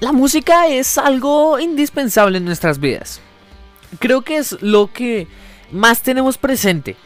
La 0.00 0.12
música 0.12 0.68
es 0.68 0.96
algo 0.96 1.58
indispensable 1.58 2.38
en 2.38 2.44
nuestras 2.44 2.78
vidas. 2.78 3.20
Creo 3.98 4.22
que 4.22 4.36
es 4.36 4.56
lo 4.60 4.92
que 4.92 5.26
más 5.72 6.02
tenemos 6.02 6.38
presente 6.38 6.96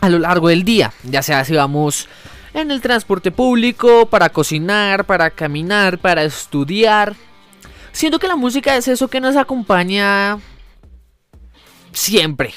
a 0.00 0.08
lo 0.08 0.18
largo 0.18 0.48
del 0.48 0.64
día, 0.64 0.92
ya 1.04 1.22
sea 1.22 1.44
si 1.44 1.54
vamos 1.54 2.08
en 2.52 2.70
el 2.70 2.80
transporte 2.82 3.30
público, 3.30 4.06
para 4.06 4.28
cocinar, 4.28 5.06
para 5.06 5.30
caminar, 5.30 5.98
para 5.98 6.24
estudiar. 6.24 7.14
Siento 7.92 8.18
que 8.18 8.28
la 8.28 8.36
música 8.36 8.76
es 8.76 8.86
eso 8.88 9.08
que 9.08 9.20
nos 9.20 9.36
acompaña 9.36 10.38
siempre. 11.92 12.52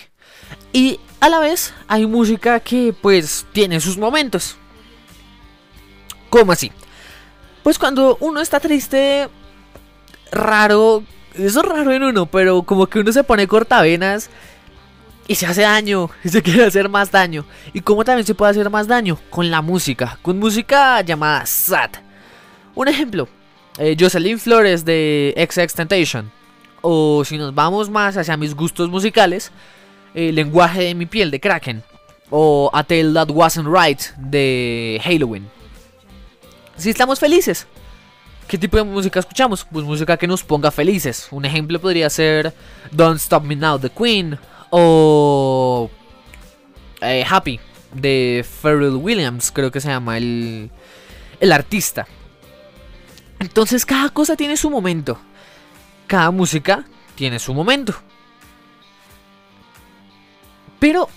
Y 0.73 0.99
a 1.21 1.29
la 1.29 1.40
vez 1.40 1.73
hay 1.87 2.05
música 2.07 2.59
que 2.59 2.93
pues 2.99 3.45
tiene 3.53 3.79
sus 3.79 3.98
momentos. 3.98 4.57
¿Cómo 6.29 6.51
así? 6.51 6.71
Pues 7.63 7.80
cuando 7.80 8.17
uno 8.20 8.41
está 8.41 8.59
triste, 8.59 9.30
raro, 10.31 11.04
eso 11.34 11.62
es 11.62 11.66
raro 11.66 11.94
en 11.94 12.04
uno, 12.04 12.26
pero 12.26 12.63
como 12.63 12.88
que 12.88 12.99
uno 12.99 13.12
se 13.13 13.23
pone 13.23 13.48
cortavenas 13.48 14.30
y 15.27 15.35
se 15.35 15.45
hace 15.45 15.62
daño, 15.62 16.09
y 16.23 16.30
se 16.30 16.41
quiere 16.41 16.66
hacer 16.66 16.90
más 16.90 17.12
daño. 17.12 17.45
¿Y 17.73 17.80
cómo 17.80 18.04
también 18.04 18.26
se 18.26 18.35
puede 18.35 18.52
hacer 18.52 18.70
más 18.70 18.88
daño? 18.88 19.18
Con 19.30 19.49
la 19.49 19.62
música, 19.62 20.20
con 20.21 20.40
música 20.40 21.02
llamada 21.02 21.45
sad. 21.45 21.91
Un 22.76 22.90
ejemplo, 22.90 23.30
eh, 23.77 23.95
Jocelyn 23.98 24.40
Flores 24.40 24.84
de 24.84 25.34
XX 25.38 25.73
Tentation. 25.73 26.32
O 26.82 27.23
si 27.23 27.38
nos 27.38 27.55
vamos 27.55 27.90
más 27.90 28.18
hacia 28.18 28.35
mis 28.35 28.55
gustos 28.55 28.90
musicales, 28.90 29.52
el 30.13 30.35
lenguaje 30.35 30.84
de 30.84 30.95
mi 30.95 31.05
piel 31.05 31.32
de 31.32 31.40
Kraken. 31.40 31.82
O 32.30 32.70
A 32.74 32.84
Tale 32.84 33.13
That 33.13 33.30
Wasn't 33.30 33.68
Right 33.68 34.02
de 34.18 34.99
Halloween. 35.02 35.48
Si 36.77 36.90
estamos 36.90 37.20
felices, 37.20 37.68
¿qué 38.48 38.57
tipo 38.57 38.77
de 38.77 38.84
música 38.84 39.20
escuchamos? 39.20 39.66
Pues 39.71 39.85
música 39.85 40.18
que 40.18 40.27
nos 40.27 40.43
ponga 40.43 40.71
felices. 40.71 41.27
Un 41.32 41.46
ejemplo 41.46 41.80
podría 41.80 42.10
ser 42.10 42.54
Don't 42.91 43.20
Stop 43.20 43.43
Me 43.43 43.55
Now 43.55 43.77
de 43.77 43.90
Queen 43.90 44.40
o 44.70 45.90
eh, 47.02 47.26
Happy 47.30 47.60
de 47.93 48.46
Pharrell 48.62 48.96
Williams, 48.96 49.52
creo 49.52 49.71
que 49.71 49.80
se 49.80 49.90
llama 49.90 50.18
el, 50.18 50.71
el 51.40 51.52
artista. 51.52 52.07
Entonces 53.40 53.85
cada 53.85 54.10
cosa 54.10 54.35
tiene 54.35 54.58
su 54.58 54.70
momento. 54.70 55.20
Cada 56.08 56.32
música 56.32 56.85
tiene 57.15 57.40
su 57.40 57.54
momento. 57.54 57.93
Pero 60.80 61.08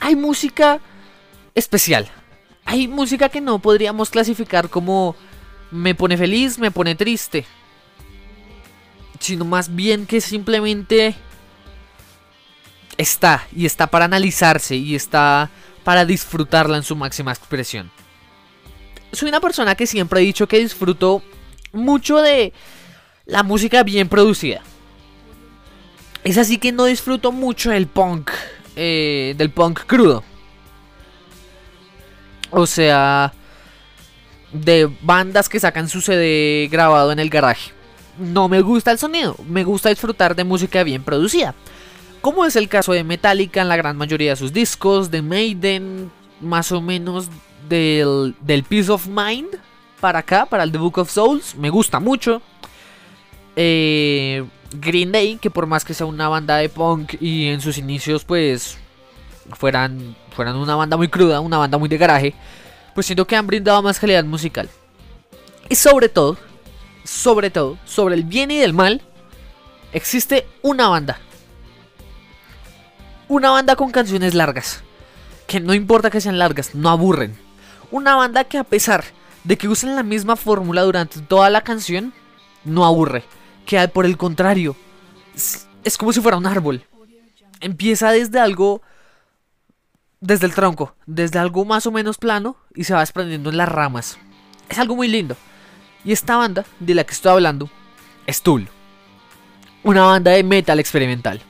hay 0.00 0.16
música 0.16 0.80
especial. 1.54 2.08
Hay 2.66 2.88
música 2.88 3.28
que 3.28 3.40
no 3.40 3.60
podríamos 3.60 4.10
clasificar 4.10 4.68
como 4.68 5.14
me 5.70 5.94
pone 5.94 6.16
feliz, 6.16 6.58
me 6.58 6.70
pone 6.70 6.94
triste. 6.94 7.46
Sino 9.20 9.44
más 9.44 9.74
bien 9.74 10.04
que 10.04 10.20
simplemente 10.20 11.14
está 12.98 13.46
y 13.54 13.66
está 13.66 13.86
para 13.86 14.04
analizarse 14.04 14.76
y 14.76 14.94
está 14.94 15.50
para 15.84 16.04
disfrutarla 16.04 16.76
en 16.76 16.82
su 16.82 16.96
máxima 16.96 17.32
expresión. 17.32 17.90
Soy 19.12 19.28
una 19.28 19.40
persona 19.40 19.76
que 19.76 19.86
siempre 19.86 20.20
he 20.20 20.24
dicho 20.24 20.48
que 20.48 20.58
disfruto 20.58 21.22
mucho 21.72 22.20
de 22.20 22.52
la 23.26 23.44
música 23.44 23.84
bien 23.84 24.08
producida. 24.08 24.62
Es 26.24 26.38
así 26.38 26.58
que 26.58 26.72
no 26.72 26.86
disfruto 26.86 27.30
mucho 27.30 27.70
del 27.70 27.86
punk, 27.86 28.32
eh, 28.74 29.34
del 29.38 29.50
punk 29.50 29.86
crudo. 29.86 30.24
O 32.58 32.66
sea, 32.66 33.32
de 34.52 34.90
bandas 35.02 35.48
que 35.48 35.60
sacan 35.60 35.88
su 35.88 36.00
CD 36.00 36.68
grabado 36.70 37.12
en 37.12 37.18
el 37.18 37.30
garaje. 37.30 37.72
No 38.18 38.48
me 38.48 38.62
gusta 38.62 38.90
el 38.90 38.98
sonido, 38.98 39.36
me 39.46 39.62
gusta 39.62 39.90
disfrutar 39.90 40.34
de 40.34 40.44
música 40.44 40.82
bien 40.82 41.02
producida 41.04 41.54
como 42.26 42.44
es 42.44 42.56
el 42.56 42.68
caso 42.68 42.92
de 42.92 43.04
Metallica 43.04 43.62
en 43.62 43.68
la 43.68 43.76
gran 43.76 43.96
mayoría 43.96 44.30
de 44.30 44.36
sus 44.36 44.52
discos, 44.52 45.12
de 45.12 45.22
Maiden, 45.22 46.10
más 46.40 46.72
o 46.72 46.80
menos 46.80 47.28
del, 47.68 48.34
del 48.40 48.64
Peace 48.64 48.90
of 48.90 49.06
Mind 49.06 49.50
para 50.00 50.18
acá, 50.18 50.44
para 50.44 50.64
el 50.64 50.72
The 50.72 50.78
Book 50.78 50.98
of 50.98 51.08
Souls, 51.08 51.54
me 51.54 51.70
gusta 51.70 52.00
mucho. 52.00 52.42
Eh, 53.54 54.44
Green 54.72 55.12
Day, 55.12 55.36
que 55.36 55.50
por 55.50 55.66
más 55.66 55.84
que 55.84 55.94
sea 55.94 56.06
una 56.06 56.28
banda 56.28 56.56
de 56.56 56.68
punk 56.68 57.14
y 57.20 57.46
en 57.46 57.60
sus 57.60 57.78
inicios 57.78 58.24
pues 58.24 58.76
fueran, 59.52 60.16
fueran 60.30 60.56
una 60.56 60.76
banda 60.76 60.96
muy 60.96 61.08
cruda, 61.08 61.40
una 61.40 61.58
banda 61.58 61.78
muy 61.78 61.88
de 61.88 61.98
garaje, 61.98 62.34
pues 62.94 63.06
siento 63.06 63.26
que 63.26 63.36
han 63.36 63.46
brindado 63.46 63.82
más 63.82 63.98
calidad 63.98 64.24
musical. 64.24 64.68
Y 65.68 65.74
sobre 65.74 66.08
todo, 66.08 66.36
sobre 67.04 67.50
todo, 67.50 67.78
sobre 67.84 68.14
el 68.14 68.24
bien 68.24 68.50
y 68.50 68.60
el 68.60 68.72
mal, 68.72 69.02
existe 69.92 70.46
una 70.62 70.88
banda 70.88 71.18
una 73.28 73.50
banda 73.50 73.76
con 73.76 73.90
canciones 73.90 74.34
largas. 74.34 74.82
Que 75.46 75.60
no 75.60 75.74
importa 75.74 76.10
que 76.10 76.20
sean 76.20 76.38
largas, 76.38 76.74
no 76.74 76.88
aburren. 76.88 77.36
Una 77.90 78.16
banda 78.16 78.44
que 78.44 78.58
a 78.58 78.64
pesar 78.64 79.04
de 79.44 79.56
que 79.56 79.68
usen 79.68 79.94
la 79.94 80.02
misma 80.02 80.36
fórmula 80.36 80.82
durante 80.82 81.20
toda 81.20 81.50
la 81.50 81.62
canción, 81.62 82.12
no 82.64 82.84
aburre. 82.84 83.24
Que 83.64 83.86
por 83.88 84.06
el 84.06 84.16
contrario, 84.16 84.76
es 85.34 85.98
como 85.98 86.12
si 86.12 86.20
fuera 86.20 86.36
un 86.36 86.46
árbol. 86.46 86.84
Empieza 87.60 88.10
desde 88.10 88.38
algo, 88.38 88.82
desde 90.20 90.46
el 90.46 90.54
tronco, 90.54 90.94
desde 91.06 91.38
algo 91.38 91.64
más 91.64 91.86
o 91.86 91.90
menos 91.90 92.18
plano 92.18 92.56
y 92.74 92.84
se 92.84 92.94
va 92.94 93.00
desprendiendo 93.00 93.50
en 93.50 93.56
las 93.56 93.68
ramas. 93.68 94.18
Es 94.68 94.78
algo 94.78 94.96
muy 94.96 95.08
lindo. 95.08 95.36
Y 96.04 96.12
esta 96.12 96.36
banda 96.36 96.64
de 96.80 96.94
la 96.94 97.04
que 97.04 97.12
estoy 97.12 97.32
hablando 97.32 97.70
es 98.26 98.42
Tool. 98.42 98.68
Una 99.82 100.02
banda 100.02 100.32
de 100.32 100.42
metal 100.42 100.80
experimental. 100.80 101.40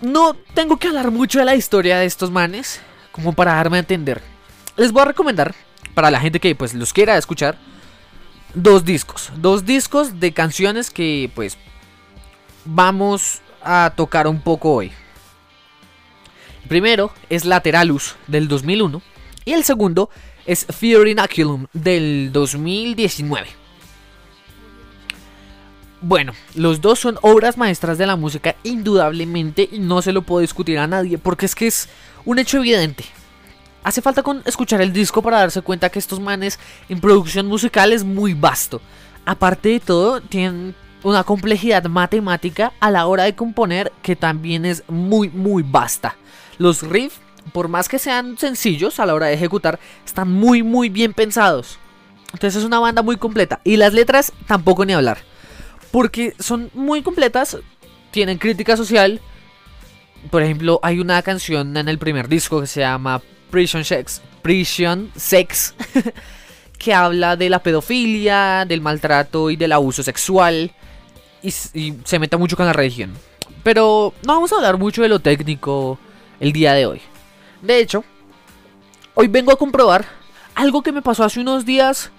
No 0.00 0.34
tengo 0.54 0.76
que 0.76 0.88
hablar 0.88 1.10
mucho 1.10 1.38
de 1.38 1.46
la 1.46 1.54
historia 1.54 1.98
de 1.98 2.06
estos 2.06 2.30
manes, 2.30 2.80
como 3.12 3.32
para 3.32 3.54
darme 3.54 3.78
a 3.78 3.80
entender. 3.80 4.22
Les 4.76 4.92
voy 4.92 5.02
a 5.02 5.06
recomendar, 5.06 5.54
para 5.94 6.10
la 6.10 6.20
gente 6.20 6.40
que 6.40 6.54
pues 6.54 6.74
los 6.74 6.92
quiera 6.92 7.16
escuchar, 7.16 7.56
dos 8.54 8.84
discos. 8.84 9.32
Dos 9.36 9.64
discos 9.64 10.20
de 10.20 10.32
canciones 10.32 10.90
que 10.90 11.30
pues 11.34 11.56
vamos 12.66 13.40
a 13.62 13.92
tocar 13.96 14.26
un 14.26 14.40
poco 14.40 14.74
hoy. 14.74 14.92
El 16.66 16.68
primero 16.68 17.12
es 17.30 17.44
Lateralus 17.44 18.16
del 18.26 18.48
2001 18.48 19.00
y 19.44 19.52
el 19.52 19.62
segundo 19.62 20.10
es 20.46 20.66
Fear 20.66 21.06
Inoculum 21.06 21.68
del 21.72 22.32
2019. 22.32 23.46
Bueno, 26.00 26.32
los 26.56 26.80
dos 26.80 26.98
son 26.98 27.18
obras 27.22 27.56
maestras 27.56 27.98
de 27.98 28.06
la 28.08 28.16
música 28.16 28.56
indudablemente 28.64 29.68
y 29.70 29.78
no 29.78 30.02
se 30.02 30.10
lo 30.10 30.22
puedo 30.22 30.40
discutir 30.40 30.80
a 30.80 30.88
nadie 30.88 31.18
porque 31.18 31.46
es 31.46 31.54
que 31.54 31.68
es 31.68 31.88
un 32.24 32.40
hecho 32.40 32.56
evidente. 32.56 33.04
Hace 33.84 34.02
falta 34.02 34.24
con 34.24 34.42
escuchar 34.44 34.80
el 34.80 34.92
disco 34.92 35.22
para 35.22 35.38
darse 35.38 35.62
cuenta 35.62 35.88
que 35.90 36.00
estos 36.00 36.18
manes 36.18 36.58
en 36.88 37.00
producción 37.00 37.46
musical 37.46 37.92
es 37.92 38.02
muy 38.02 38.34
vasto. 38.34 38.80
Aparte 39.24 39.68
de 39.68 39.78
todo, 39.78 40.20
tienen 40.20 40.74
una 41.04 41.22
complejidad 41.22 41.84
matemática 41.84 42.72
a 42.80 42.90
la 42.90 43.06
hora 43.06 43.22
de 43.22 43.36
componer 43.36 43.92
que 44.02 44.16
también 44.16 44.64
es 44.64 44.82
muy 44.88 45.28
muy 45.28 45.62
vasta. 45.62 46.16
Los 46.58 46.82
riffs, 46.82 47.20
por 47.52 47.68
más 47.68 47.88
que 47.88 47.98
sean 47.98 48.38
sencillos 48.38 48.98
a 49.00 49.06
la 49.06 49.14
hora 49.14 49.26
de 49.26 49.34
ejecutar, 49.34 49.78
están 50.04 50.30
muy 50.30 50.62
muy 50.62 50.88
bien 50.88 51.12
pensados. 51.12 51.78
Entonces 52.32 52.56
es 52.56 52.64
una 52.64 52.80
banda 52.80 53.02
muy 53.02 53.16
completa 53.16 53.60
y 53.64 53.76
las 53.76 53.94
letras 53.94 54.32
tampoco 54.46 54.84
ni 54.84 54.92
hablar 54.92 55.18
porque 55.96 56.34
son 56.38 56.70
muy 56.74 57.00
completas, 57.00 57.56
tienen 58.10 58.36
crítica 58.36 58.76
social. 58.76 59.18
Por 60.30 60.42
ejemplo, 60.42 60.78
hay 60.82 61.00
una 61.00 61.22
canción 61.22 61.74
en 61.74 61.88
el 61.88 61.98
primer 61.98 62.28
disco 62.28 62.60
que 62.60 62.66
se 62.66 62.80
llama 62.80 63.22
Prison 63.50 63.82
Sex, 63.82 64.20
Prison 64.42 65.10
Sex 65.16 65.74
que 66.78 66.92
habla 66.92 67.36
de 67.36 67.48
la 67.48 67.60
pedofilia, 67.60 68.66
del 68.66 68.82
maltrato 68.82 69.48
y 69.48 69.56
del 69.56 69.72
abuso 69.72 70.02
sexual 70.02 70.70
y, 71.42 71.50
se 71.50 72.18
mete 72.18 72.36
mucho 72.36 72.58
con 72.58 72.66
la 72.66 72.74
religión. 72.74 73.14
Pero 73.62 74.12
no 74.22 74.34
vamos 74.34 74.52
a 74.52 74.56
hablar 74.56 74.76
mucho 74.76 75.00
de 75.00 75.08
lo 75.08 75.20
técnico 75.20 75.98
el 76.40 76.52
día 76.52 76.72
de 76.74 76.86
hoy. 76.86 77.00
De 77.62 77.78
hecho, 77.78 78.04
hoy 79.14 79.28
vengo 79.28 79.52
a 79.52 79.56
comprobar 79.56 80.04
algo 80.54 80.82
que 80.82 80.92
me 80.92 81.02
pasó 81.02 81.24
hace 81.24 81.40
unos 81.40 81.64
días 81.64 82.10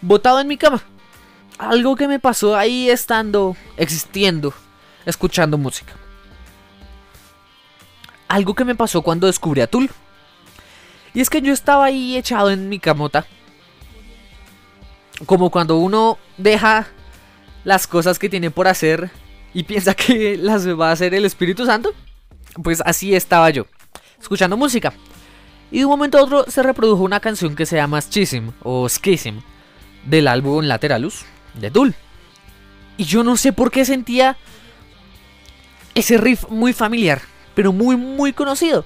botado 0.00 0.40
en 0.40 0.48
mi 0.48 0.56
cama 0.56 0.82
algo 1.58 1.96
que 1.96 2.08
me 2.08 2.20
pasó 2.20 2.56
ahí 2.56 2.88
estando, 2.88 3.56
existiendo, 3.76 4.54
escuchando 5.04 5.58
música. 5.58 5.92
Algo 8.28 8.54
que 8.54 8.64
me 8.64 8.74
pasó 8.74 9.02
cuando 9.02 9.26
descubrí 9.26 9.60
a 9.60 9.66
Tool. 9.66 9.90
Y 11.14 11.20
es 11.20 11.30
que 11.30 11.42
yo 11.42 11.52
estaba 11.52 11.86
ahí 11.86 12.16
echado 12.16 12.50
en 12.50 12.68
mi 12.68 12.78
camota. 12.78 13.26
Como 15.26 15.50
cuando 15.50 15.78
uno 15.78 16.18
deja 16.36 16.86
las 17.64 17.86
cosas 17.86 18.18
que 18.18 18.28
tiene 18.28 18.50
por 18.50 18.68
hacer 18.68 19.10
y 19.52 19.64
piensa 19.64 19.94
que 19.94 20.36
las 20.36 20.68
va 20.68 20.90
a 20.90 20.92
hacer 20.92 21.14
el 21.14 21.24
Espíritu 21.24 21.66
Santo. 21.66 21.92
Pues 22.62 22.82
así 22.84 23.14
estaba 23.14 23.50
yo, 23.50 23.66
escuchando 24.20 24.56
música. 24.56 24.92
Y 25.70 25.78
de 25.78 25.84
un 25.84 25.90
momento 25.90 26.18
a 26.18 26.22
otro 26.22 26.44
se 26.48 26.62
reprodujo 26.62 27.02
una 27.02 27.20
canción 27.20 27.54
que 27.54 27.66
se 27.66 27.76
llama 27.76 28.00
Schism 28.00 28.52
o 28.62 28.88
Schism 28.88 29.40
del 30.04 30.28
álbum 30.28 30.64
Lateralus 30.64 31.24
de 31.54 31.70
Tool. 31.70 31.94
Y 32.96 33.04
yo 33.04 33.22
no 33.22 33.36
sé 33.36 33.52
por 33.52 33.70
qué 33.70 33.84
sentía 33.84 34.36
ese 35.94 36.16
riff 36.16 36.48
muy 36.48 36.72
familiar, 36.72 37.22
pero 37.54 37.72
muy, 37.72 37.96
muy 37.96 38.32
conocido. 38.32 38.84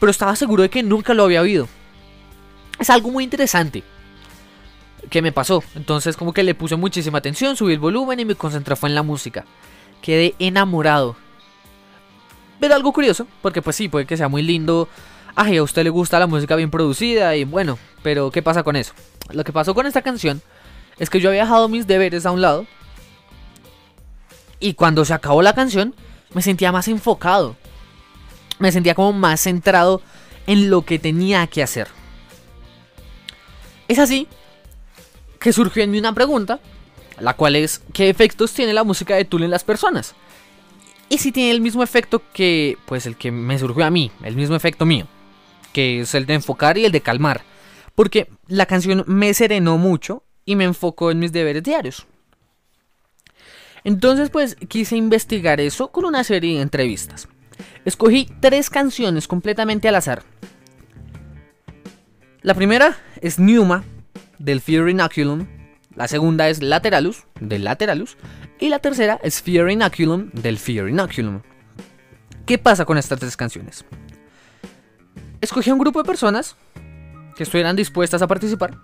Pero 0.00 0.10
estaba 0.10 0.36
seguro 0.36 0.62
de 0.62 0.70
que 0.70 0.82
nunca 0.82 1.14
lo 1.14 1.24
había 1.24 1.40
oído. 1.40 1.68
Es 2.78 2.90
algo 2.90 3.10
muy 3.10 3.24
interesante 3.24 3.82
que 5.10 5.22
me 5.22 5.32
pasó. 5.32 5.62
Entonces 5.74 6.16
como 6.16 6.32
que 6.32 6.42
le 6.42 6.54
puse 6.54 6.76
muchísima 6.76 7.18
atención, 7.18 7.56
subí 7.56 7.72
el 7.72 7.78
volumen 7.78 8.20
y 8.20 8.24
me 8.24 8.34
concentré 8.34 8.76
fue 8.76 8.88
en 8.88 8.94
la 8.94 9.02
música. 9.02 9.44
Quedé 10.02 10.34
enamorado. 10.38 11.16
Pero 12.60 12.74
algo 12.74 12.92
curioso, 12.92 13.26
porque 13.42 13.62
pues 13.62 13.76
sí, 13.76 13.88
puede 13.88 14.06
que 14.06 14.16
sea 14.16 14.28
muy 14.28 14.42
lindo. 14.42 14.88
Ay, 15.34 15.58
a 15.58 15.62
usted 15.62 15.84
le 15.84 15.90
gusta 15.90 16.18
la 16.18 16.26
música 16.26 16.56
bien 16.56 16.70
producida 16.70 17.36
y 17.36 17.44
bueno, 17.44 17.78
pero 18.02 18.30
¿qué 18.30 18.42
pasa 18.42 18.62
con 18.62 18.76
eso? 18.76 18.92
Lo 19.30 19.44
que 19.44 19.52
pasó 19.52 19.74
con 19.74 19.86
esta 19.86 20.02
canción 20.02 20.42
es 20.98 21.10
que 21.10 21.20
yo 21.20 21.28
había 21.28 21.42
dejado 21.42 21.68
mis 21.68 21.86
deberes 21.86 22.26
a 22.26 22.32
un 22.32 22.40
lado. 22.40 22.66
Y 24.60 24.74
cuando 24.74 25.04
se 25.04 25.14
acabó 25.14 25.42
la 25.42 25.54
canción, 25.54 25.94
me 26.34 26.42
sentía 26.42 26.72
más 26.72 26.88
enfocado. 26.88 27.56
Me 28.58 28.72
sentía 28.72 28.94
como 28.94 29.12
más 29.12 29.42
centrado 29.42 30.02
en 30.48 30.70
lo 30.70 30.82
que 30.82 30.98
tenía 30.98 31.46
que 31.46 31.62
hacer. 31.62 31.88
Es 33.86 33.98
así 33.98 34.26
que 35.38 35.52
surgió 35.52 35.84
en 35.84 35.92
mí 35.92 35.98
una 35.98 36.12
pregunta, 36.12 36.58
la 37.20 37.34
cual 37.34 37.54
es, 37.54 37.80
¿qué 37.92 38.08
efectos 38.08 38.52
tiene 38.52 38.72
la 38.72 38.82
música 38.82 39.14
de 39.14 39.24
Tool 39.24 39.44
en 39.44 39.50
las 39.50 39.62
personas? 39.62 40.14
Y 41.08 41.18
si 41.18 41.32
tiene 41.32 41.50
el 41.50 41.60
mismo 41.60 41.82
efecto 41.82 42.22
que, 42.32 42.76
pues 42.86 43.06
el 43.06 43.16
que 43.16 43.30
me 43.30 43.58
surgió 43.58 43.84
a 43.84 43.90
mí, 43.90 44.10
el 44.22 44.36
mismo 44.36 44.56
efecto 44.56 44.84
mío, 44.84 45.06
que 45.72 46.00
es 46.00 46.14
el 46.14 46.26
de 46.26 46.34
enfocar 46.34 46.76
y 46.76 46.84
el 46.84 46.92
de 46.92 47.00
calmar. 47.00 47.42
Porque 47.94 48.28
la 48.46 48.66
canción 48.66 49.04
me 49.06 49.32
serenó 49.34 49.78
mucho 49.78 50.22
y 50.44 50.54
me 50.56 50.64
enfocó 50.64 51.10
en 51.10 51.18
mis 51.18 51.32
deberes 51.32 51.62
diarios. 51.62 52.06
Entonces 53.84 54.30
pues 54.30 54.56
quise 54.68 54.96
investigar 54.96 55.60
eso 55.60 55.90
con 55.90 56.04
una 56.04 56.24
serie 56.24 56.56
de 56.56 56.62
entrevistas. 56.62 57.28
Escogí 57.84 58.28
tres 58.40 58.70
canciones 58.70 59.26
completamente 59.26 59.88
al 59.88 59.94
azar. 59.94 60.22
La 62.42 62.54
primera 62.54 62.96
es 63.20 63.38
Numa 63.38 63.84
del 64.38 64.60
Fear 64.60 64.88
Inoculum. 64.88 65.46
La 65.98 66.06
segunda 66.06 66.48
es 66.48 66.62
Lateralus 66.62 67.24
del 67.40 67.64
Lateralus. 67.64 68.16
Y 68.60 68.68
la 68.68 68.78
tercera 68.78 69.18
es 69.20 69.42
Fear 69.42 69.68
Inoculum 69.68 70.30
del 70.30 70.56
Fear 70.56 70.88
Inoculum. 70.88 71.42
¿Qué 72.46 72.56
pasa 72.56 72.84
con 72.84 72.98
estas 72.98 73.18
tres 73.18 73.36
canciones? 73.36 73.84
Escogí 75.40 75.70
a 75.70 75.72
un 75.72 75.80
grupo 75.80 76.00
de 76.00 76.06
personas 76.06 76.54
que 77.34 77.42
estuvieran 77.42 77.74
dispuestas 77.74 78.22
a 78.22 78.28
participar. 78.28 78.78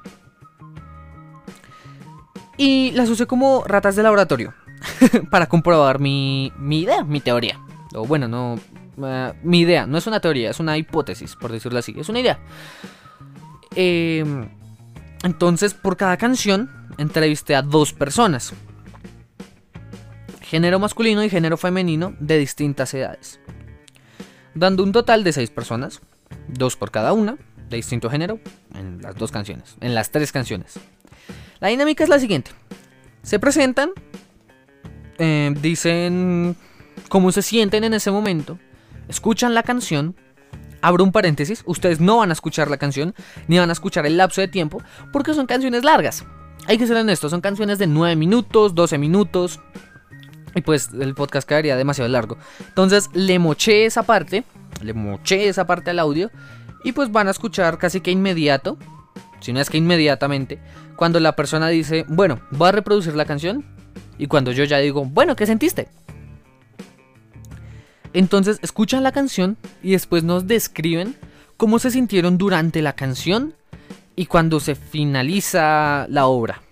Y 2.57 2.91
las 2.97 3.09
usé 3.09 3.27
como 3.27 3.63
ratas 3.63 3.95
de 3.95 4.03
laboratorio 4.03 4.53
para 5.31 5.47
comprobar 5.47 6.01
mi, 6.01 6.53
mi, 6.59 6.81
idea, 6.81 7.05
mi 7.05 7.21
teoría. 7.21 7.61
O 7.95 8.09
bueno, 8.09 8.27
no. 8.27 8.59
Eh, 9.05 9.33
mi 9.45 9.61
idea, 9.61 9.87
no 9.87 9.99
es 9.99 10.09
una 10.09 10.19
teoría, 10.19 10.51
es 10.51 10.59
una 10.59 10.77
hipótesis, 10.77 11.37
por 11.37 11.53
decirlo 11.53 11.79
así. 11.79 11.95
Es 11.97 12.09
una 12.09 12.19
idea. 12.19 12.41
Eh, 13.77 14.25
entonces, 15.25 15.73
por 15.73 15.97
cada 15.97 16.19
canción, 16.19 16.71
entrevisté 16.99 17.57
a 17.57 17.63
dos 17.63 17.95
personas. 17.95 18.53
Género 20.43 20.79
masculino 20.79 21.25
y 21.25 21.31
género 21.31 21.57
femenino 21.57 22.15
de 22.21 22.39
distintas 22.39 22.93
edades. 22.93 23.41
Dando 24.55 24.83
un 24.85 24.93
total 24.93 25.25
de 25.25 25.33
seis 25.33 25.51
personas, 25.51 26.03
dos 26.47 26.77
por 26.77 26.91
cada 26.91 27.15
una, 27.15 27.39
de 27.71 27.77
distinto 27.77 28.11
género, 28.11 28.39
en 28.75 29.01
las 29.01 29.17
dos 29.17 29.33
canciones, 29.33 29.77
en 29.81 29.95
las 29.95 30.11
tres 30.11 30.31
canciones. 30.31 30.75
La 31.59 31.69
dinámica 31.69 32.05
es 32.05 32.11
la 32.11 32.19
siguiente. 32.19 32.51
Se 33.23 33.39
presentan, 33.39 33.93
eh, 35.17 35.55
dicen 35.61 36.55
cómo 37.09 37.33
se 37.33 37.41
sienten 37.41 37.83
en 37.85 37.95
ese 37.95 38.11
momento, 38.11 38.59
escuchan 39.09 39.55
la 39.55 39.63
canción 39.63 40.15
abro 40.85 41.03
un 41.03 41.13
paréntesis, 41.13 41.63
ustedes 41.67 41.99
no 42.01 42.19
van 42.19 42.31
a 42.31 42.35
escuchar 42.35 42.71
la 42.71 42.77
canción, 42.77 43.15
ni 43.49 43.59
van 43.59 43.71
a 43.71 43.73
escuchar 43.73 44.05
el 44.05 44.19
lapso 44.19 44.41
de 44.41 44.49
tiempo, 44.49 44.83
porque 45.13 45.33
son 45.33 45.47
canciones 45.47 45.83
largas. 45.83 46.25
Hay 46.67 46.77
que 46.77 46.87
ser 46.87 46.97
honestos, 46.97 47.31
son 47.31 47.41
canciones 47.41 47.79
de 47.79 47.87
9 47.87 48.17
minutos, 48.17 48.75
12 48.75 48.99
minutos, 48.99 49.61
y 50.55 50.61
pues 50.61 50.91
el 50.93 51.15
podcast 51.15 51.49
quedaría 51.49 51.77
demasiado 51.77 52.09
largo. 52.11 52.37
Entonces 52.69 53.09
le 53.15 53.39
moché 53.39 53.87
esa 53.87 54.03
parte, 54.03 54.45
le 54.83 54.93
moché 54.93 55.49
esa 55.49 55.67
parte 55.67 55.91
al 55.91 55.99
audio, 55.99 56.31
y 56.85 56.93
pues 56.93 57.11
van 57.11 57.29
a 57.29 57.31
escuchar 57.31 57.79
casi 57.79 58.03
que 58.03 58.11
inmediato, 58.11 58.77
si 59.41 59.55
no 59.55 59.61
es 59.61 59.71
que 59.71 59.79
inmediatamente, 59.79 60.61
cuando 60.97 61.19
la 61.19 61.35
persona 61.35 61.69
dice, 61.69 62.05
bueno, 62.09 62.41
voy 62.51 62.69
a 62.69 62.73
reproducir 62.73 63.15
la 63.15 63.25
canción, 63.25 63.65
y 64.19 64.27
cuando 64.27 64.53
yo 64.53 64.65
ya 64.65 64.79
digo, 64.79 65.05
bueno, 65.07 65.35
¿qué 65.35 65.47
sentiste? 65.47 65.89
Entonces 68.15 68.59
escuchan 68.63 69.03
la 69.03 69.13
canción 69.13 69.59
y 69.83 69.91
después 69.91 70.25
nos 70.25 70.47
describen 70.47 71.17
cómo 71.57 71.79
se 71.79 71.91
sintieron 71.91 72.39
durante 72.39 72.81
la 72.81 72.95
canción 72.95 73.55
y 74.17 74.27
cuando 74.27 74.61
se 74.61 74.77
finaliza 74.77 76.07
la 76.09 76.27
obra. 76.27 76.63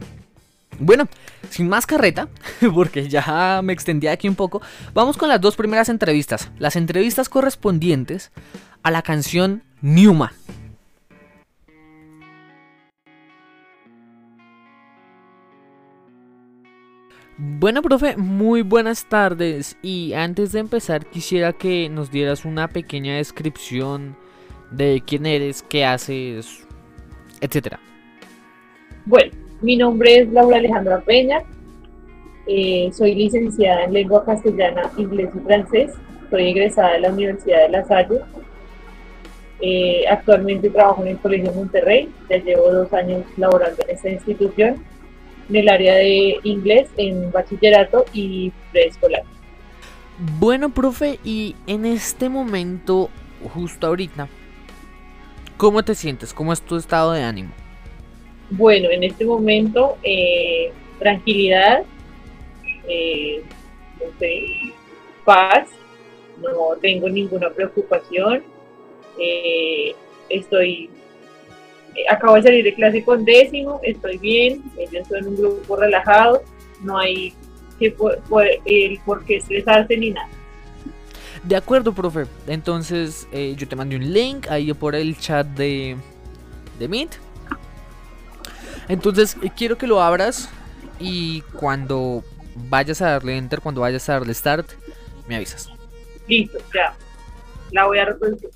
Bueno, 0.79 1.09
sin 1.51 1.69
más 1.69 1.85
carreta, 1.85 2.29
porque 2.75 3.09
ya 3.09 3.61
me 3.63 3.73
extendí 3.73 4.07
aquí 4.07 4.29
un 4.29 4.37
poco, 4.37 4.63
vamos 4.95 5.17
con 5.17 5.29
las 5.29 5.41
dos 5.41 5.57
primeras 5.57 5.89
entrevistas, 5.89 6.51
las 6.59 6.77
entrevistas 6.77 7.29
correspondientes 7.29 8.31
a 8.83 8.91
la 8.91 9.03
canción 9.03 9.63
Newma. 9.81 10.33
Bueno, 17.45 17.83
profe, 17.83 18.17
muy 18.17 18.63
buenas 18.63 19.05
tardes. 19.07 19.77
Y 19.83 20.13
antes 20.13 20.53
de 20.53 20.61
empezar, 20.61 21.07
quisiera 21.07 21.53
que 21.53 21.89
nos 21.89 22.09
dieras 22.09 22.45
una 22.45 22.69
pequeña 22.69 23.17
descripción 23.17 24.17
de 24.71 25.03
quién 25.05 25.27
eres, 25.27 25.65
qué 25.65 25.85
haces, 25.85 26.65
etcétera. 27.41 27.81
Bueno, 29.07 29.33
mi 29.61 29.77
nombre 29.77 30.21
es 30.21 30.33
Laura 30.33 30.59
Alejandra 30.59 31.01
Peña. 31.01 31.43
Eh, 32.47 32.91
soy 32.93 33.17
licenciada 33.17 33.87
en 33.87 33.93
lengua 33.93 34.25
castellana, 34.25 34.93
inglés 34.97 35.31
y 35.35 35.41
francés. 35.41 35.91
Soy 36.31 36.51
egresada 36.51 36.93
de 36.93 37.01
la 37.01 37.13
Universidad 37.13 37.63
de 37.63 37.69
La 37.71 37.85
Salle. 37.85 38.21
Eh, 39.61 40.05
actualmente 40.09 40.71
trabajo 40.71 41.03
en 41.03 41.09
el 41.09 41.19
Colegio 41.19 41.53
Monterrey. 41.53 42.09
Ya 42.31 42.37
llevo 42.37 42.71
dos 42.71 42.93
años 42.93 43.25
laborando 43.37 43.83
en 43.83 43.97
esta 43.97 44.11
institución 44.11 44.92
en 45.53 45.57
el 45.57 45.69
área 45.69 45.95
de 45.95 46.39
inglés 46.45 46.89
en 46.97 47.31
bachillerato 47.31 48.07
y 48.15 48.51
preescolar. 48.73 49.23
Bueno, 50.39 50.71
profe, 50.71 51.19
y 51.25 51.55
en 51.67 51.85
este 51.85 52.29
momento, 52.29 53.11
justo 53.53 53.87
ahorita, 53.87 54.29
¿cómo 55.59 55.83
te 55.83 55.95
sientes? 55.95 56.33
¿Cómo 56.33 56.53
es 56.53 56.63
tu 56.63 56.77
estado 56.77 57.13
de 57.13 57.23
ánimo? 57.23 57.51
Bueno, 58.51 58.91
en 58.91 59.05
este 59.05 59.27
momento, 59.27 59.99
eh, 60.03 60.73
tranquilidad, 60.99 61.83
eh, 62.89 63.43
no 64.01 64.19
sé, 64.19 64.43
paz, 65.25 65.69
no 66.41 66.77
tengo 66.81 67.09
ninguna 67.09 67.51
preocupación, 67.51 68.43
eh, 69.19 69.95
estoy 70.31 70.89
acabo 72.11 72.37
de 72.37 72.43
salir 72.43 72.65
de 72.65 72.75
clase 72.75 73.05
con 73.05 73.25
décimo, 73.25 73.81
estoy 73.83 74.19
bien, 74.19 74.63
ellos 74.79 75.07
son 75.09 75.27
un 75.27 75.37
grupo 75.37 75.77
relajado, 75.77 76.43
no 76.83 76.99
hay 76.99 77.35
que 77.79 77.91
por, 77.91 78.19
el 78.65 79.01
por 79.05 79.25
qué 79.25 79.37
estresarse 79.37 79.97
ni 79.97 80.11
nada. 80.11 80.29
De 81.43 81.57
acuerdo, 81.57 81.93
profe. 81.93 82.27
Entonces 82.47 83.27
eh, 83.33 83.55
yo 83.57 83.67
te 83.67 83.75
mandé 83.75 83.97
un 83.97 84.13
link 84.13 84.47
ahí 84.49 84.73
por 84.73 84.95
el 84.95 85.19
chat 85.19 85.47
de, 85.47 85.97
de 86.79 86.89
Meet. 86.89 87.11
Entonces 88.89 89.37
eh, 89.43 89.51
quiero 89.57 89.77
que 89.77 89.87
lo 89.87 90.01
abras 90.01 90.49
y 91.01 91.41
cuando 91.53 92.23
vayas 92.55 93.03
a 93.03 93.11
darle 93.11 93.37
enter, 93.37 93.61
cuando 93.61 93.81
vayas 93.81 94.09
a 94.09 94.15
darle 94.15 94.35
start, 94.35 94.69
me 95.27 95.37
avisas. 95.37 95.71
Listo, 96.29 96.59
ya. 96.75 96.95
La 97.73 97.87
voy 97.87 97.99
a 97.99 98.05
reproducir. 98.05 98.51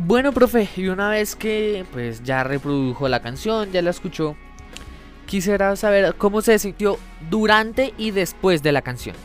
Bueno, 0.00 0.32
profe, 0.32 0.68
y 0.76 0.86
una 0.86 1.10
vez 1.10 1.34
que 1.34 1.84
pues 1.92 2.22
ya 2.22 2.44
reprodujo 2.44 3.08
la 3.08 3.20
canción, 3.20 3.72
ya 3.72 3.82
la 3.82 3.90
escuchó, 3.90 4.36
quisiera 5.26 5.74
saber 5.74 6.14
cómo 6.16 6.40
se 6.40 6.56
sintió 6.60 6.98
durante 7.28 7.92
y 7.98 8.12
después 8.12 8.62
de 8.62 8.70
la 8.70 8.82
canción. 8.82 9.16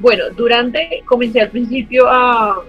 Bueno, 0.00 0.24
durante 0.36 1.02
comencé 1.04 1.40
al 1.40 1.50
principio 1.50 2.08
a 2.08 2.62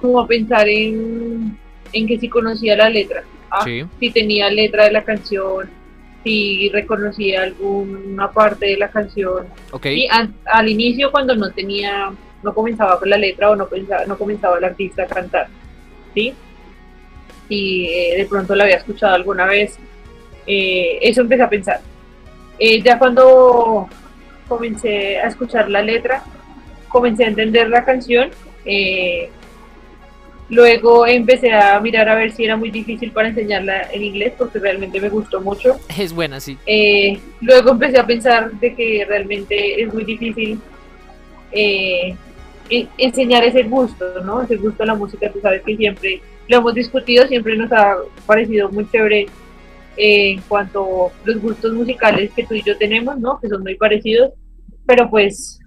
como 0.00 0.20
a 0.20 0.26
pensar 0.26 0.66
en, 0.66 1.58
en 1.92 2.06
que 2.06 2.18
si 2.18 2.28
conocía 2.28 2.74
la 2.76 2.88
letra, 2.88 3.22
¿ah? 3.50 3.64
si 3.64 4.10
tenía 4.10 4.48
letra 4.50 4.84
de 4.84 4.92
la 4.92 5.04
canción, 5.04 5.68
si 6.24 6.70
reconocía 6.70 7.42
alguna 7.42 8.30
parte 8.30 8.66
de 8.66 8.76
la 8.78 8.88
canción. 8.88 9.46
Okay. 9.72 10.04
Y 10.04 10.08
al 10.08 10.68
inicio 10.68 11.10
cuando 11.10 11.36
no 11.36 11.50
tenía, 11.50 12.10
no 12.42 12.54
comenzaba 12.54 12.98
con 12.98 13.10
la 13.10 13.18
letra 13.18 13.50
o 13.50 13.56
no, 13.56 13.66
pensaba, 13.66 14.06
no 14.06 14.16
comenzaba 14.16 14.56
el 14.56 14.64
artista 14.64 15.02
a 15.02 15.06
cantar. 15.06 15.48
Si 17.48 17.86
eh, 17.86 18.14
de 18.18 18.26
pronto 18.26 18.54
la 18.54 18.64
había 18.64 18.76
escuchado 18.76 19.14
alguna 19.14 19.46
vez. 19.46 19.78
Eh, 20.46 20.98
eso 21.02 21.22
empecé 21.22 21.42
a 21.42 21.48
pensar. 21.48 21.80
Eh, 22.58 22.82
ya 22.82 22.98
cuando 22.98 23.88
comencé 24.48 25.18
a 25.18 25.28
escuchar 25.28 25.70
la 25.70 25.82
letra, 25.82 26.22
comencé 26.88 27.24
a 27.24 27.28
entender 27.28 27.68
la 27.68 27.84
canción. 27.84 28.30
luego 30.50 31.06
empecé 31.06 31.52
a 31.52 31.78
mirar 31.80 32.08
a 32.08 32.14
ver 32.14 32.32
si 32.32 32.44
era 32.44 32.56
muy 32.56 32.70
difícil 32.70 33.12
para 33.12 33.28
enseñarla 33.28 33.90
en 33.92 34.02
inglés 34.02 34.32
porque 34.36 34.58
realmente 34.58 35.00
me 35.00 35.10
gustó 35.10 35.40
mucho. 35.40 35.78
Es 35.98 36.12
buena, 36.12 36.40
sí. 36.40 36.56
luego 37.40 37.70
empecé 37.70 37.98
a 37.98 38.06
pensar 38.06 38.50
de 38.52 38.74
que 38.74 39.04
realmente 39.06 39.82
es 39.82 39.92
muy 39.92 40.04
difícil 40.04 40.58
enseñar 42.98 43.44
ese 43.44 43.62
gusto, 43.64 44.04
¿no? 44.24 44.42
Ese 44.42 44.56
gusto 44.56 44.82
a 44.82 44.86
la 44.86 44.94
música, 44.94 45.30
tú 45.32 45.40
sabes 45.40 45.62
que 45.62 45.76
siempre 45.76 46.20
lo 46.48 46.58
hemos 46.58 46.74
discutido, 46.74 47.26
siempre 47.26 47.56
nos 47.56 47.70
ha 47.72 47.96
parecido 48.26 48.70
muy 48.70 48.88
chévere 48.90 49.26
eh, 49.96 50.30
en 50.32 50.40
cuanto 50.42 51.08
a 51.08 51.10
los 51.24 51.40
gustos 51.40 51.72
musicales 51.72 52.30
que 52.34 52.44
tú 52.44 52.54
y 52.54 52.62
yo 52.62 52.76
tenemos, 52.78 53.18
¿no? 53.18 53.38
Que 53.40 53.48
son 53.48 53.62
muy 53.62 53.74
parecidos, 53.74 54.32
pero 54.86 55.08
pues 55.10 55.60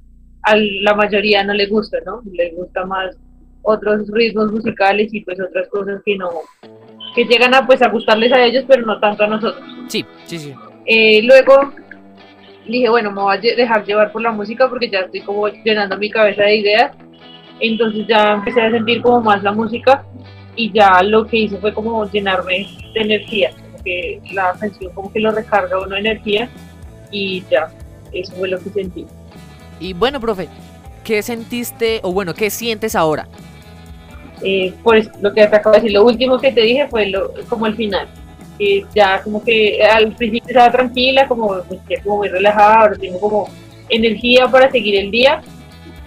a 0.44 0.56
la 0.56 0.96
mayoría 0.96 1.44
no 1.44 1.54
le 1.54 1.68
gusta, 1.68 1.98
¿no? 2.06 2.22
Le 2.32 2.52
gusta 2.52 2.86
más 2.86 3.16
otros 3.64 4.08
ritmos 4.10 4.52
musicales 4.52 5.14
y 5.14 5.22
pues 5.22 5.40
otras 5.40 5.68
cosas 5.70 6.02
que 6.04 6.18
no, 6.18 6.30
que 7.16 7.26
llegan 7.26 7.54
a 7.54 7.66
pues 7.66 7.82
a 7.82 7.90
gustarles 7.90 8.32
a 8.32 8.44
ellos, 8.44 8.66
pero 8.68 8.86
no 8.86 9.00
tanto 9.00 9.24
a 9.24 9.28
nosotros. 9.28 9.64
Sí, 9.88 10.06
sí, 10.26 10.40
sí. 10.40 10.54
Eh, 10.86 11.22
luego 11.24 11.74
dije, 12.72 12.90
bueno, 12.90 13.12
me 13.12 13.22
voy 13.22 13.38
a 13.38 13.40
dejar 13.40 13.86
llevar 13.86 14.12
por 14.12 14.22
la 14.22 14.32
música 14.32 14.68
porque 14.70 14.90
ya 14.90 15.00
estoy 15.00 15.22
como 15.22 15.48
llenando 15.48 15.98
mi 15.98 16.10
cabeza 16.10 16.44
de 16.44 16.56
ideas. 16.56 16.92
Entonces 17.60 18.08
ya 18.08 18.34
empecé 18.34 18.62
a 18.62 18.72
sentir 18.72 19.02
como 19.02 19.22
más 19.22 19.44
la 19.44 19.52
música 19.52 20.04
y 20.56 20.72
ya 20.72 21.02
lo 21.04 21.26
que 21.26 21.38
hice 21.38 21.58
fue 21.58 21.74
como 21.74 22.10
llenarme 22.10 22.68
de 22.94 23.02
energía, 23.02 23.52
que 23.84 24.20
la 24.34 24.54
canción 24.60 24.94
como 24.94 25.12
que 25.12 25.20
lo 25.20 25.32
recarga 25.32 25.80
uno 25.80 25.96
de 25.96 26.00
energía 26.00 26.50
y 27.12 27.44
ya, 27.50 27.70
eso 28.12 28.34
fue 28.36 28.48
lo 28.48 28.60
que 28.60 28.70
sentí. 28.70 29.06
Y 29.80 29.94
bueno, 29.94 30.20
profe, 30.20 30.48
¿qué 31.04 31.22
sentiste 31.22 32.00
o 32.04 32.12
bueno, 32.12 32.34
qué 32.34 32.50
sientes 32.50 32.96
ahora? 32.96 33.28
Eh, 34.44 34.74
pues 34.84 35.10
lo 35.22 35.34
que 35.34 35.46
te 35.46 35.56
acabo 35.56 35.76
de 35.76 35.82
decir, 35.82 35.94
lo 35.94 36.04
último 36.04 36.40
que 36.40 36.52
te 36.52 36.62
dije 36.62 36.88
fue 36.90 37.08
lo, 37.08 37.32
como 37.48 37.68
el 37.68 37.76
final. 37.76 38.08
Que 38.62 38.86
ya 38.94 39.24
como 39.24 39.44
que 39.44 39.84
al 39.84 40.14
principio 40.14 40.50
estaba 40.50 40.72
tranquila, 40.72 41.28
como, 41.28 41.48
como 42.04 42.18
muy 42.18 42.28
relajada, 42.28 42.82
ahora 42.82 42.96
tengo 42.96 43.20
como 43.20 43.50
energía 43.90 44.48
para 44.48 44.70
seguir 44.70 44.98
el 44.98 45.10
día 45.10 45.42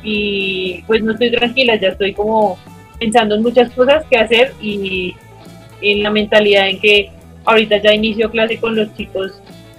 y 0.05 0.83
pues 0.87 1.03
no 1.03 1.13
estoy 1.13 1.33
tranquila, 1.33 1.75
ya 1.75 1.89
estoy 1.89 2.15
como 2.15 2.57
pensando 3.01 3.35
en 3.35 3.43
muchas 3.43 3.73
cosas 3.73 4.05
que 4.09 4.17
hacer 4.19 4.53
y 4.61 5.17
en 5.81 6.05
la 6.05 6.11
mentalidad 6.11 6.69
en 6.69 6.79
que 6.79 7.11
ahorita 7.45 7.79
ya 7.79 7.93
inicio 7.93 8.31
clase 8.31 8.59
con 8.61 8.77
los 8.77 8.95
chicos 8.95 9.33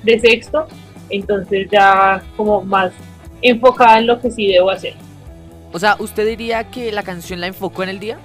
de 0.03 0.20
sexto, 0.20 0.67
entonces 1.10 1.70
ya 1.72 2.22
como 2.36 2.62
más 2.62 2.91
enfocada 3.41 4.00
en 4.00 4.08
lo 4.08 4.20
que 4.20 4.32
sí 4.32 4.48
debo 4.48 4.70
hacer. 4.70 4.96
O 5.72 5.79
sea, 5.79 5.96
¿usted 6.00 6.27
diría 6.27 6.65
que 6.65 6.91
la 6.91 7.03
canción 7.03 7.39
la 7.39 7.48
enfocó 7.48 7.84
en 7.84 7.89
el 7.89 8.00
día? 8.00 8.17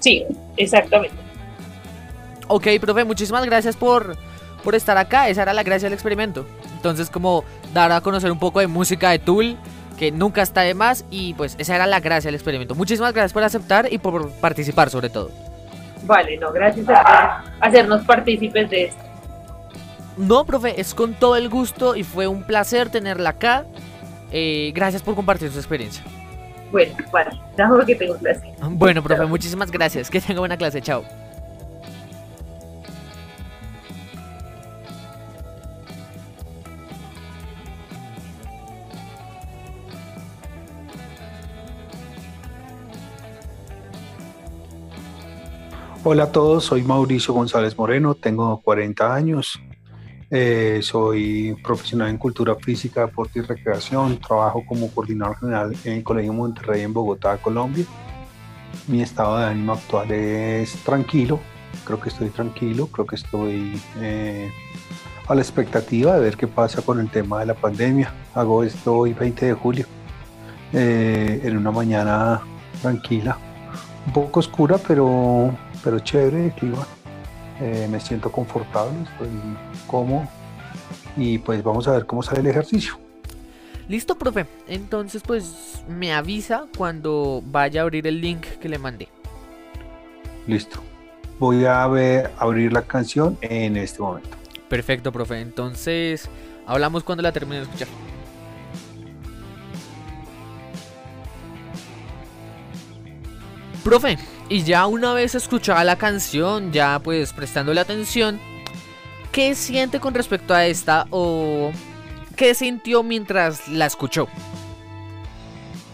Sí, 0.00 0.24
exactamente. 0.58 1.25
Ok, 2.48 2.66
profe, 2.80 3.04
muchísimas 3.04 3.44
gracias 3.44 3.76
por, 3.76 4.16
por 4.62 4.74
estar 4.74 4.96
acá. 4.96 5.28
Esa 5.28 5.42
era 5.42 5.54
la 5.54 5.62
gracia 5.62 5.86
del 5.86 5.94
experimento. 5.94 6.46
Entonces, 6.74 7.10
como 7.10 7.44
dar 7.74 7.92
a 7.92 8.00
conocer 8.00 8.30
un 8.30 8.38
poco 8.38 8.60
de 8.60 8.66
música 8.66 9.10
de 9.10 9.18
Tool 9.18 9.56
que 9.96 10.12
nunca 10.12 10.42
está 10.42 10.60
de 10.60 10.74
más 10.74 11.04
y 11.10 11.34
pues 11.34 11.56
esa 11.58 11.74
era 11.74 11.86
la 11.86 12.00
gracia 12.00 12.28
del 12.28 12.34
experimento. 12.34 12.74
Muchísimas 12.74 13.12
gracias 13.12 13.32
por 13.32 13.42
aceptar 13.42 13.92
y 13.92 13.98
por 13.98 14.30
participar 14.30 14.90
sobre 14.90 15.08
todo. 15.08 15.30
Vale, 16.04 16.36
no, 16.36 16.52
gracias 16.52 16.88
a 16.88 17.42
hacernos 17.60 18.04
partícipes 18.04 18.70
de 18.70 18.84
esto. 18.84 19.02
No, 20.16 20.44
profe, 20.44 20.80
es 20.80 20.94
con 20.94 21.14
todo 21.14 21.36
el 21.36 21.48
gusto 21.48 21.96
y 21.96 22.02
fue 22.02 22.26
un 22.26 22.42
placer 22.44 22.88
tenerla 22.88 23.30
acá. 23.30 23.64
Eh, 24.32 24.72
gracias 24.74 25.02
por 25.02 25.14
compartir 25.14 25.50
su 25.50 25.58
experiencia. 25.58 26.04
Bueno, 26.70 26.94
bueno, 27.10 27.86
que 27.86 27.94
tengo 27.94 28.16
clase. 28.16 28.54
Bueno, 28.70 29.02
profe, 29.02 29.24
muchísimas 29.26 29.70
gracias. 29.70 30.10
Que 30.10 30.20
tenga 30.20 30.40
buena 30.40 30.56
clase. 30.56 30.80
Chao. 30.80 31.04
Hola 46.08 46.22
a 46.22 46.30
todos, 46.30 46.66
soy 46.66 46.84
Mauricio 46.84 47.34
González 47.34 47.76
Moreno, 47.76 48.14
tengo 48.14 48.60
40 48.60 49.12
años, 49.12 49.60
eh, 50.30 50.78
soy 50.80 51.56
profesional 51.64 52.10
en 52.10 52.16
cultura 52.16 52.54
física, 52.54 53.00
deporte 53.00 53.40
y 53.40 53.42
recreación, 53.42 54.20
trabajo 54.20 54.62
como 54.68 54.88
coordinador 54.92 55.36
general 55.40 55.76
en 55.82 55.94
el 55.94 56.04
Colegio 56.04 56.32
Monterrey 56.32 56.82
en 56.82 56.92
Bogotá, 56.92 57.36
Colombia. 57.38 57.84
Mi 58.86 59.02
estado 59.02 59.36
de 59.38 59.46
ánimo 59.46 59.72
actual 59.72 60.12
es 60.12 60.74
tranquilo, 60.84 61.40
creo 61.84 62.00
que 62.00 62.10
estoy 62.10 62.28
tranquilo, 62.28 62.86
creo 62.86 63.04
que 63.04 63.16
estoy 63.16 63.82
eh, 64.00 64.52
a 65.26 65.34
la 65.34 65.40
expectativa 65.40 66.14
de 66.14 66.20
ver 66.20 66.36
qué 66.36 66.46
pasa 66.46 66.82
con 66.82 67.00
el 67.00 67.10
tema 67.10 67.40
de 67.40 67.46
la 67.46 67.54
pandemia. 67.54 68.14
Hago 68.32 68.62
esto 68.62 68.94
hoy 68.94 69.12
20 69.12 69.46
de 69.46 69.54
julio, 69.54 69.86
eh, 70.72 71.40
en 71.42 71.56
una 71.56 71.72
mañana 71.72 72.42
tranquila, 72.80 73.36
un 74.06 74.12
poco 74.12 74.38
oscura, 74.38 74.78
pero 74.78 75.52
pero 75.82 75.98
chévere 75.98 76.46
el 76.46 76.52
clima. 76.52 76.86
Eh, 77.60 77.88
me 77.90 78.00
siento 78.00 78.30
confortable, 78.30 78.92
estoy 79.02 79.28
cómodo 79.86 80.28
y 81.16 81.38
pues 81.38 81.62
vamos 81.62 81.88
a 81.88 81.92
ver 81.92 82.04
cómo 82.04 82.22
sale 82.22 82.40
el 82.40 82.46
ejercicio. 82.48 82.98
Listo, 83.88 84.16
profe. 84.16 84.46
Entonces 84.68 85.22
pues 85.26 85.82
me 85.88 86.12
avisa 86.12 86.66
cuando 86.76 87.42
vaya 87.46 87.80
a 87.80 87.84
abrir 87.84 88.06
el 88.06 88.20
link 88.20 88.44
que 88.60 88.68
le 88.68 88.78
mandé. 88.78 89.08
Listo. 90.46 90.82
Voy 91.38 91.64
a 91.64 91.86
ver, 91.86 92.30
abrir 92.38 92.72
la 92.72 92.82
canción 92.82 93.38
en 93.42 93.76
este 93.76 94.00
momento. 94.00 94.30
Perfecto, 94.68 95.12
profe. 95.12 95.40
Entonces 95.40 96.28
hablamos 96.66 97.04
cuando 97.04 97.22
la 97.22 97.32
termine 97.32 97.58
de 97.58 97.62
escuchar. 97.62 97.88
Profe, 103.84 104.18
y 104.48 104.62
ya 104.62 104.86
una 104.86 105.12
vez 105.12 105.34
escuchada 105.34 105.82
la 105.84 105.96
canción, 105.96 106.72
ya 106.72 106.98
pues 107.00 107.32
prestándole 107.32 107.80
atención, 107.80 108.38
¿qué 109.32 109.54
siente 109.54 109.98
con 109.98 110.14
respecto 110.14 110.54
a 110.54 110.66
esta 110.66 111.06
o 111.10 111.72
qué 112.36 112.54
sintió 112.54 113.02
mientras 113.02 113.66
la 113.68 113.86
escuchó? 113.86 114.28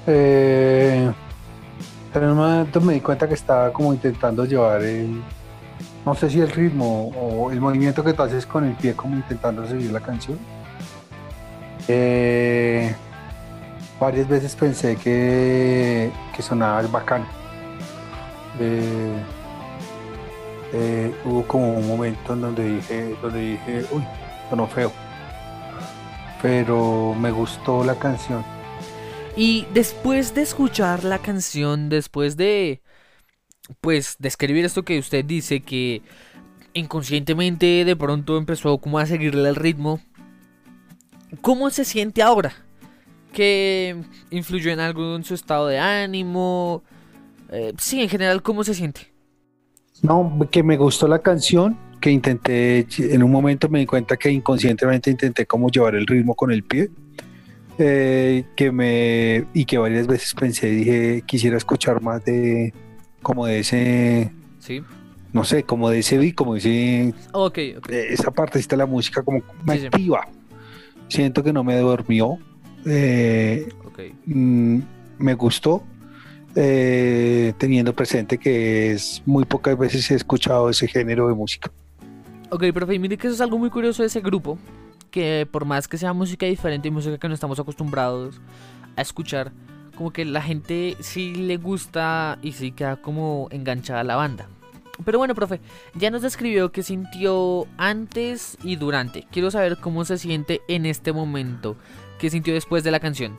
Eh, 0.07 1.11
en 2.15 2.25
un 2.25 2.37
momento 2.37 2.81
me 2.81 2.95
di 2.95 3.01
cuenta 3.01 3.27
que 3.27 3.35
estaba 3.35 3.73
como 3.73 3.93
intentando 3.93 4.45
llevar 4.45 4.83
el, 4.83 5.23
no 6.05 6.15
sé 6.15 6.29
si 6.29 6.41
el 6.41 6.51
ritmo 6.51 7.09
o 7.09 7.51
el 7.51 7.61
movimiento 7.61 8.05
que 8.05 8.13
tú 8.13 8.23
haces 8.23 8.45
con 8.45 8.65
el 8.65 8.75
pie, 8.75 8.95
como 8.95 9.17
intentando 9.17 9.67
seguir 9.67 9.93
la 9.93 10.01
canción. 10.01 10.39
Eh, 11.89 12.95
varias 13.99 14.29
veces 14.29 14.55
pensé 14.55 14.97
que, 14.97 16.11
que 16.37 16.43
sonaba 16.43 16.83
bacán 16.83 17.27
hubo 21.25 21.47
como 21.47 21.75
un 21.75 21.87
momento 21.87 22.33
en 22.33 22.41
donde 22.41 22.77
dije, 22.77 23.17
donde 23.21 23.41
dije, 23.53 23.85
uy, 23.91 24.03
sonó 24.51 24.67
feo. 24.67 24.93
Pero 26.41 27.15
me 27.19 27.31
gustó 27.31 27.85
la 27.85 27.99
canción. 27.99 28.45
Y 29.37 29.67
después 29.73 30.35
de 30.35 30.43
escuchar 30.43 31.05
la 31.05 31.19
canción, 31.19 31.89
después 31.89 32.37
de, 32.37 32.83
pues, 33.81 34.17
de 34.19 34.29
escribir 34.29 34.65
esto 34.65 34.83
que 34.83 34.99
usted 34.99 35.25
dice, 35.25 35.61
que 35.61 36.03
inconscientemente 36.75 37.85
de 37.85 37.97
pronto 37.97 38.37
empezó 38.37 38.77
como 38.79 38.99
a 38.99 39.07
seguirle 39.07 39.49
el 39.49 39.57
ritmo, 39.57 40.01
¿cómo 41.41 41.71
se 41.71 41.85
siente 41.85 42.23
ahora? 42.23 42.53
¿Qué 43.33 43.97
influyó 44.31 44.71
en 44.71 44.81
algo 44.81 45.17
en 45.17 45.25
su 45.25 45.35
estado 45.35 45.69
de 45.69 45.79
ánimo? 45.79 46.83
Eh, 47.53 47.75
sí, 47.79 48.01
en 48.01 48.09
general, 48.09 48.43
¿cómo 48.43 48.65
se 48.65 48.75
siente? 48.75 49.13
No, 50.03 50.49
que 50.51 50.63
me 50.63 50.77
gustó 50.77 51.07
la 51.07 51.21
canción, 51.21 51.79
que 52.01 52.11
intenté, 52.11 52.87
en 52.99 53.23
un 53.23 53.31
momento 53.31 53.69
me 53.69 53.79
di 53.79 53.87
cuenta 53.87 54.17
que 54.17 54.31
inconscientemente 54.31 55.11
intenté 55.11 55.47
como 55.47 55.69
llevar 55.69 55.95
el 55.95 56.07
ritmo 56.07 56.35
con 56.35 56.51
el 56.51 56.65
pie. 56.65 56.91
Eh, 57.79 58.45
que 58.55 58.71
me 58.71 59.47
y 59.55 59.65
que 59.65 59.79
varias 59.79 60.07
veces 60.07 60.35
pensé 60.35 60.69
dije 60.69 61.23
quisiera 61.25 61.57
escuchar 61.57 62.03
más 62.03 62.23
de 62.23 62.75
como 63.23 63.47
de 63.47 63.61
ese 63.61 64.31
sí 64.59 64.83
no 65.33 65.43
sé 65.43 65.63
como 65.63 65.89
de 65.89 66.01
ese 66.01 66.19
beat 66.19 66.35
como 66.35 66.55
ese 66.55 67.15
ok, 67.33 67.59
esa 67.89 68.31
parte 68.31 68.61
de 68.61 68.77
la 68.77 68.85
música 68.85 69.23
como 69.23 69.43
me 69.65 69.73
activa 69.73 70.29
siento 71.09 71.43
que 71.43 71.51
no 71.51 71.65
me 71.65 71.79
durmió 71.79 72.37
eh, 72.85 73.67
mm, 74.27 74.79
me 75.17 75.35
gustó 75.35 75.83
eh, 76.55 77.55
teniendo 77.59 77.95
presente 77.95 78.39
que 78.39 78.93
es 78.93 79.23
muy 79.25 79.45
pocas 79.45 79.77
veces 79.79 80.11
he 80.11 80.15
escuchado 80.15 80.69
ese 80.69 80.87
género 80.87 81.29
de 81.29 81.35
música. 81.35 81.71
Ok, 82.51 82.65
profe, 82.75 82.95
y 82.95 82.99
mire 82.99 83.17
que 83.17 83.27
eso 83.27 83.35
es 83.35 83.41
algo 83.41 83.59
muy 83.59 83.71
curioso 83.71 84.03
de 84.03 84.09
ese 84.09 84.21
grupo, 84.21 84.59
que 85.11 85.49
por 85.51 85.65
más 85.65 85.89
que 85.89 85.97
sea 85.97 86.13
música 86.13 86.47
diferente 86.47 86.89
y 86.89 86.91
música 86.91 87.17
que 87.17 87.29
no 87.29 87.35
estamos 87.35 87.59
acostumbrados 87.59 88.41
a 88.97 89.01
escuchar, 89.01 89.53
como 89.97 90.13
que 90.13 90.25
la 90.25 90.43
gente 90.43 90.97
sí 91.01 91.35
le 91.35 91.57
gusta 91.57 92.39
y 92.43 92.53
sí 92.53 92.73
queda 92.73 92.97
como 92.97 93.49
enganchada 93.51 94.01
a 94.01 94.05
la 94.05 94.17
banda. 94.17 94.49
Pero 95.05 95.19
bueno, 95.19 95.35
profe, 95.35 95.61
ya 95.95 96.11
nos 96.11 96.23
describió 96.23 96.71
qué 96.71 96.83
sintió 96.83 97.67
antes 97.77 98.59
y 98.63 98.77
durante. 98.77 99.27
Quiero 99.31 99.51
saber 99.51 99.79
cómo 99.79 100.05
se 100.05 100.19
siente 100.19 100.61
en 100.69 100.87
este 100.87 101.13
momento. 101.13 101.77
¿Qué 102.19 102.31
sintió 102.31 102.55
después 102.55 102.85
de 102.85 102.91
la 102.91 103.01
canción? 103.01 103.39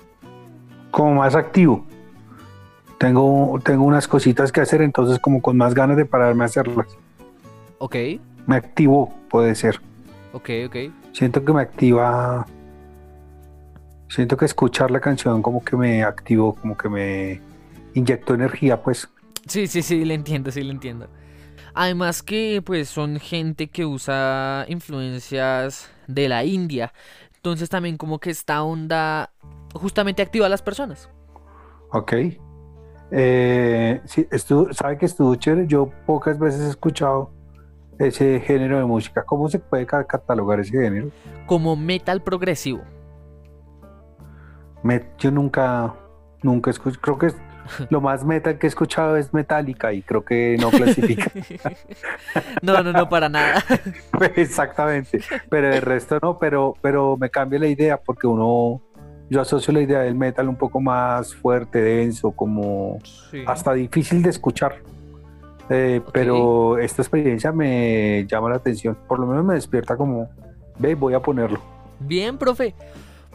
Como 0.91 1.13
más 1.15 1.36
activo. 1.36 1.86
Tengo, 2.97 3.59
tengo 3.63 3.83
unas 3.85 4.07
cositas 4.07 4.51
que 4.51 4.62
hacer, 4.62 4.81
entonces 4.81 5.19
como 5.19 5.41
con 5.41 5.57
más 5.57 5.73
ganas 5.73 5.97
de 5.97 6.05
pararme 6.05 6.43
a 6.43 6.47
hacerlas. 6.47 6.88
Ok, 7.77 7.95
Me 8.47 8.55
activo, 8.55 9.13
puede 9.29 9.55
ser. 9.55 9.81
ok, 10.31 10.50
ok. 10.67 10.75
Siento 11.12 11.43
que 11.43 11.53
me 11.53 11.62
activa. 11.62 12.45
Siento 14.09 14.38
que 14.38 14.45
escuchar 14.45 14.91
la 14.91 15.00
canción 15.00 15.41
como 15.41 15.63
que 15.63 15.75
me 15.75 16.03
activó, 16.03 16.53
como 16.55 16.77
que 16.77 16.88
me 16.89 17.41
inyectó 17.93 18.33
energía, 18.35 18.81
pues. 18.81 19.09
Sí, 19.47 19.67
sí, 19.67 19.81
sí, 19.81 20.05
le 20.05 20.13
entiendo, 20.13 20.51
sí, 20.51 20.63
le 20.63 20.71
entiendo. 20.71 21.09
Además 21.73 22.21
que 22.23 22.62
pues 22.65 22.89
son 22.89 23.19
gente 23.19 23.69
que 23.69 23.85
usa 23.85 24.65
influencias 24.69 25.89
de 26.07 26.29
la 26.29 26.45
India. 26.45 26.93
Entonces 27.35 27.69
también 27.69 27.97
como 27.97 28.19
que 28.19 28.29
esta 28.29 28.63
onda 28.63 29.33
justamente 29.73 30.21
activa 30.21 30.45
a 30.45 30.50
las 30.50 30.62
personas. 30.62 31.09
Ok. 31.91 32.13
Eh, 33.15 34.01
sí, 34.05 34.27
estuvo, 34.32 34.74
sabe 34.74 34.98
que 34.98 35.05
estuvo 35.05 35.36
chévere. 35.36 35.67
Yo 35.67 35.89
pocas 36.08 36.39
veces 36.39 36.62
he 36.62 36.70
escuchado 36.70 37.29
ese 38.00 38.39
género 38.39 38.79
de 38.79 38.86
música. 38.86 39.24
¿Cómo 39.24 39.48
se 39.50 39.60
puede 39.60 39.86
ca- 39.86 40.03
catalogar 40.05 40.60
ese 40.60 40.72
género? 40.72 41.10
Como 41.46 41.75
metal 41.75 42.24
progresivo. 42.24 42.82
Me- 44.82 45.05
yo 45.20 45.29
nunca, 45.32 45.93
nunca 46.41 46.72
escuché. 46.72 46.98
Creo 47.00 47.17
que 47.20 47.27
es- 47.27 47.38
lo 47.89 48.01
más 48.01 48.25
metal 48.25 48.58
que 48.58 48.67
he 48.67 48.70
escuchado 48.70 49.15
es 49.15 49.34
Metallica 49.34 49.93
y 49.93 50.01
creo 50.01 50.25
que 50.25 50.58
no 50.60 50.70
clasifica. 50.72 51.32
No, 52.62 52.82
no, 52.82 52.91
no, 52.93 53.08
para 53.10 53.29
nada. 53.29 53.63
Exactamente. 54.36 55.20
Pero 55.50 55.72
el 55.74 55.82
resto 55.82 56.17
no, 56.22 56.38
pero, 56.39 56.74
pero 56.82 57.15
me 57.17 57.29
cambia 57.29 57.60
la 57.60 57.67
idea 57.67 57.98
porque 57.98 58.25
uno, 58.27 58.82
yo 59.34 59.42
asocio 59.42 59.74
la 59.74 59.82
idea 59.82 60.00
del 60.02 60.13
metal 60.16 60.48
un 60.48 60.56
poco 60.56 60.80
más 60.80 61.34
fuerte, 61.34 61.82
denso, 61.82 62.32
como 62.32 63.00
Sí. 63.32 63.44
hasta 63.48 63.74
difícil 63.74 64.22
de 64.22 64.30
escuchar. 64.30 64.75
Eh. 65.70 66.02
Pero 66.12 66.78
esta 66.78 67.02
experiencia 67.02 67.52
me 67.52 68.25
llama 68.28 68.50
la 68.50 68.58
atención, 68.58 68.96
por 69.08 69.20
lo 69.20 69.25
menos 69.25 69.44
me 69.44 69.56
despierta 69.56 69.98
como, 69.98 70.30
ve, 70.78 70.94
voy 70.94 71.16
a 71.16 71.20
ponerlo. 71.20 71.60
Bien, 72.00 72.38
profe. 72.38 72.75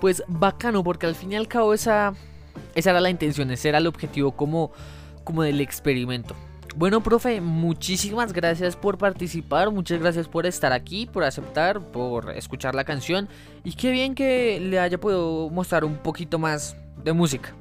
Pues 0.00 0.22
bacano, 0.28 0.84
porque 0.84 1.06
al 1.06 1.16
fin 1.16 1.32
y 1.32 1.36
al 1.36 1.48
cabo 1.48 1.74
esa, 1.74 2.12
esa 2.76 2.90
era 2.90 3.00
la 3.00 3.10
intención, 3.10 3.50
ese 3.50 3.70
era 3.70 3.78
el 3.78 3.86
objetivo 3.88 4.30
como, 4.32 4.70
como 5.24 5.42
del 5.42 5.60
experimento. 5.60 6.34
Bueno, 6.78 7.00
profe, 7.02 7.40
muchísimas 7.40 8.32
gracias 8.32 8.76
por 8.76 8.98
participar, 8.98 9.72
muchas 9.72 9.98
gracias 9.98 10.28
por 10.28 10.46
estar 10.46 10.72
aquí, 10.72 11.06
por 11.06 11.24
aceptar, 11.24 11.80
por 11.80 12.30
escuchar 12.30 12.76
la 12.76 12.84
canción 12.84 13.28
y 13.64 13.72
qué 13.74 13.90
bien 13.90 14.14
que 14.14 14.60
le 14.60 14.78
haya 14.78 14.96
podido 14.96 15.50
mostrar 15.50 15.84
un 15.84 15.96
poquito 15.96 16.38
más 16.38 16.76
de 17.02 17.12
música. 17.12 17.52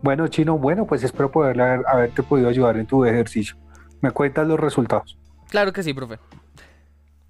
Bueno, 0.00 0.28
Chino, 0.28 0.56
bueno, 0.56 0.86
pues 0.86 1.02
espero 1.04 1.30
poder 1.30 1.60
haber- 1.60 1.86
haberte 1.86 2.22
podido 2.22 2.48
ayudar 2.48 2.78
en 2.78 2.86
tu 2.86 3.04
ejercicio. 3.04 3.54
Me 4.00 4.12
cuentas 4.12 4.46
los 4.46 4.58
resultados. 4.58 5.18
Claro 5.50 5.70
que 5.70 5.82
sí, 5.82 5.92
profe. 5.92 6.18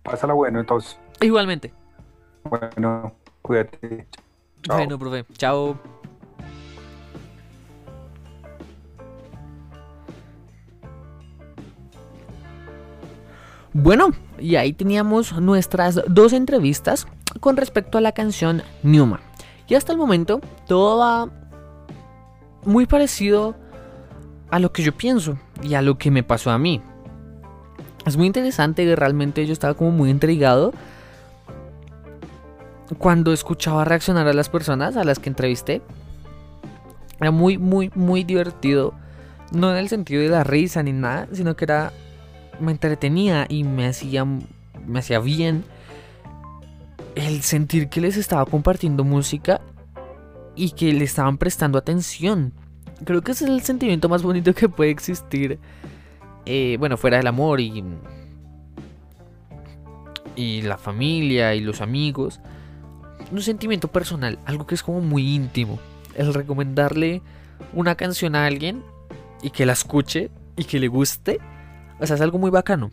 Pásala 0.04 0.34
bueno, 0.34 0.60
entonces. 0.60 1.00
Igualmente. 1.20 1.72
Bueno, 2.44 3.12
cuídate. 3.42 4.06
Chao. 4.62 4.76
Bueno, 4.76 4.98
profe. 5.00 5.24
Chao. 5.36 5.76
Bueno, 13.80 14.10
y 14.40 14.56
ahí 14.56 14.72
teníamos 14.72 15.40
nuestras 15.40 16.00
dos 16.08 16.32
entrevistas 16.32 17.06
con 17.38 17.56
respecto 17.56 17.96
a 17.96 18.00
la 18.00 18.10
canción 18.10 18.64
Newman. 18.82 19.20
Y 19.68 19.76
hasta 19.76 19.92
el 19.92 19.98
momento 19.98 20.40
todo 20.66 20.98
va 20.98 21.28
muy 22.64 22.86
parecido 22.86 23.54
a 24.50 24.58
lo 24.58 24.72
que 24.72 24.82
yo 24.82 24.90
pienso 24.90 25.38
y 25.62 25.74
a 25.74 25.82
lo 25.82 25.96
que 25.96 26.10
me 26.10 26.24
pasó 26.24 26.50
a 26.50 26.58
mí. 26.58 26.82
Es 28.04 28.16
muy 28.16 28.26
interesante 28.26 28.84
que 28.84 28.96
realmente 28.96 29.46
yo 29.46 29.52
estaba 29.52 29.74
como 29.74 29.92
muy 29.92 30.10
intrigado 30.10 30.72
cuando 32.98 33.32
escuchaba 33.32 33.84
reaccionar 33.84 34.26
a 34.26 34.32
las 34.32 34.48
personas 34.48 34.96
a 34.96 35.04
las 35.04 35.20
que 35.20 35.28
entrevisté. 35.28 35.82
Era 37.20 37.30
muy, 37.30 37.58
muy, 37.58 37.92
muy 37.94 38.24
divertido. 38.24 38.92
No 39.52 39.70
en 39.70 39.76
el 39.76 39.88
sentido 39.88 40.20
de 40.20 40.30
la 40.30 40.42
risa 40.42 40.82
ni 40.82 40.92
nada, 40.92 41.28
sino 41.32 41.54
que 41.54 41.64
era. 41.64 41.92
Me 42.60 42.72
entretenía 42.72 43.46
y 43.48 43.64
me 43.64 43.86
hacía, 43.86 44.24
me 44.24 44.98
hacía 44.98 45.20
bien 45.20 45.64
el 47.14 47.42
sentir 47.42 47.88
que 47.88 48.00
les 48.00 48.16
estaba 48.16 48.46
compartiendo 48.46 49.04
música 49.04 49.60
y 50.54 50.70
que 50.70 50.92
le 50.92 51.04
estaban 51.04 51.38
prestando 51.38 51.78
atención. 51.78 52.52
Creo 53.04 53.22
que 53.22 53.32
ese 53.32 53.44
es 53.44 53.50
el 53.50 53.62
sentimiento 53.62 54.08
más 54.08 54.22
bonito 54.22 54.54
que 54.54 54.68
puede 54.68 54.90
existir. 54.90 55.58
eh, 56.46 56.76
bueno, 56.78 56.96
fuera 56.96 57.18
del 57.18 57.26
amor 57.26 57.60
y. 57.60 57.84
Y 60.34 60.62
la 60.62 60.78
familia 60.78 61.54
y 61.54 61.60
los 61.60 61.80
amigos 61.80 62.40
un 63.30 63.42
sentimiento 63.42 63.88
personal, 63.88 64.38
algo 64.44 64.66
que 64.66 64.74
es 64.74 64.82
como 64.82 65.00
muy 65.00 65.34
íntimo. 65.34 65.78
El 66.14 66.34
recomendarle 66.34 67.22
una 67.72 67.94
canción 67.94 68.34
a 68.34 68.46
alguien 68.46 68.82
y 69.42 69.50
que 69.50 69.66
la 69.66 69.72
escuche 69.72 70.30
y 70.56 70.64
que 70.64 70.80
le 70.80 70.88
guste, 70.88 71.38
o 72.00 72.06
sea, 72.06 72.16
es 72.16 72.22
algo 72.22 72.38
muy 72.38 72.50
bacano. 72.50 72.90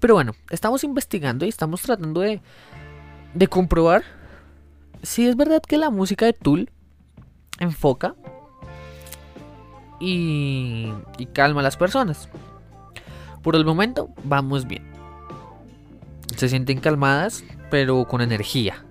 Pero 0.00 0.14
bueno, 0.14 0.32
estamos 0.50 0.84
investigando 0.84 1.44
y 1.44 1.48
estamos 1.48 1.82
tratando 1.82 2.20
de, 2.20 2.40
de 3.34 3.46
comprobar 3.48 4.02
si 5.02 5.26
es 5.26 5.36
verdad 5.36 5.62
que 5.62 5.78
la 5.78 5.90
música 5.90 6.26
de 6.26 6.32
Tool 6.32 6.70
enfoca 7.58 8.14
y, 10.00 10.92
y 11.18 11.26
calma 11.26 11.60
a 11.60 11.64
las 11.64 11.76
personas. 11.76 12.28
Por 13.42 13.56
el 13.56 13.64
momento, 13.64 14.08
vamos 14.24 14.66
bien. 14.66 14.84
Se 16.36 16.48
sienten 16.48 16.80
calmadas, 16.80 17.44
pero 17.70 18.06
con 18.06 18.20
energía. 18.20 18.84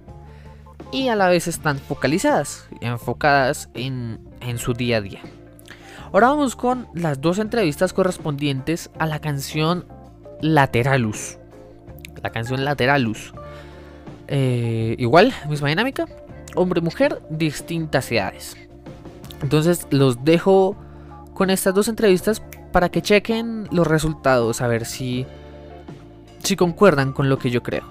Y 0.92 1.08
a 1.08 1.16
la 1.16 1.30
vez 1.30 1.48
están 1.48 1.80
focalizadas, 1.80 2.68
enfocadas 2.82 3.70
en, 3.74 4.20
en 4.42 4.58
su 4.58 4.74
día 4.74 4.98
a 4.98 5.02
día. 5.02 5.22
Ahora 6.14 6.28
vamos 6.28 6.58
con 6.58 6.88
las 6.94 7.22
dos 7.22 7.40
entrevistas 7.40 7.94
correspondientes 7.94 8.90
a 9.00 9.06
la 9.06 9.20
canción 9.20 9.86
Lateralus. 10.42 11.38
La 12.22 12.32
canción 12.32 12.66
Lateralus. 12.66 13.34
Eh, 14.28 14.96
igual, 15.00 15.34
misma 15.48 15.70
dinámica. 15.70 16.06
Hombre-mujer, 16.56 17.22
distintas 17.30 18.12
edades. 18.12 18.58
Entonces 19.42 19.88
los 19.90 20.26
dejo 20.26 20.76
con 21.34 21.50
estas 21.50 21.74
dos 21.74 21.88
entrevistas 21.88 22.42
para 22.74 22.90
que 22.90 23.02
chequen 23.02 23.70
los 23.72 23.88
resultados, 23.88 24.62
a 24.62 24.68
ver 24.68 24.86
si, 24.86 25.26
si 26.44 26.58
concuerdan 26.58 27.14
con 27.14 27.30
lo 27.30 27.38
que 27.38 27.52
yo 27.52 27.64
creo. 27.64 27.86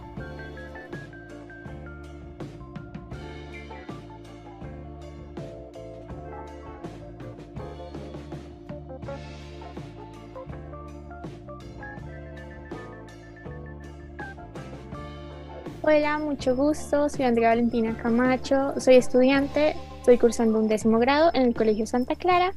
Hola, 16.00 16.18
mucho 16.18 16.56
gusto. 16.56 17.10
Soy 17.10 17.26
Andrea 17.26 17.50
Valentina 17.50 17.94
Camacho. 17.94 18.72
Soy 18.80 18.94
estudiante. 18.94 19.76
Estoy 19.98 20.16
cursando 20.16 20.58
un 20.58 20.66
décimo 20.66 20.98
grado 20.98 21.30
en 21.34 21.42
el 21.42 21.54
Colegio 21.54 21.86
Santa 21.86 22.14
Clara. 22.14 22.54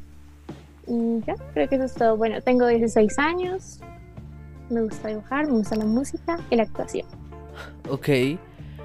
Y 0.87 1.19
ya, 1.27 1.35
creo 1.53 1.67
que 1.67 1.75
eso 1.75 1.83
es 1.83 1.93
todo. 1.93 2.15
Bueno, 2.15 2.41
tengo 2.41 2.65
16 2.67 3.19
años. 3.19 3.81
Me 4.69 4.81
gusta 4.83 5.09
dibujar, 5.09 5.47
me 5.47 5.57
gusta 5.57 5.75
la 5.75 5.83
música 5.83 6.39
y 6.49 6.55
la 6.55 6.63
actuación. 6.63 7.05
Ok. 7.89 8.07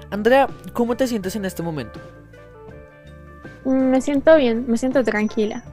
Andrea, 0.09 0.49
¿cómo 0.73 0.97
te 0.97 1.07
sientes 1.07 1.37
en 1.37 1.45
este 1.45 1.63
momento? 1.63 1.97
Mm, 3.63 3.91
Me 3.91 4.01
siento 4.01 4.35
bien, 4.35 4.65
me 4.67 4.77
siento 4.77 5.05
tranquila. 5.05 5.63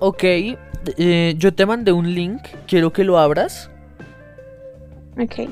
Ok, 0.00 0.24
eh, 0.24 1.34
yo 1.38 1.54
te 1.54 1.64
mandé 1.64 1.92
un 1.92 2.12
link, 2.12 2.42
quiero 2.66 2.92
que 2.92 3.04
lo 3.04 3.18
abras 3.18 3.70
Ok, 5.16 5.48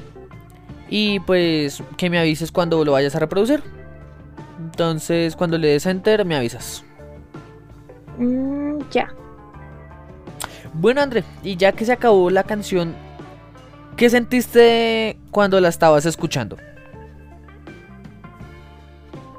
y 0.88 1.20
pues 1.20 1.82
que 1.96 2.10
me 2.10 2.18
avises 2.18 2.52
cuando 2.52 2.84
lo 2.84 2.92
vayas 2.92 3.14
a 3.16 3.18
reproducir. 3.18 3.62
Entonces, 4.58 5.36
cuando 5.36 5.58
le 5.58 5.68
des 5.68 5.86
a 5.86 5.90
enter, 5.90 6.24
me 6.24 6.36
avisas. 6.36 6.84
Mm, 8.18 8.78
ya. 8.90 9.08
Bueno, 10.74 11.00
André, 11.00 11.24
y 11.42 11.56
ya 11.56 11.72
que 11.72 11.84
se 11.84 11.92
acabó 11.92 12.30
la 12.30 12.44
canción, 12.44 12.94
¿qué 13.96 14.10
sentiste 14.10 15.18
cuando 15.30 15.60
la 15.60 15.68
estabas 15.68 16.04
escuchando? 16.06 16.56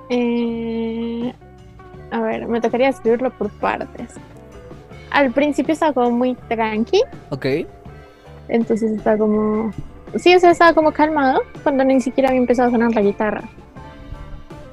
Eh, 0.09 1.33
a 2.11 2.21
ver, 2.21 2.47
me 2.47 2.61
tocaría 2.61 2.89
escribirlo 2.89 3.29
por 3.31 3.49
partes. 3.51 4.13
Al 5.11 5.31
principio 5.31 5.73
estaba 5.73 5.93
como 5.93 6.11
muy 6.11 6.35
tranqui, 6.47 7.01
Ok. 7.29 7.45
entonces 8.49 8.91
estaba 8.91 9.17
como... 9.17 9.71
Sí, 10.15 10.35
o 10.35 10.39
sea, 10.39 10.51
estaba 10.51 10.73
como 10.73 10.91
calmado 10.91 11.41
cuando 11.63 11.83
ni 11.83 11.99
siquiera 12.01 12.29
había 12.29 12.41
empezado 12.41 12.69
a 12.69 12.71
sonar 12.71 12.93
la 12.93 13.01
guitarra. 13.01 13.43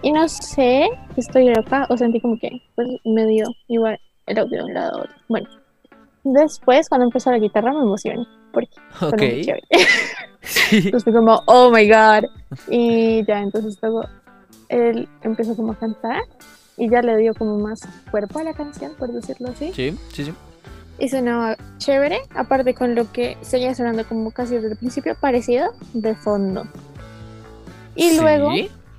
Y 0.03 0.13
no 0.13 0.29
sé, 0.29 0.89
estoy 1.17 1.49
loca 1.49 1.87
o 1.89 1.97
sentí 1.97 2.21
como 2.21 2.39
que 2.39 2.63
pues 2.75 2.89
me 3.05 3.27
dio 3.27 3.47
igual 3.69 3.99
el 4.27 4.39
audio 4.39 4.59
de 4.59 4.65
un 4.65 4.75
lado 4.75 4.99
a 4.99 5.01
otro. 5.03 5.15
Bueno, 5.29 5.49
después 6.25 6.89
cuando 6.89 7.07
empezó 7.07 7.31
la 7.31 7.39
guitarra 7.39 7.73
me 7.73 7.81
emocioné 7.81 8.27
porque 8.53 8.71
Ok. 9.01 9.19
suena 9.19 9.25
muy 9.35 9.45
chévere. 9.45 9.63
Sí. 10.43 10.77
Entonces 10.77 11.05
fue 11.05 11.13
como, 11.15 11.41
oh 11.47 11.71
my 11.71 11.89
god. 11.89 12.25
Y 12.69 13.25
ya, 13.27 13.41
entonces 13.41 13.79
luego 13.81 14.05
él 14.69 15.09
empezó 15.23 15.57
como 15.57 15.73
a 15.73 15.79
cantar 15.79 16.21
y 16.77 16.91
ya 16.91 17.01
le 17.01 17.17
dio 17.17 17.33
como 17.35 17.59
más 17.59 17.81
cuerpo 18.11 18.41
a 18.41 18.45
la 18.45 18.53
canción, 18.53 18.93
por 18.99 19.11
decirlo 19.11 19.49
así. 19.49 19.73
Sí, 19.73 19.99
sí, 20.13 20.25
sí. 20.25 20.35
Y 20.99 21.09
sonaba 21.09 21.57
chévere, 21.79 22.21
aparte 22.35 22.75
con 22.75 22.95
lo 22.95 23.11
que 23.11 23.37
seguía 23.43 23.75
sonando 23.75 24.07
como 24.07 24.31
casi 24.31 24.55
desde 24.55 24.71
el 24.73 24.77
principio, 24.77 25.17
parecido 25.21 25.75
de 25.93 26.15
fondo. 26.15 26.67
Y 27.97 28.17
luego, 28.19 28.51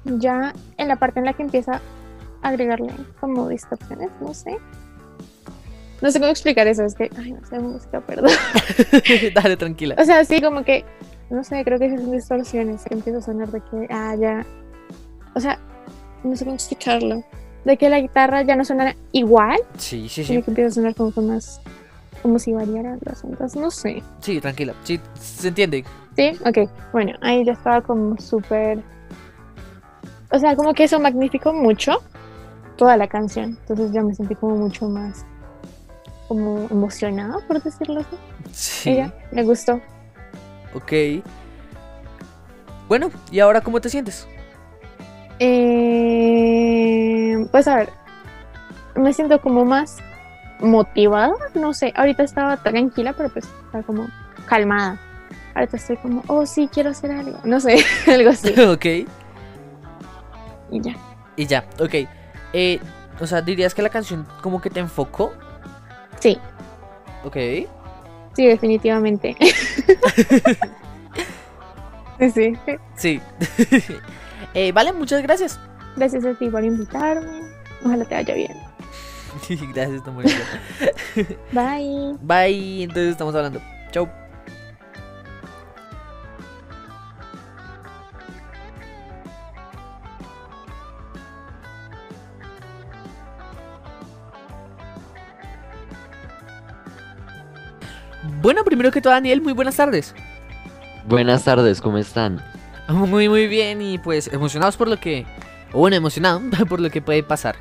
ya 0.04 0.54
en 0.78 0.88
la 0.88 0.98
parte 0.98 1.20
en 1.20 1.26
la 1.26 1.34
que 1.34 1.44
empieza 1.44 1.82
a 2.42 2.50
agregarle 2.50 2.94
como 3.20 3.48
distorsiones, 3.50 4.10
no 4.22 4.34
sé. 4.34 4.58
No 6.02 6.12
sé 6.12 6.20
cómo 6.20 6.32
explicar 6.32 6.68
eso, 6.68 6.84
es 6.84 6.94
que, 6.96 7.10
ay, 7.18 7.32
no 7.32 7.46
sé 7.48 7.60
música, 7.60 8.02
perdón. 8.02 8.30
Dale, 9.34 9.56
tranquila. 9.58 9.96
O 9.98 10.04
sea, 10.04 10.24
sí, 10.26 10.42
como 10.42 10.64
que, 10.64 10.84
no 11.30 11.44
sé, 11.44 11.64
creo 11.64 11.80
que 11.80 11.86
esas 11.86 12.02
son 12.02 12.12
distorsiones 12.12 12.84
que 12.84 12.94
empieza 12.94 13.20
a 13.20 13.22
sonar 13.22 13.50
de 13.50 13.62
que, 13.62 13.88
ah, 13.90 14.16
ya. 14.20 14.46
O 15.34 15.40
sea, 15.40 15.58
no 16.24 16.36
sé 16.36 16.44
cómo 16.44 16.56
explicarlo. 16.56 17.24
De 17.64 17.78
que 17.78 17.90
la 17.90 18.00
guitarra 18.00 18.44
ya 18.44 18.56
no 18.56 18.64
suena 18.66 18.96
igual, 19.12 19.58
Sí, 19.78 20.08
sí, 20.10 20.24
sí. 20.24 20.42
que 20.44 20.52
empieza 20.52 20.68
a 20.68 20.72
sonar 20.72 20.94
como 20.96 21.12
con 21.12 21.28
más. 21.28 21.62
Como 22.26 22.40
si 22.40 22.54
variaran 22.54 22.98
las 23.06 23.24
ondas, 23.24 23.56
no 23.56 23.70
sé. 23.70 24.02
Sí, 24.20 24.42
tranquila. 24.42 24.74
Sí, 24.84 25.00
se 25.14 25.50
entiende. 25.50 25.86
Sí, 26.16 26.32
ok. 26.44 26.68
Bueno, 26.92 27.14
ahí 27.22 27.46
ya 27.46 27.52
estaba 27.52 27.82
como 27.82 28.20
súper. 28.20 28.82
O 30.32 30.40
sea, 30.40 30.56
como 30.56 30.74
que 30.74 30.86
eso 30.86 31.00
magnificó 31.00 31.54
mucho 31.54 32.02
toda 32.78 32.98
la 32.98 33.08
canción. 33.08 33.60
Entonces 33.62 33.92
ya 33.92 34.02
me 34.02 34.16
sentí 34.16 34.34
como 34.34 34.56
mucho 34.56 34.90
más. 34.90 35.24
Como 36.28 36.66
emocionada, 36.72 37.38
por 37.48 37.62
decirlo 37.62 38.00
así. 38.00 38.18
Sí. 38.52 38.98
Me 39.32 39.44
gustó. 39.44 39.80
Ok. 40.74 40.94
Bueno, 42.88 43.12
¿y 43.30 43.40
ahora 43.40 43.62
cómo 43.62 43.80
te 43.80 43.90
sientes? 43.92 44.28
Eh, 45.38 46.66
pues 47.52 47.68
a 47.68 47.76
ver, 47.76 47.90
me 48.96 49.14
siento 49.14 49.40
como 49.40 49.64
más 49.64 49.98
motivada, 50.60 51.34
no 51.54 51.74
sé, 51.74 51.94
ahorita 51.96 52.24
estaba 52.24 52.58
tranquila, 52.58 53.14
pero 53.14 53.30
pues 53.30 53.46
estaba 53.66 53.84
como 53.84 54.08
calmada. 54.46 55.00
Ahorita 55.54 55.78
estoy 55.78 55.98
como, 55.98 56.24
oh 56.28 56.46
sí, 56.46 56.70
quiero 56.72 56.90
hacer 56.90 57.12
algo, 57.12 57.40
no 57.44 57.60
sé, 57.60 57.84
algo 58.08 58.30
así. 58.30 58.60
ok. 58.62 58.86
Y 60.72 60.82
ya. 60.82 60.96
Y 61.36 61.46
ya, 61.46 61.66
ok. 61.80 61.94
Eh, 62.54 62.80
o 63.20 63.28
sea, 63.28 63.42
dirías 63.42 63.74
que 63.74 63.82
la 63.82 63.90
canción 63.90 64.28
como 64.42 64.62
que 64.62 64.70
te 64.70 64.80
enfocó. 64.80 65.34
Sí, 66.20 66.38
Ok. 67.24 67.36
sí, 68.36 68.46
definitivamente. 68.46 69.36
sí, 72.20 72.54
sí. 72.66 72.78
Sí. 72.96 73.22
Eh, 74.54 74.72
vale, 74.72 74.94
muchas 74.94 75.22
gracias. 75.22 75.60
Gracias 75.96 76.26
a 76.26 76.34
ti 76.34 76.50
por 76.50 76.64
invitarme. 76.64 77.42
Ojalá 77.84 78.06
te 78.06 78.16
vaya 78.16 78.34
bien. 78.34 78.54
gracias, 79.74 79.98
está 79.98 80.12
muy 80.12 80.26
bien. 80.26 81.38
Bye. 81.52 82.18
Bye, 82.22 82.84
entonces 82.84 83.12
estamos 83.12 83.36
hablando. 83.36 83.62
Chau. 83.92 84.10
Bueno, 98.42 98.64
primero 98.64 98.92
que 98.92 99.02
todo, 99.02 99.14
Daniel, 99.14 99.42
muy 99.42 99.54
buenas 99.54 99.76
tardes. 99.76 100.14
Buenas 101.08 101.44
tardes, 101.44 101.82
¿cómo 101.82 101.98
están? 101.98 102.44
Muy, 102.88 103.28
muy 103.28 103.48
bien 103.48 103.82
y 103.82 103.98
pues 103.98 104.28
emocionados 104.28 104.78
por 104.78 104.88
lo 104.88 105.00
que... 105.00 105.26
O 105.74 105.80
bueno, 105.80 105.96
emocionado 105.96 106.42
por 106.70 106.80
lo 106.80 106.90
que 106.90 107.02
puede 107.02 107.24
pasar. 107.24 107.56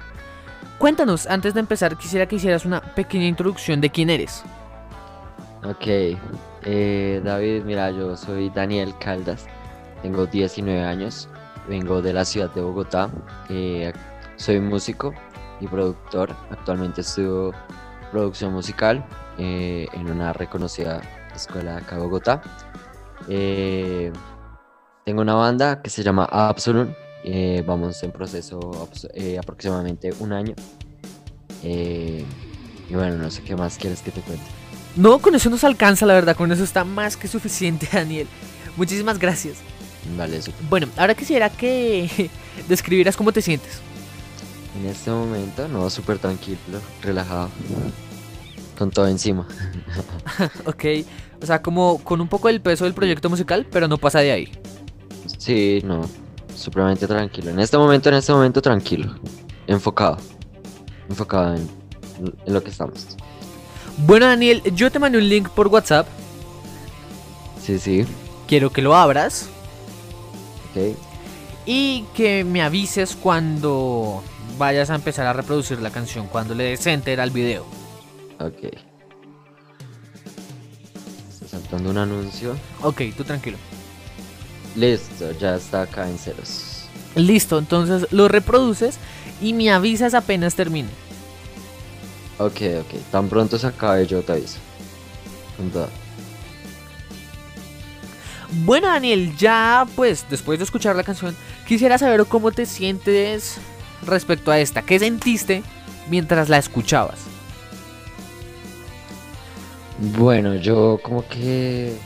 Cuéntanos, 0.85 1.27
antes 1.27 1.55
de 1.55 1.61
empezar, 1.61 1.97
quisiera 1.97 2.27
que 2.27 2.37
hicieras 2.37 2.67
una 2.67 2.83
pequeña 2.83 3.25
introducción 3.25 3.81
de 3.81 3.89
quién 3.89 4.11
eres. 4.11 4.45
Ok, 5.65 5.87
eh, 5.87 7.23
David, 7.25 7.63
mira, 7.65 7.91
yo 7.91 8.15
soy 8.19 8.51
Daniel 8.51 8.95
Caldas, 8.99 9.47
tengo 10.03 10.27
19 10.27 10.85
años, 10.85 11.27
vengo 11.71 12.03
de 12.03 12.13
la 12.13 12.27
ciudad 12.27 12.53
de 12.53 12.61
Bogotá, 12.61 13.09
eh, 13.49 13.95
soy 14.37 14.61
músico 14.61 15.15
y 15.59 15.67
productor, 15.69 16.37
actualmente 16.51 17.01
estudio 17.01 17.53
producción 18.13 18.53
musical 18.53 19.03
eh, 19.39 19.89
en 19.95 20.11
una 20.11 20.35
reconocida 20.35 21.01
escuela 21.35 21.79
acá 21.79 21.97
de 21.97 22.03
Bogotá. 22.03 22.43
Tengo 25.07 25.23
una 25.23 25.35
banda 25.35 25.81
que 25.81 25.89
se 25.89 26.03
llama 26.03 26.29
Absolum, 26.31 26.89
eh, 27.25 27.65
vamos 27.67 28.03
en 28.03 28.13
proceso 28.13 28.89
eh, 29.15 29.39
aproximadamente 29.39 30.13
un 30.21 30.33
año. 30.35 30.55
Eh, 31.63 32.23
y 32.89 32.95
bueno, 32.95 33.17
no 33.17 33.31
sé 33.31 33.43
qué 33.43 33.57
más 33.57 33.79
quieres 33.79 34.03
que 34.03 34.11
te 34.11 34.21
cuente. 34.21 34.45
No, 34.95 35.19
con 35.19 35.35
eso 35.35 35.49
nos 35.49 35.65
alcanza, 35.65 36.05
la 36.05 36.13
verdad, 36.13 36.37
con 36.37 36.53
eso 36.53 36.63
está 36.63 36.85
más 36.85 37.17
que 37.17 37.27
suficiente, 37.27 37.89
Daniel. 37.93 38.29
Muchísimas 38.77 39.19
gracias. 39.19 39.57
Vale, 40.19 40.43
súper. 40.43 40.67
Bueno, 40.69 40.89
ahora 40.99 41.15
quisiera 41.15 41.49
que 41.49 42.31
describieras 42.69 43.17
cómo 43.17 43.33
te 43.33 43.41
sientes. 43.41 43.81
En 44.79 44.87
este 44.87 45.11
momento, 45.11 45.67
no, 45.69 45.89
súper 45.89 46.19
tranquilo, 46.19 46.59
relajado. 47.01 47.49
Con 48.77 48.91
todo 48.91 49.09
encima. 49.09 49.49
Ok, 50.67 50.85
o 51.41 51.47
sea, 51.47 51.63
como 51.63 51.99
con 51.99 52.21
un 52.21 52.29
poco 52.29 52.49
del 52.49 52.61
peso 52.61 52.85
del 52.85 52.93
proyecto 52.93 53.31
musical, 53.31 53.67
pero 53.71 53.89
no 53.89 53.99
pasa 53.99 54.21
de 54.21 54.33
ahí. 54.33 54.53
Sí, 55.39 55.81
no, 55.85 56.09
supremamente 56.65 57.07
tranquilo. 57.07 57.51
En 57.51 57.61
este 57.61 57.77
momento, 57.79 58.09
en 58.09 58.15
este 58.17 58.33
momento, 58.33 58.61
tranquilo. 58.63 59.15
Enfocado. 59.67 60.17
Enfocado 61.09 61.55
en, 61.57 61.69
en 62.47 62.53
lo 62.55 62.63
que 62.63 62.71
estamos. 62.71 63.07
Bueno, 63.99 64.27
Daniel, 64.27 64.63
yo 64.75 64.91
te 64.91 64.99
mandé 64.99 65.19
un 65.19 65.29
link 65.29 65.49
por 65.51 65.69
WhatsApp. 65.69 66.07
Sí, 67.63 67.79
sí, 67.79 68.05
Quiero 68.47 68.71
que 68.71 68.83
lo 68.83 68.95
abras 68.95 69.49
ok. 70.71 70.95
y 71.65 72.05
que 72.15 72.45
me 72.45 72.61
avises 72.63 73.17
cuando 73.17 74.23
vayas 74.59 74.91
a 74.91 74.97
empezar 74.97 75.27
a 75.27 75.33
reproducir 75.33 75.81
la 75.81 75.89
canción, 75.91 76.27
cuando 76.27 76.55
le 76.55 76.65
des 76.65 76.87
enter 76.87 77.21
al 77.23 77.31
video. 77.31 77.65
Ok. 78.39 78.65
Está 81.31 81.49
saltando 81.49 81.89
un 81.91 81.97
anuncio. 81.99 82.55
Ok, 82.83 83.01
tú 83.17 83.25
tranquilo. 83.25 83.57
Listo, 84.77 85.33
ya 85.39 85.57
está 85.57 85.83
acá 85.83 86.09
en 86.09 86.19
ceros. 86.19 86.87
Listo, 87.15 87.59
entonces 87.59 88.11
lo 88.13 88.29
reproduces 88.29 88.99
y 89.41 89.53
me 89.53 89.71
avisas 89.71 90.15
apenas 90.15 90.55
termine. 90.55 90.89
Ok, 92.39 92.61
ok. 92.81 93.01
Tan 93.13 93.29
pronto 93.29 93.59
se 93.59 93.67
acabe, 93.67 94.07
yo 94.07 94.23
te 94.23 94.33
aviso. 94.33 94.59
Todo. 95.73 95.89
Bueno, 98.65 98.89
Daniel, 98.89 99.37
ya 99.37 99.87
pues 99.97 100.27
después 100.29 100.59
de 100.59 100.65
escuchar 100.65 100.97
la 100.97 101.05
canción, 101.05 101.37
quisiera 101.67 101.99
saber 101.99 102.25
cómo 102.27 102.53
te 102.53 102.67
sientes 102.67 103.59
respecto 104.05 104.51
a 104.51 104.59
esta. 104.59 104.83
¿Qué 104.83 104.99
sentiste 104.99 105.63
mientras 106.09 106.49
la 106.49 106.59
escuchabas? 106.59 107.21
Bueno, 110.17 110.57
yo 110.57 110.99
como 111.03 111.27
que 111.29 111.97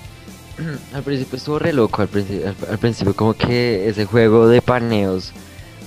al 0.92 1.02
principio 1.02 1.36
estuvo 1.36 1.58
re 1.58 1.72
loco, 1.72 2.02
al 2.02 2.08
principio, 2.08 2.48
al, 2.48 2.56
al 2.70 2.78
principio 2.78 3.14
como 3.14 3.34
que 3.34 3.88
ese 3.88 4.04
juego 4.04 4.48
de 4.48 4.60
paneos 4.62 5.32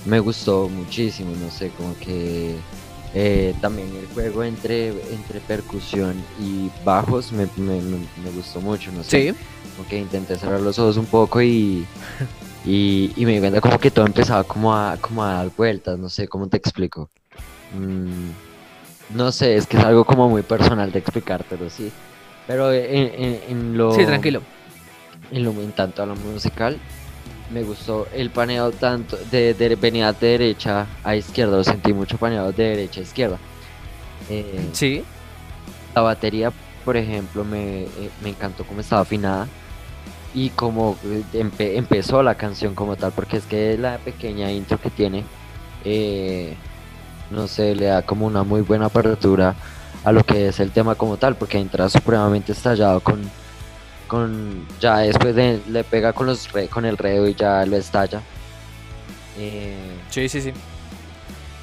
me 0.04 0.18
gustó 0.20 0.68
muchísimo, 0.68 1.32
no 1.36 1.50
sé, 1.50 1.70
como 1.70 1.94
que 1.98 2.56
eh, 3.14 3.54
también 3.60 3.88
el 3.94 4.06
juego 4.08 4.42
entre, 4.42 4.88
entre 5.12 5.40
percusión 5.40 6.16
y 6.40 6.70
bajos 6.84 7.30
me, 7.32 7.46
me- 7.56 7.80
me- 7.80 8.08
me 8.24 8.30
gustó 8.34 8.60
mucho, 8.60 8.90
no 8.92 9.02
sé, 9.04 9.34
como 9.76 9.88
que 9.88 9.98
intenté 9.98 10.36
cerrar 10.38 10.60
los 10.60 10.78
ojos 10.78 10.96
un 10.96 11.06
poco 11.06 11.40
y, 11.42 11.86
y, 12.64 13.12
y 13.16 13.26
me 13.26 13.32
di 13.34 13.40
cuenta 13.40 13.60
como 13.60 13.78
que 13.78 13.90
todo 13.90 14.06
empezaba 14.06 14.44
como 14.44 14.74
a, 14.74 14.96
como 14.96 15.22
a 15.22 15.34
dar 15.34 15.50
vueltas, 15.56 15.98
no 15.98 16.08
sé, 16.08 16.26
¿cómo 16.28 16.48
te 16.48 16.56
explico? 16.56 17.10
Mm, 17.70 18.30
no 19.16 19.30
sé, 19.32 19.56
es 19.56 19.66
que 19.66 19.76
es 19.76 19.84
algo 19.84 20.04
como 20.04 20.28
muy 20.28 20.42
personal 20.42 20.90
de 20.90 20.98
explicártelo, 20.98 21.68
sí. 21.68 21.92
Pero 22.46 22.72
en, 22.72 22.84
en- 23.14 23.40
en 23.48 23.78
lo... 23.78 23.92
Sí, 23.92 24.04
tranquilo. 24.06 24.42
En, 25.32 25.44
lo, 25.44 25.50
en 25.52 25.72
tanto 25.72 26.02
a 26.02 26.06
lo 26.06 26.14
musical, 26.14 26.78
me 27.50 27.62
gustó 27.62 28.06
el 28.14 28.30
paneo 28.30 28.70
tanto 28.70 29.16
de, 29.30 29.54
de 29.54 29.74
venía 29.76 30.12
de 30.12 30.26
derecha 30.26 30.86
a 31.02 31.16
izquierda, 31.16 31.56
lo 31.56 31.64
sentí 31.64 31.92
mucho 31.92 32.18
paneado 32.18 32.52
de 32.52 32.64
derecha 32.64 33.00
a 33.00 33.02
izquierda. 33.02 33.38
Eh, 34.28 34.68
Sí. 34.72 35.02
la 35.94 36.02
batería, 36.02 36.52
por 36.84 36.96
ejemplo, 36.96 37.44
me, 37.44 37.82
eh, 37.84 38.10
me 38.22 38.28
encantó 38.30 38.64
cómo 38.64 38.80
estaba 38.80 39.02
afinada 39.02 39.48
y 40.34 40.50
cómo 40.50 40.96
eh, 41.04 41.22
empe- 41.34 41.76
empezó 41.76 42.22
la 42.22 42.34
canción 42.34 42.74
como 42.74 42.96
tal, 42.96 43.12
porque 43.12 43.38
es 43.38 43.44
que 43.44 43.76
la 43.78 43.98
pequeña 43.98 44.50
intro 44.52 44.78
que 44.80 44.90
tiene, 44.90 45.24
eh, 45.84 46.54
no 47.30 47.48
sé, 47.48 47.74
le 47.74 47.86
da 47.86 48.02
como 48.02 48.26
una 48.26 48.42
muy 48.44 48.60
buena 48.60 48.86
apertura 48.86 49.54
a 50.04 50.12
lo 50.12 50.24
que 50.24 50.48
es 50.48 50.60
el 50.60 50.70
tema 50.72 50.94
como 50.94 51.16
tal, 51.16 51.36
porque 51.36 51.58
entra 51.58 51.88
supremamente 51.88 52.52
estallado 52.52 53.00
con, 53.00 53.20
con 54.12 54.66
ya 54.78 54.98
después 54.98 55.34
de, 55.34 55.62
le 55.68 55.84
pega 55.84 56.12
con, 56.12 56.26
los 56.26 56.46
con 56.68 56.84
el 56.84 56.98
reo 56.98 57.26
y 57.26 57.34
ya 57.34 57.64
lo 57.64 57.78
estalla. 57.78 58.20
Eh, 59.38 59.74
Sí, 60.10 60.28
sí, 60.28 60.42
sí. 60.42 60.52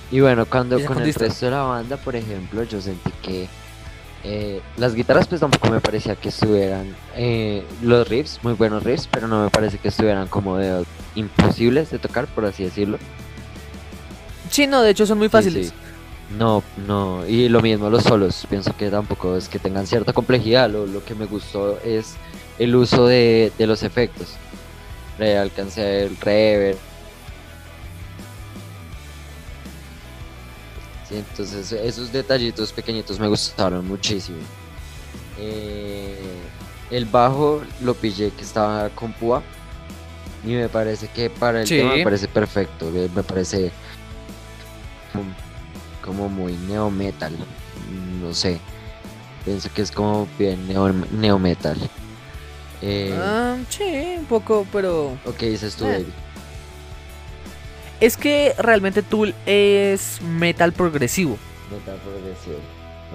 y 0.10 0.20
bueno, 0.20 0.48
cuando 0.48 0.84
con 0.84 1.00
el 1.00 1.14
resto 1.14 1.46
de 1.46 1.52
la 1.52 1.62
banda, 1.62 1.98
por 1.98 2.16
ejemplo, 2.16 2.64
yo 2.64 2.82
sentí 2.82 3.12
que 3.22 3.48
eh, 4.24 4.62
las 4.78 4.96
guitarras 4.96 5.28
pues 5.28 5.42
tampoco 5.42 5.70
me 5.70 5.80
parecía 5.80 6.16
que 6.16 6.30
estuvieran 6.30 6.96
eh, 7.16 7.64
los 7.84 8.08
riffs, 8.10 8.40
muy 8.42 8.54
buenos 8.54 8.82
riffs, 8.82 9.08
pero 9.12 9.28
no 9.28 9.44
me 9.44 9.52
parece 9.52 9.78
que 9.78 9.90
estuvieran 9.90 10.28
como 10.28 10.58
de 10.58 10.84
imposibles 11.14 11.92
de 11.92 12.00
tocar, 12.00 12.26
por 12.26 12.46
así 12.46 12.64
decirlo. 12.64 12.98
Sí, 14.50 14.66
no, 14.66 14.82
de 14.82 14.90
hecho 14.90 15.06
son 15.06 15.20
muy 15.20 15.28
Sí, 15.28 15.32
fáciles. 15.34 15.68
sí. 15.68 15.74
No, 16.38 16.64
no, 16.78 17.26
y 17.28 17.50
lo 17.50 17.60
mismo 17.62 17.90
los 17.90 18.04
solos, 18.04 18.46
pienso 18.48 18.76
que 18.78 18.90
tampoco 18.92 19.36
es 19.36 19.50
que 19.50 19.58
tengan 19.58 19.88
cierta 19.88 20.14
complejidad, 20.14 20.70
lo, 20.70 20.86
lo 20.86 21.04
que 21.04 21.16
me 21.16 21.26
gustó 21.26 21.80
es 21.84 22.16
el 22.60 22.76
uso 22.76 23.08
de, 23.08 23.52
de 23.58 23.66
los 23.66 23.82
efectos. 23.82 24.36
Le 25.18 25.38
alcancé 25.38 26.04
el 26.04 26.16
reverb. 26.18 26.78
Sí, 31.10 31.16
entonces 31.16 31.72
esos 31.72 32.12
detallitos 32.12 32.72
pequeñitos 32.74 33.20
me 33.20 33.28
gustaron 33.28 33.88
muchísimo. 33.88 34.38
Eh, 35.40 36.20
el 36.92 37.06
bajo 37.06 37.62
lo 37.82 37.96
pillé 37.96 38.30
que 38.32 38.44
estaba 38.44 38.90
con 38.90 39.14
púa 39.14 39.42
y 40.46 40.50
me 40.50 40.70
parece 40.70 41.08
que 41.08 41.30
para 41.32 41.62
el 41.62 41.68
Sí. 41.68 41.78
tema 41.78 41.96
me 41.96 42.04
parece 42.04 42.28
perfecto, 42.28 42.92
me 42.92 43.24
parece 43.24 43.72
como 46.10 46.28
muy 46.28 46.54
neo 46.68 46.90
metal, 46.90 47.32
no 48.20 48.34
sé, 48.34 48.60
pienso 49.46 49.70
que 49.72 49.84
es 49.84 49.92
como 49.92 50.28
bien 50.40 50.68
neo, 50.68 50.92
neo 51.12 51.38
metal. 51.38 51.78
Eh, 52.82 53.16
Ah, 53.16 53.58
sí, 53.70 54.16
un 54.18 54.26
poco, 54.26 54.66
pero... 54.72 55.18
ok, 55.26 55.40
dices 55.40 55.76
tú, 55.76 55.86
eh. 55.86 55.92
David. 55.92 56.06
Es 58.00 58.18
que 58.18 58.56
realmente 58.58 59.04
Tool 59.04 59.36
es 59.46 60.20
metal 60.24 60.74
progresivo. 60.74 61.38
Metal 61.70 61.98
progresivo. 61.98 62.58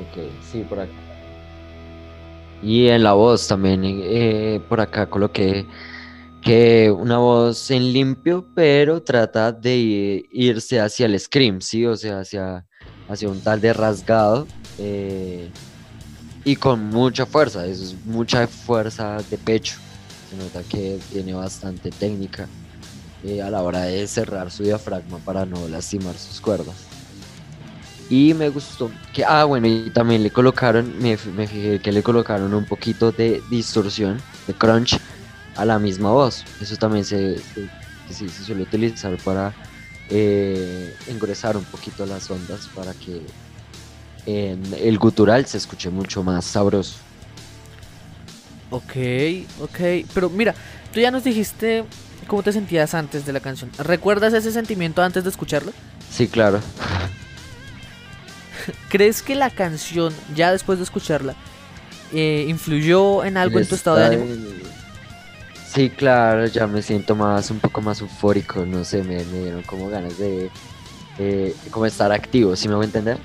Ok, 0.00 0.30
sí, 0.52 0.60
por 0.68 0.78
acá. 0.78 0.92
Y 2.62 2.86
en 2.88 3.02
la 3.02 3.14
voz 3.14 3.48
también, 3.48 3.82
eh, 3.84 4.60
por 4.68 4.80
acá 4.80 5.06
coloqué 5.10 5.66
que 6.42 6.90
una 6.90 7.18
voz 7.18 7.70
en 7.70 7.92
limpio, 7.92 8.46
pero 8.54 9.02
trata 9.02 9.50
de 9.50 10.26
irse 10.30 10.78
hacia 10.78 11.06
el 11.06 11.18
scream, 11.18 11.60
¿sí? 11.62 11.86
O 11.86 11.96
sea, 11.96 12.20
hacia, 12.20 12.66
hacia 13.08 13.28
un 13.28 13.42
tal 13.42 13.60
de 13.60 13.72
rasgado. 13.72 14.46
eh, 14.78 15.50
y 16.44 16.56
con 16.56 16.80
mucha 16.90 17.24
fuerza, 17.26 17.66
es 17.66 17.94
mucha 18.04 18.46
fuerza 18.46 19.16
de 19.30 19.38
pecho. 19.38 19.76
Se 20.28 20.36
nota 20.36 20.62
que 20.62 20.98
tiene 21.10 21.32
bastante 21.34 21.90
técnica 21.90 22.48
eh, 23.22 23.40
a 23.40 23.50
la 23.50 23.62
hora 23.62 23.82
de 23.82 24.06
cerrar 24.06 24.50
su 24.50 24.62
diafragma 24.64 25.18
para 25.20 25.46
no 25.46 25.66
lastimar 25.68 26.18
sus 26.18 26.40
cuerdas. 26.40 26.76
Y 28.10 28.34
me 28.34 28.50
gustó 28.50 28.90
que, 29.12 29.24
ah, 29.24 29.44
bueno, 29.44 29.66
y 29.66 29.90
también 29.90 30.22
le 30.22 30.30
colocaron, 30.30 30.98
me, 31.00 31.16
fi- 31.16 31.30
me 31.30 31.46
fijé 31.46 31.80
que 31.80 31.92
le 31.92 32.02
colocaron 32.02 32.52
un 32.52 32.66
poquito 32.66 33.12
de 33.12 33.42
distorsión, 33.50 34.22
de 34.46 34.54
crunch 34.54 34.98
a 35.56 35.64
la 35.64 35.78
misma 35.78 36.10
voz. 36.10 36.44
Eso 36.60 36.76
también 36.76 37.04
se, 37.06 37.38
se- 37.38 37.70
sí, 38.12 38.28
se 38.28 38.44
suele 38.44 38.62
utilizar 38.64 39.16
para 39.24 39.54
eh, 40.10 40.94
engruesar 41.08 41.56
un 41.56 41.64
poquito 41.64 42.06
las 42.06 42.30
ondas 42.30 42.68
para 42.74 42.92
que 42.94 43.22
en 44.26 44.62
el 44.80 44.98
gutural 44.98 45.46
se 45.46 45.58
escuche 45.58 45.90
mucho 45.90 46.22
más 46.22 46.44
sabroso. 46.44 46.96
Ok, 48.70 48.96
ok. 49.60 50.06
Pero 50.12 50.30
mira, 50.30 50.54
tú 50.92 51.00
ya 51.00 51.10
nos 51.10 51.24
dijiste 51.24 51.84
cómo 52.26 52.42
te 52.42 52.52
sentías 52.52 52.94
antes 52.94 53.26
de 53.26 53.32
la 53.32 53.40
canción. 53.40 53.70
¿Recuerdas 53.78 54.32
ese 54.32 54.50
sentimiento 54.50 55.02
antes 55.02 55.24
de 55.24 55.30
escucharla? 55.30 55.72
Sí, 56.10 56.26
claro. 56.26 56.60
¿Crees 58.88 59.22
que 59.22 59.34
la 59.34 59.50
canción, 59.50 60.14
ya 60.34 60.52
después 60.52 60.78
de 60.78 60.84
escucharla, 60.84 61.34
eh, 62.12 62.46
influyó 62.48 63.24
en 63.24 63.36
algo 63.36 63.58
en 63.58 63.66
tu 63.66 63.74
estado 63.74 63.96
de 63.96 64.04
ánimo? 64.06 64.24
Sí, 65.74 65.90
claro, 65.90 66.46
ya 66.46 66.66
me 66.68 66.82
siento 66.82 67.16
más, 67.16 67.50
un 67.50 67.58
poco 67.58 67.80
más 67.80 68.00
eufórico, 68.00 68.64
no 68.64 68.84
sé, 68.84 69.02
me, 69.02 69.24
me 69.24 69.40
dieron 69.40 69.62
como 69.64 69.88
ganas 69.88 70.16
de, 70.18 70.48
eh, 71.18 71.52
como 71.70 71.84
estar 71.86 72.12
activo, 72.12 72.54
¿sí 72.54 72.68
me 72.68 72.76
voy 72.76 72.84
a 72.84 72.86
entender? 72.86 73.18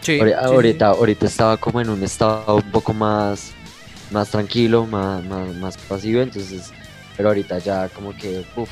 Sí. 0.00 0.12
Ahori- 0.12 0.30
sí, 0.32 0.38
sí, 0.48 0.54
ahorita, 0.54 0.86
ahorita 0.88 1.26
estaba 1.26 1.56
como 1.58 1.82
en 1.82 1.90
un 1.90 2.02
estado 2.02 2.56
un 2.56 2.70
poco 2.70 2.94
más, 2.94 3.52
más 4.10 4.30
tranquilo, 4.30 4.86
más, 4.86 5.22
más, 5.24 5.54
más 5.56 5.76
pasivo, 5.76 6.22
entonces, 6.22 6.72
pero 7.14 7.28
ahorita 7.28 7.58
ya 7.58 7.88
como 7.90 8.16
que, 8.16 8.42
uff, 8.56 8.70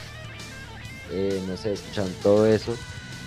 no 1.47 1.57
sé, 1.59 1.73
escuchando 1.75 2.11
todo 2.23 2.47
eso, 2.47 2.75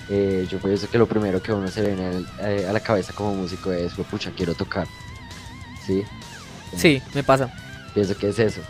eh, 0.10 0.47
yo 0.49 0.58
pienso 0.58 0.89
que 0.89 0.97
lo 0.97 1.06
primero 1.08 1.39
que 1.39 1.54
uno 1.54 1.67
se 1.67 1.84
le 1.84 1.93
viene 1.93 2.26
eh, 2.39 2.65
a 2.67 2.73
la 2.73 2.80
cabeza 2.80 3.13
como 3.13 3.36
músico 3.36 3.71
es, 3.71 3.93
"Fue, 3.93 4.04
pucha, 4.06 4.32
quiero 4.32 4.56
tocar, 4.56 4.88
¿sí? 5.86 6.04
Sí, 6.76 7.02
me 7.13 7.23
pasa. 7.23 7.54
Pienso 7.93 8.17
que 8.17 8.30
es 8.30 8.39
eso. 8.39 8.62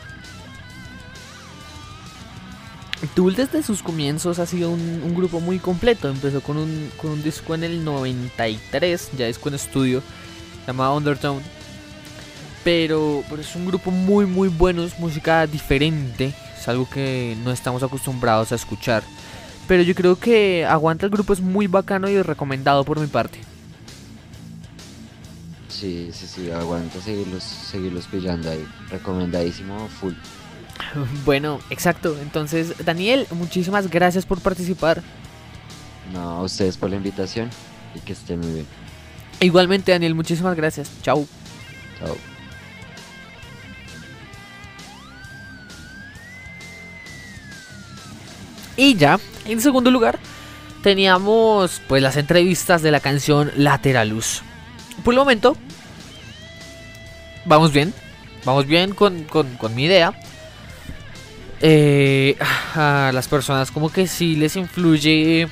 Tool 3.10 3.36
desde 3.36 3.64
sus 3.64 3.84
comienzos 3.84 4.40
ha 4.40 4.46
sido 4.46 4.70
un, 4.70 5.14
grupo 5.16 5.40
muy 5.40 5.60
completo. 5.60 6.10
Empezó 6.10 6.42
con 6.42 6.58
un, 6.58 6.90
con 6.98 7.12
un 7.12 7.24
disco 7.24 7.56
en 7.56 7.64
el 7.64 7.84
93, 7.84 9.12
ya 9.18 9.28
disco 9.28 9.50
en 9.50 9.56
estudio, 9.56 10.02
llamado 10.66 10.96
Undertone. 10.96 11.42
Pero, 12.64 13.24
pero 13.30 13.42
es 13.42 13.56
un 13.56 13.66
grupo 13.66 13.92
muy 13.92 14.26
muy 14.26 14.48
bueno, 14.48 14.84
es 14.84 14.98
música 14.98 15.46
diferente, 15.48 16.34
es 16.58 16.68
algo 16.70 16.90
que 16.90 17.36
no 17.44 17.52
estamos 17.52 17.84
acostumbrados 17.84 18.54
a 18.54 18.56
escuchar. 18.56 19.04
Pero 19.68 19.84
yo 19.84 19.96
creo 19.96 20.18
que 20.18 20.66
Aguanta 20.66 21.06
el 21.06 21.12
grupo 21.12 21.34
es 21.34 21.42
muy 21.42 21.68
bacano 21.68 22.10
y 22.10 22.22
recomendado 22.22 22.84
por 22.84 23.00
mi 23.00 23.08
parte. 23.08 23.40
Sí, 25.68 26.10
sí, 26.14 26.28
sí, 26.28 26.52
aguanta 26.52 27.02
seguirlos, 27.02 27.44
seguirlos 27.44 28.06
pillando 28.08 28.50
ahí. 28.50 28.66
Recomendadísimo, 28.90 29.90
full. 29.90 30.14
Bueno, 31.26 31.60
exacto. 31.70 32.18
Entonces, 32.22 32.74
Daniel, 32.86 33.28
muchísimas 33.32 33.90
gracias 33.90 34.26
por 34.26 34.40
participar. 34.40 35.02
No, 36.14 36.20
a 36.40 36.42
ustedes 36.44 36.78
por 36.78 36.90
la 36.90 36.96
invitación 36.98 37.50
y 37.96 38.00
que 38.00 38.14
estén 38.14 38.40
muy 38.40 38.52
bien. 38.52 38.66
Igualmente, 39.40 39.92
Daniel, 39.92 40.16
muchísimas 40.16 40.56
gracias. 40.56 40.90
Chao. 41.02 41.26
Chao. 42.00 42.16
Y 48.76 48.96
ya, 48.96 49.20
en 49.46 49.62
segundo 49.62 49.92
lugar, 49.92 50.18
teníamos 50.82 51.82
pues 51.88 52.02
las 52.02 52.18
entrevistas 52.18 52.82
de 52.82 52.92
la 52.92 53.00
canción 53.00 53.52
Lateralus. 53.56 54.42
Por 55.04 55.14
el 55.14 55.20
momento, 55.20 55.56
vamos 57.46 57.72
bien. 57.72 57.94
Vamos 58.46 58.66
bien 58.68 58.94
con, 58.94 59.24
con- 59.24 59.56
con 59.58 59.74
mi 59.76 59.86
idea. 59.86 60.14
Eh, 61.66 62.36
a 62.76 63.12
las 63.14 63.30
personas 63.30 63.72
como 63.72 63.90
que 63.90 64.06
sí 64.06 64.36
les 64.36 64.58
influye 64.58 65.48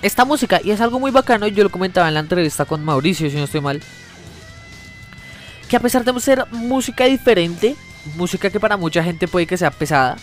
esta 0.00 0.24
música. 0.24 0.62
Y 0.64 0.70
es 0.70 0.80
algo 0.80 0.98
muy 0.98 1.10
bacano. 1.10 1.46
Yo 1.46 1.62
lo 1.62 1.70
comentaba 1.70 2.08
en 2.08 2.14
la 2.14 2.20
entrevista 2.20 2.64
con 2.64 2.82
Mauricio, 2.82 3.28
si 3.28 3.36
no 3.36 3.44
estoy 3.44 3.60
mal. 3.60 3.82
Que 5.68 5.76
a 5.76 5.80
pesar 5.80 6.06
de 6.06 6.20
ser 6.20 6.46
música 6.50 7.04
diferente, 7.04 7.76
música 8.16 8.48
que 8.48 8.58
para 8.58 8.78
mucha 8.78 9.04
gente 9.04 9.28
puede 9.28 9.46
que 9.46 9.58
sea 9.58 9.70
pesada, 9.70 10.16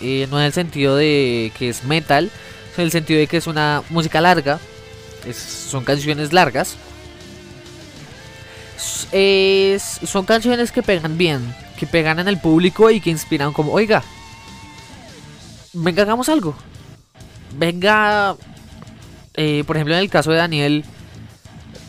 eh, 0.00 0.26
no 0.28 0.40
en 0.40 0.46
el 0.46 0.52
sentido 0.52 0.96
de 0.96 1.52
que 1.56 1.68
es 1.68 1.84
metal, 1.84 2.28
en 2.76 2.82
el 2.82 2.90
sentido 2.90 3.20
de 3.20 3.28
que 3.28 3.36
es 3.36 3.46
una 3.46 3.84
música 3.88 4.20
larga, 4.20 4.58
son 5.32 5.84
canciones 5.84 6.32
largas. 6.32 6.76
Son 10.04 10.24
canciones 10.24 10.72
que 10.72 10.82
pegan 10.82 11.16
bien, 11.16 11.54
que 11.78 11.86
pegan 11.86 12.18
en 12.18 12.26
el 12.26 12.38
público 12.38 12.90
y 12.90 13.00
que 13.00 13.10
inspiran 13.10 13.52
como, 13.52 13.72
oiga, 13.72 14.02
venga, 15.72 16.02
hagamos 16.02 16.28
algo. 16.28 16.54
Venga, 17.56 18.36
eh, 19.34 19.64
por 19.66 19.76
ejemplo, 19.76 19.94
en 19.94 20.00
el 20.00 20.10
caso 20.10 20.30
de 20.30 20.38
Daniel, 20.38 20.84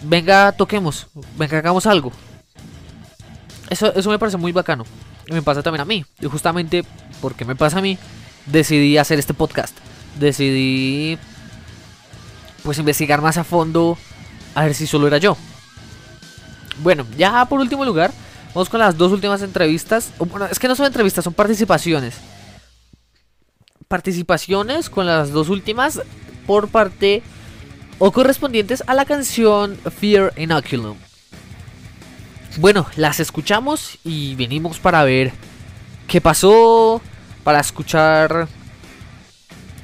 venga, 0.03 0.51
toquemos, 0.51 1.07
venga, 1.37 1.59
hagamos 1.59 1.85
algo. 1.85 2.11
Eso, 3.69 3.93
eso 3.93 4.09
me 4.09 4.19
parece 4.19 4.37
muy 4.37 4.51
bacano. 4.51 4.85
Y 5.27 5.33
me 5.33 5.41
pasa 5.41 5.63
también 5.63 5.81
a 5.81 5.85
mí. 5.85 6.05
Y 6.19 6.25
justamente 6.27 6.83
porque 7.21 7.45
me 7.45 7.55
pasa 7.55 7.79
a 7.79 7.81
mí, 7.81 7.97
decidí 8.45 8.97
hacer 8.97 9.19
este 9.19 9.33
podcast. 9.33 9.77
Decidí 10.19 11.17
pues 12.63 12.77
investigar 12.77 13.21
más 13.21 13.37
a 13.37 13.43
fondo 13.43 13.97
a 14.55 14.63
ver 14.65 14.73
si 14.73 14.87
solo 14.87 15.07
era 15.07 15.17
yo. 15.17 15.37
Bueno, 16.81 17.05
ya 17.17 17.45
por 17.45 17.59
último 17.59 17.85
lugar, 17.85 18.11
vamos 18.53 18.69
con 18.69 18.79
las 18.79 18.97
dos 18.97 19.11
últimas 19.11 19.41
entrevistas. 19.41 20.11
Bueno, 20.17 20.47
es 20.47 20.59
que 20.59 20.67
no 20.67 20.75
son 20.75 20.87
entrevistas, 20.87 21.23
son 21.23 21.33
participaciones. 21.33 22.15
Participaciones 23.91 24.89
con 24.89 25.05
las 25.05 25.33
dos 25.33 25.49
últimas 25.49 26.01
por 26.47 26.69
parte 26.69 27.23
o 27.99 28.13
correspondientes 28.13 28.81
a 28.87 28.93
la 28.93 29.03
canción 29.03 29.75
Fear 29.75 30.31
Inoculum. 30.37 30.95
Bueno, 32.57 32.87
las 32.95 33.19
escuchamos 33.19 33.99
y 34.05 34.35
venimos 34.35 34.79
para 34.79 35.03
ver 35.03 35.33
qué 36.07 36.21
pasó, 36.21 37.01
para 37.43 37.59
escuchar 37.59 38.47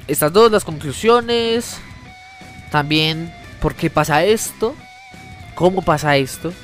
estas 0.06 0.32
dos, 0.32 0.50
las 0.50 0.64
conclusiones, 0.64 1.76
también 2.70 3.30
por 3.60 3.74
qué 3.74 3.90
pasa 3.90 4.24
esto, 4.24 4.74
cómo 5.54 5.82
pasa 5.82 6.16
esto, 6.16 6.54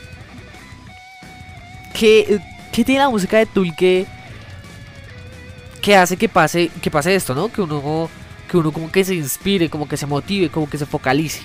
qué, 1.93 2.41
qué 2.73 2.85
tiene 2.85 3.03
la 3.03 3.11
música 3.11 3.37
de 3.37 3.45
Tool 3.45 3.77
que, 3.77 4.07
que 5.85 5.97
hace 5.97 6.17
que 6.17 6.31
pase, 6.31 6.71
que 6.81 6.91
pase 6.91 7.15
esto, 7.15 7.35
¿no? 7.35 7.53
Que 7.53 7.61
uno, 7.61 8.09
que 8.51 8.57
uno 8.57 8.73
como 8.73 8.91
que 8.91 9.05
se 9.05 9.15
inspire, 9.15 9.69
como 9.69 9.87
que 9.87 9.99
se 9.99 10.07
motive, 10.07 10.49
como 10.49 10.69
que 10.69 10.79
se 10.79 10.87
focalice. 10.87 11.43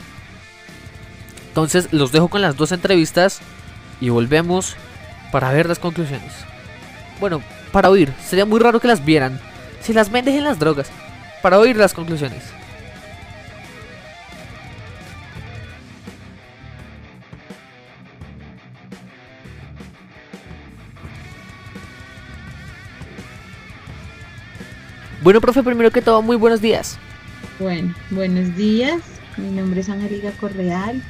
Entonces 1.49 1.89
los 1.91 2.13
dejo 2.13 2.29
con 2.29 2.41
las 2.41 2.55
dos 2.55 2.71
entrevistas 2.71 3.41
y 3.99 4.07
volvemos 4.07 4.77
para 5.33 5.51
ver 5.51 5.67
las 5.67 5.77
conclusiones. 5.77 6.31
Bueno, 7.19 7.41
para 7.73 7.89
oír, 7.89 8.13
sería 8.25 8.45
muy 8.45 8.61
raro 8.61 8.79
que 8.79 8.87
las 8.87 9.03
vieran. 9.03 9.41
Si 9.81 9.91
las 9.91 10.09
vendes 10.09 10.35
en 10.35 10.45
las 10.45 10.57
drogas, 10.57 10.89
para 11.41 11.59
oír 11.59 11.75
las 11.75 11.93
conclusiones. 11.93 12.43
Bueno, 25.21 25.41
profe, 25.41 25.63
primero 25.63 25.91
que 25.91 26.01
todo, 26.01 26.21
muy 26.21 26.37
buenos 26.37 26.61
días. 26.61 26.97
Bueno, 27.59 27.93
buenos 28.11 28.55
días. 28.55 29.01
Mi 29.35 29.49
nombre 29.49 29.81
es 29.81 29.89
Angélica 29.89 30.31
Correal. 30.39 31.01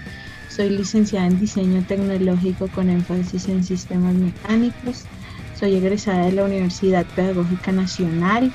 Soy 0.50 0.70
licenciada 0.70 1.28
en 1.28 1.40
diseño 1.40 1.84
tecnológico 1.88 2.68
con 2.70 2.90
énfasis 2.90 3.48
en 3.50 3.64
sistemas 3.64 4.16
mecánicos. 4.16 5.06
Soy 5.60 5.76
egresada 5.76 6.26
de 6.26 6.32
la 6.32 6.46
Universidad 6.46 7.06
Pedagógica 7.16 7.72
Nacional. 7.72 8.52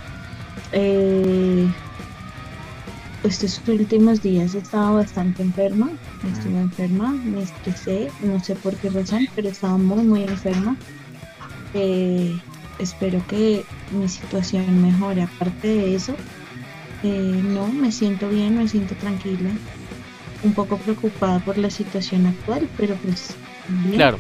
Eh, 0.73 1.69
estos 3.23 3.63
últimos 3.69 4.23
días 4.23 4.57
he 4.57 4.59
estado 4.59 4.95
bastante 4.95 5.43
enferma. 5.43 5.89
Estuve 6.33 6.59
enferma, 6.59 7.13
me 7.13 7.43
estresé, 7.43 8.11
no 8.25 8.43
sé 8.43 8.57
por 8.57 8.75
qué 8.77 8.91
razón, 8.91 9.29
pero 9.37 9.51
estaba 9.51 9.79
muy, 9.79 10.03
muy 10.03 10.25
enferma. 10.25 10.77
Eh, 11.75 12.37
espero 12.79 13.23
que 13.27 13.65
mi 13.93 14.09
situación 14.09 14.83
mejore. 14.83 15.23
Aparte 15.23 15.69
de 15.69 15.95
eso, 15.95 16.15
eh, 17.03 17.41
no, 17.45 17.69
me 17.69 17.93
siento 17.93 18.29
bien, 18.29 18.59
me 18.59 18.69
siento 18.69 18.95
tranquila. 18.95 19.51
Un 20.43 20.53
poco 20.53 20.77
preocupada 20.79 21.39
por 21.41 21.57
la 21.57 21.71
situación 21.71 22.27
actual, 22.27 22.69
pero 22.77 22.95
pues 22.97 23.35
bien. 23.69 23.97
Claro. 23.97 24.19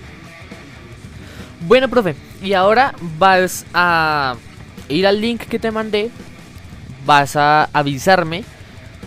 Bueno, 1.66 1.88
profe, 1.88 2.14
y 2.42 2.52
ahora 2.52 2.94
vas 3.18 3.64
a 3.72 4.36
ir 4.88 5.06
al 5.06 5.20
link 5.20 5.42
que 5.42 5.58
te 5.58 5.70
mandé. 5.70 6.10
Vas 7.06 7.36
a 7.36 7.68
avisarme 7.72 8.44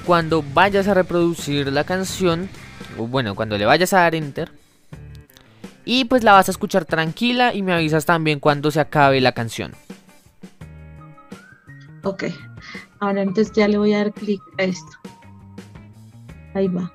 cuando 0.05 0.43
vayas 0.53 0.87
a 0.87 0.93
reproducir 0.93 1.71
la 1.71 1.83
canción. 1.83 2.49
O 2.97 3.07
bueno, 3.07 3.35
cuando 3.35 3.57
le 3.57 3.65
vayas 3.65 3.93
a 3.93 4.01
dar 4.01 4.15
enter. 4.15 4.51
Y 5.89 6.03
pues 6.03 6.21
la 6.21 6.33
vas 6.33 6.49
a 6.49 6.51
escuchar 6.51 6.83
tranquila 6.83 7.53
y 7.53 7.61
me 7.61 7.71
avisas 7.71 8.05
también 8.05 8.41
cuando 8.41 8.71
se 8.71 8.81
acabe 8.81 9.21
la 9.21 9.31
canción. 9.31 9.71
Ok. 12.03 12.25
Ahora 12.99 13.21
entonces 13.21 13.53
ya 13.55 13.69
le 13.69 13.77
voy 13.77 13.93
a 13.93 13.99
dar 13.99 14.13
clic 14.13 14.41
a 14.57 14.63
esto. 14.63 14.91
Ahí 16.53 16.67
va. 16.67 16.91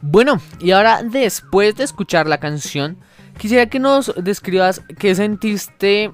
Bueno, 0.00 0.40
y 0.60 0.70
ahora 0.70 1.02
después 1.02 1.74
de 1.74 1.82
escuchar 1.82 2.28
la 2.28 2.38
canción, 2.38 2.96
quisiera 3.38 3.66
que 3.66 3.80
nos 3.80 4.14
describas 4.22 4.82
qué 4.96 5.16
sentiste 5.16 6.12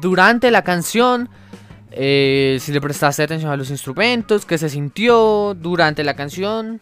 durante 0.00 0.52
la 0.52 0.62
canción, 0.62 1.28
eh, 1.90 2.58
si 2.60 2.70
le 2.70 2.80
prestaste 2.80 3.24
atención 3.24 3.50
a 3.50 3.56
los 3.56 3.70
instrumentos, 3.70 4.46
qué 4.46 4.58
se 4.58 4.68
sintió 4.68 5.54
durante 5.54 6.04
la 6.04 6.14
canción. 6.14 6.80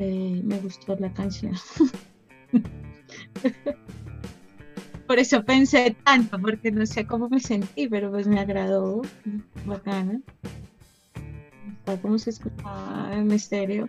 Eh, 0.00 0.40
me 0.42 0.58
gustó 0.58 0.96
la 0.98 1.12
canción. 1.12 1.54
Por 5.06 5.18
eso 5.18 5.44
pensé 5.44 5.94
tanto, 6.02 6.38
porque 6.40 6.70
no 6.70 6.86
sé 6.86 7.06
cómo 7.06 7.28
me 7.28 7.38
sentí, 7.38 7.86
pero 7.88 8.10
pues 8.10 8.26
me 8.26 8.40
agradó. 8.40 9.02
Bacana. 9.66 10.20
Está 11.78 12.00
como 12.00 12.18
se 12.18 12.30
escuchaba 12.30 13.10
en 13.12 13.30
estéreo. 13.30 13.88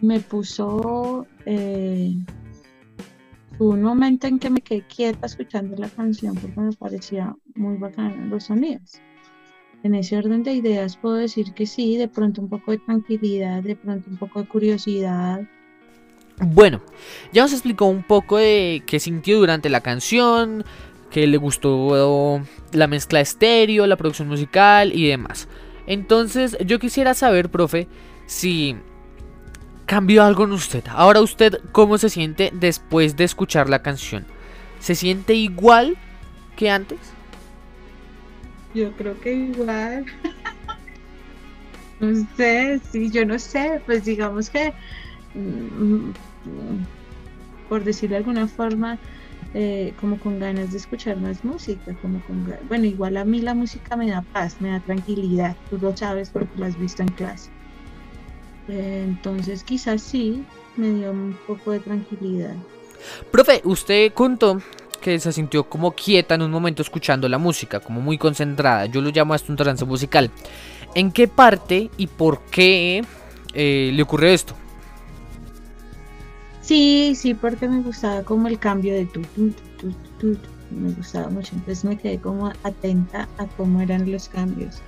Me 0.00 0.20
puso 0.20 1.26
eh, 1.44 2.14
un 3.58 3.82
momento 3.82 4.26
en 4.26 4.38
que 4.38 4.48
me 4.48 4.60
quedé 4.60 4.86
quieta 4.86 5.26
escuchando 5.26 5.76
la 5.76 5.88
canción 5.90 6.34
porque 6.36 6.60
me 6.60 6.72
parecía 6.72 7.36
muy 7.54 7.76
bacana 7.76 8.26
los 8.26 8.44
sonidos. 8.44 9.00
En 9.82 9.94
ese 9.94 10.16
orden 10.16 10.42
de 10.42 10.54
ideas 10.54 10.96
puedo 10.96 11.16
decir 11.16 11.52
que 11.52 11.66
sí, 11.66 11.96
de 11.96 12.08
pronto 12.08 12.40
un 12.40 12.48
poco 12.48 12.70
de 12.70 12.78
tranquilidad, 12.78 13.62
de 13.62 13.76
pronto 13.76 14.08
un 14.10 14.16
poco 14.16 14.42
de 14.42 14.48
curiosidad, 14.48 15.42
bueno, 16.40 16.80
ya 17.32 17.42
nos 17.42 17.52
explicó 17.52 17.86
un 17.86 18.02
poco 18.02 18.38
de 18.38 18.82
qué 18.86 19.00
sintió 19.00 19.38
durante 19.38 19.68
la 19.68 19.80
canción, 19.80 20.64
que 21.10 21.26
le 21.26 21.36
gustó 21.36 22.42
la 22.72 22.86
mezcla 22.86 23.20
estéreo, 23.20 23.86
la 23.86 23.96
producción 23.96 24.28
musical 24.28 24.92
y 24.94 25.08
demás. 25.08 25.48
Entonces, 25.86 26.56
yo 26.64 26.78
quisiera 26.78 27.14
saber, 27.14 27.50
profe, 27.50 27.88
si 28.26 28.76
cambió 29.86 30.22
algo 30.22 30.44
en 30.44 30.52
usted. 30.52 30.84
Ahora 30.90 31.20
usted, 31.20 31.60
¿cómo 31.72 31.96
se 31.96 32.10
siente 32.10 32.50
después 32.52 33.16
de 33.16 33.24
escuchar 33.24 33.68
la 33.68 33.82
canción? 33.82 34.26
¿Se 34.80 34.94
siente 34.94 35.34
igual 35.34 35.96
que 36.56 36.70
antes? 36.70 36.98
Yo 38.74 38.92
creo 38.92 39.18
que 39.20 39.32
igual. 39.32 40.04
no 42.00 42.26
sé, 42.36 42.80
sí, 42.92 43.10
yo 43.10 43.24
no 43.24 43.38
sé, 43.38 43.80
pues 43.86 44.04
digamos 44.04 44.50
que 44.50 44.74
por 47.68 47.84
decirlo 47.84 48.14
de 48.14 48.18
alguna 48.18 48.48
forma, 48.48 48.98
eh, 49.54 49.94
como 50.00 50.18
con 50.18 50.38
ganas 50.38 50.72
de 50.72 50.78
escuchar 50.78 51.16
más 51.18 51.44
música, 51.44 51.94
como 52.02 52.20
con 52.26 52.46
bueno, 52.68 52.84
igual 52.84 53.16
a 53.16 53.24
mí 53.24 53.40
la 53.40 53.54
música 53.54 53.96
me 53.96 54.10
da 54.10 54.22
paz, 54.22 54.56
me 54.60 54.70
da 54.70 54.80
tranquilidad, 54.80 55.56
tú 55.70 55.78
lo 55.78 55.96
sabes 55.96 56.30
porque 56.30 56.58
lo 56.58 56.66
has 56.66 56.78
visto 56.78 57.02
en 57.02 57.08
clase. 57.08 57.50
Eh, 58.68 59.04
entonces 59.06 59.64
quizás 59.64 60.02
sí, 60.02 60.44
me 60.76 60.90
dio 60.90 61.10
un 61.10 61.36
poco 61.46 61.72
de 61.72 61.80
tranquilidad. 61.80 62.54
Profe, 63.30 63.60
usted 63.64 64.12
contó 64.12 64.60
que 65.00 65.18
se 65.18 65.32
sintió 65.32 65.64
como 65.64 65.92
quieta 65.92 66.34
en 66.34 66.42
un 66.42 66.50
momento 66.50 66.82
escuchando 66.82 67.28
la 67.28 67.38
música, 67.38 67.80
como 67.80 68.00
muy 68.00 68.18
concentrada. 68.18 68.86
Yo 68.86 69.00
lo 69.00 69.10
llamo 69.10 69.32
hasta 69.32 69.52
un 69.52 69.56
trance 69.56 69.84
musical. 69.84 70.30
¿En 70.94 71.12
qué 71.12 71.28
parte 71.28 71.90
y 71.96 72.06
por 72.06 72.42
qué 72.50 73.02
eh, 73.54 73.90
le 73.94 74.02
ocurrió 74.02 74.28
esto? 74.28 74.54
Sí, 76.68 77.14
sí, 77.16 77.32
porque 77.32 77.66
me 77.66 77.80
gustaba 77.80 78.22
como 78.24 78.46
el 78.46 78.58
cambio 78.58 78.92
de 78.92 79.06
tu, 79.06 79.22
tu, 79.22 79.50
tu, 79.78 79.90
tu, 80.18 80.38
me 80.70 80.92
gustaba 80.92 81.30
mucho, 81.30 81.54
entonces 81.54 81.82
me 81.82 81.96
quedé 81.96 82.18
como 82.18 82.52
atenta 82.62 83.26
a 83.38 83.46
cómo 83.56 83.80
eran 83.80 84.12
los 84.12 84.28
cambios 84.28 84.82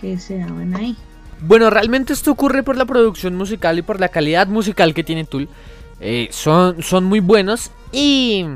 que 0.00 0.18
se 0.18 0.38
daban 0.38 0.74
ahí. 0.74 0.96
Bueno, 1.42 1.68
realmente 1.68 2.14
esto 2.14 2.30
ocurre 2.30 2.62
por 2.62 2.78
la 2.78 2.86
producción 2.86 3.36
musical 3.36 3.78
y 3.78 3.82
por 3.82 4.00
la 4.00 4.08
calidad 4.08 4.46
musical 4.46 4.94
que 4.94 5.04
tiene 5.04 5.26
Tool. 5.26 5.50
Eh, 6.00 6.28
son, 6.30 6.82
son 6.82 7.04
muy 7.04 7.20
buenos 7.20 7.70
y 7.92 8.46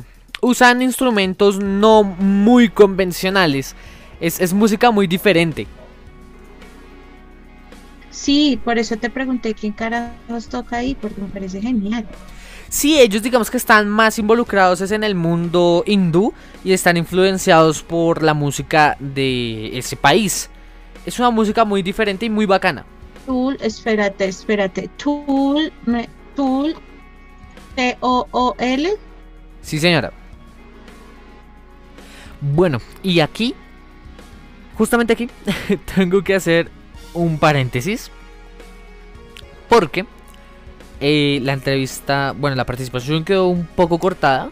usan 0.40 0.80
instrumentos 0.80 1.58
no 1.58 2.04
muy 2.04 2.70
convencionales. 2.70 3.76
Es, 4.18 4.40
es 4.40 4.54
música 4.54 4.90
muy 4.90 5.06
diferente. 5.06 5.66
Sí, 8.10 8.58
por 8.64 8.78
eso 8.78 8.96
te 8.96 9.10
pregunté 9.10 9.52
quién 9.52 9.74
carajos 9.74 10.48
toca 10.48 10.78
ahí, 10.78 10.94
porque 10.94 11.20
me 11.20 11.28
parece 11.28 11.60
genial. 11.60 12.06
Sí, 12.68 12.98
ellos 12.98 13.22
digamos 13.22 13.50
que 13.50 13.56
están 13.56 13.88
más 13.88 14.18
involucrados 14.18 14.80
es 14.80 14.90
en 14.90 15.04
el 15.04 15.14
mundo 15.14 15.84
hindú 15.86 16.32
y 16.64 16.72
están 16.72 16.96
influenciados 16.96 17.82
por 17.82 18.22
la 18.22 18.34
música 18.34 18.96
de 18.98 19.78
ese 19.78 19.96
país. 19.96 20.50
Es 21.04 21.18
una 21.18 21.30
música 21.30 21.64
muy 21.64 21.82
diferente 21.82 22.26
y 22.26 22.30
muy 22.30 22.46
bacana. 22.46 22.84
Tool, 23.24 23.56
espérate, 23.60 24.26
espérate. 24.26 24.88
Tool, 24.96 25.72
Tool, 26.34 26.74
T-O-O-L. 27.76 28.90
Sí, 29.62 29.78
señora. 29.78 30.12
Bueno, 32.40 32.80
y 33.02 33.20
aquí, 33.20 33.54
justamente 34.76 35.12
aquí, 35.12 35.28
tengo 35.94 36.22
que 36.22 36.34
hacer 36.34 36.70
un 37.14 37.38
paréntesis. 37.38 38.10
Porque 39.68 40.06
eh, 41.00 41.40
la 41.42 41.52
entrevista, 41.52 42.34
bueno, 42.36 42.56
la 42.56 42.64
participación 42.64 43.24
quedó 43.24 43.48
un 43.48 43.66
poco 43.66 43.98
cortada. 43.98 44.50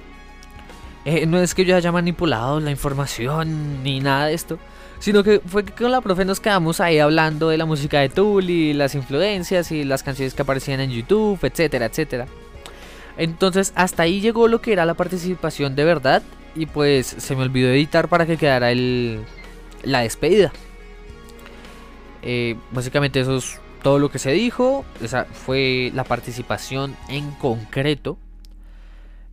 Eh, 1.04 1.26
no 1.26 1.38
es 1.38 1.54
que 1.54 1.64
yo 1.64 1.76
haya 1.76 1.92
manipulado 1.92 2.60
la 2.60 2.70
información 2.70 3.82
ni 3.82 4.00
nada 4.00 4.26
de 4.26 4.34
esto, 4.34 4.58
sino 4.98 5.22
que 5.22 5.40
fue 5.40 5.64
que 5.64 5.72
con 5.72 5.90
la 5.90 6.00
profe 6.00 6.24
nos 6.24 6.40
quedamos 6.40 6.80
ahí 6.80 6.98
hablando 6.98 7.50
de 7.50 7.58
la 7.58 7.66
música 7.66 8.00
de 8.00 8.10
y 8.42 8.72
las 8.72 8.94
influencias 8.94 9.70
y 9.70 9.84
las 9.84 10.02
canciones 10.02 10.32
que 10.34 10.42
aparecían 10.42 10.80
en 10.80 10.90
YouTube, 10.90 11.38
etcétera, 11.42 11.86
etcétera. 11.86 12.26
Entonces 13.16 13.72
hasta 13.76 14.04
ahí 14.04 14.20
llegó 14.20 14.48
lo 14.48 14.60
que 14.60 14.72
era 14.72 14.86
la 14.86 14.94
participación 14.94 15.76
de 15.76 15.84
verdad 15.84 16.22
y 16.54 16.66
pues 16.66 17.06
se 17.06 17.36
me 17.36 17.42
olvidó 17.42 17.68
editar 17.68 18.08
para 18.08 18.26
que 18.26 18.36
quedara 18.36 18.70
el, 18.70 19.24
la 19.82 20.00
despedida. 20.00 20.52
Eh, 22.22 22.56
básicamente 22.72 23.20
eso 23.20 23.36
es 23.36 23.60
todo 23.84 24.00
lo 24.00 24.10
que 24.10 24.18
se 24.18 24.32
dijo. 24.32 24.84
Esa 25.00 25.26
fue 25.26 25.92
la 25.94 26.02
participación 26.02 26.96
en 27.08 27.30
concreto. 27.32 28.18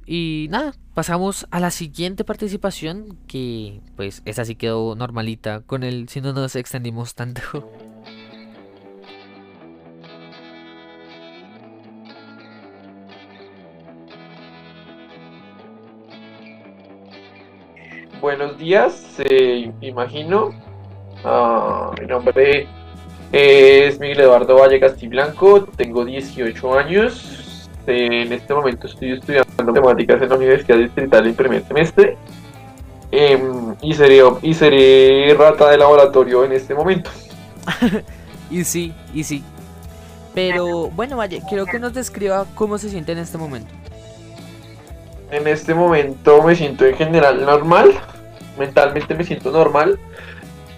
Y 0.05 0.47
nada, 0.51 0.73
pasamos 0.93 1.47
a 1.51 1.59
la 1.61 1.71
siguiente 1.71 2.25
participación 2.25 3.17
que 3.27 3.79
pues 3.95 4.21
esa 4.25 4.43
sí 4.43 4.55
quedó 4.55 4.93
normalita 4.95 5.61
con 5.61 5.83
el 5.83 6.09
si 6.09 6.19
no 6.19 6.33
nos 6.33 6.55
extendimos 6.57 7.15
tanto. 7.15 7.41
Buenos 18.19 18.57
días, 18.57 19.15
eh, 19.19 19.71
imagino. 19.81 20.49
Ah, 21.23 21.91
mi 21.99 22.05
nombre 22.05 22.67
es 23.31 23.99
Miguel 23.99 24.21
Eduardo 24.21 24.57
Valle 24.57 24.79
Castiblanco, 24.79 25.63
tengo 25.63 26.03
18 26.03 26.77
años. 26.77 27.69
En 27.87 28.31
este 28.31 28.53
momento 28.53 28.87
estoy 28.87 29.13
estudiando 29.13 29.63
matemáticas 29.63 30.21
en 30.21 30.29
la 30.29 30.35
Universidad 30.35 30.77
Distrital 30.77 31.27
en 31.27 31.35
primer 31.35 31.63
semestre. 31.65 32.17
Em, 33.11 33.75
y, 33.81 33.93
seré, 33.93 34.21
y 34.41 34.53
seré 34.53 35.33
rata 35.37 35.69
de 35.69 35.77
laboratorio 35.77 36.45
en 36.45 36.53
este 36.53 36.73
momento. 36.73 37.09
y 38.51 38.63
sí, 38.63 38.93
y 39.13 39.23
sí. 39.23 39.43
Pero 40.33 40.89
bueno, 40.89 41.17
Valle, 41.17 41.41
quiero 41.47 41.65
que 41.65 41.79
nos 41.79 41.93
describa 41.93 42.45
cómo 42.55 42.77
se 42.77 42.89
siente 42.89 43.11
en 43.11 43.17
este 43.17 43.37
momento. 43.37 43.73
En 45.29 45.47
este 45.47 45.73
momento 45.73 46.41
me 46.43 46.55
siento 46.55 46.85
en 46.85 46.95
general 46.95 47.45
normal, 47.45 47.91
mentalmente 48.57 49.15
me 49.15 49.23
siento 49.23 49.51
normal 49.51 49.97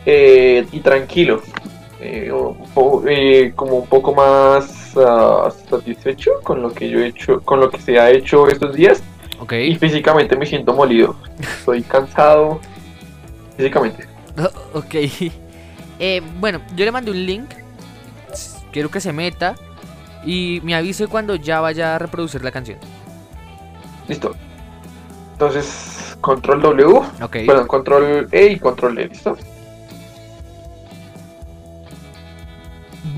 eh, 0.05 0.65
y 0.71 0.79
tranquilo. 0.79 1.41
Eh, 2.05 2.29
eh, 3.07 3.53
como 3.55 3.77
un 3.77 3.87
poco 3.87 4.13
más 4.13 4.93
ah, 4.97 5.49
satisfecho 5.69 6.31
con 6.43 6.61
lo 6.61 6.73
que 6.73 6.89
yo 6.89 6.99
he 6.99 7.07
hecho, 7.07 7.39
con 7.41 7.61
lo 7.61 7.69
que 7.69 7.79
se 7.79 7.97
ha 7.97 8.11
hecho 8.11 8.45
estos 8.49 8.75
días. 8.75 9.01
Okay. 9.39 9.71
Y 9.71 9.75
físicamente 9.75 10.35
me 10.35 10.45
siento 10.45 10.73
molido. 10.73 11.15
Estoy 11.39 11.81
cansado 11.83 12.59
físicamente. 13.55 14.05
ok. 14.73 14.95
bueno, 16.41 16.59
yo 16.75 16.83
le 16.83 16.91
mandé 16.91 17.11
un 17.11 17.25
link. 17.25 17.49
Quiero 18.73 18.91
que 18.91 18.99
se 18.99 19.13
meta 19.13 19.55
y 20.25 20.59
me 20.63 20.75
avise 20.75 21.07
cuando 21.07 21.35
ya 21.35 21.61
vaya 21.61 21.95
a 21.95 21.99
reproducir 21.99 22.43
la 22.43 22.51
canción. 22.51 22.79
Listo. 24.09 24.35
Entonces, 25.33 26.17
control 26.19 26.61
W. 26.61 26.99
Perdón, 27.45 27.67
control 27.67 28.27
E 28.31 28.47
y 28.47 28.59
control 28.59 28.99
E, 28.99 29.07
¿listo? 29.07 29.37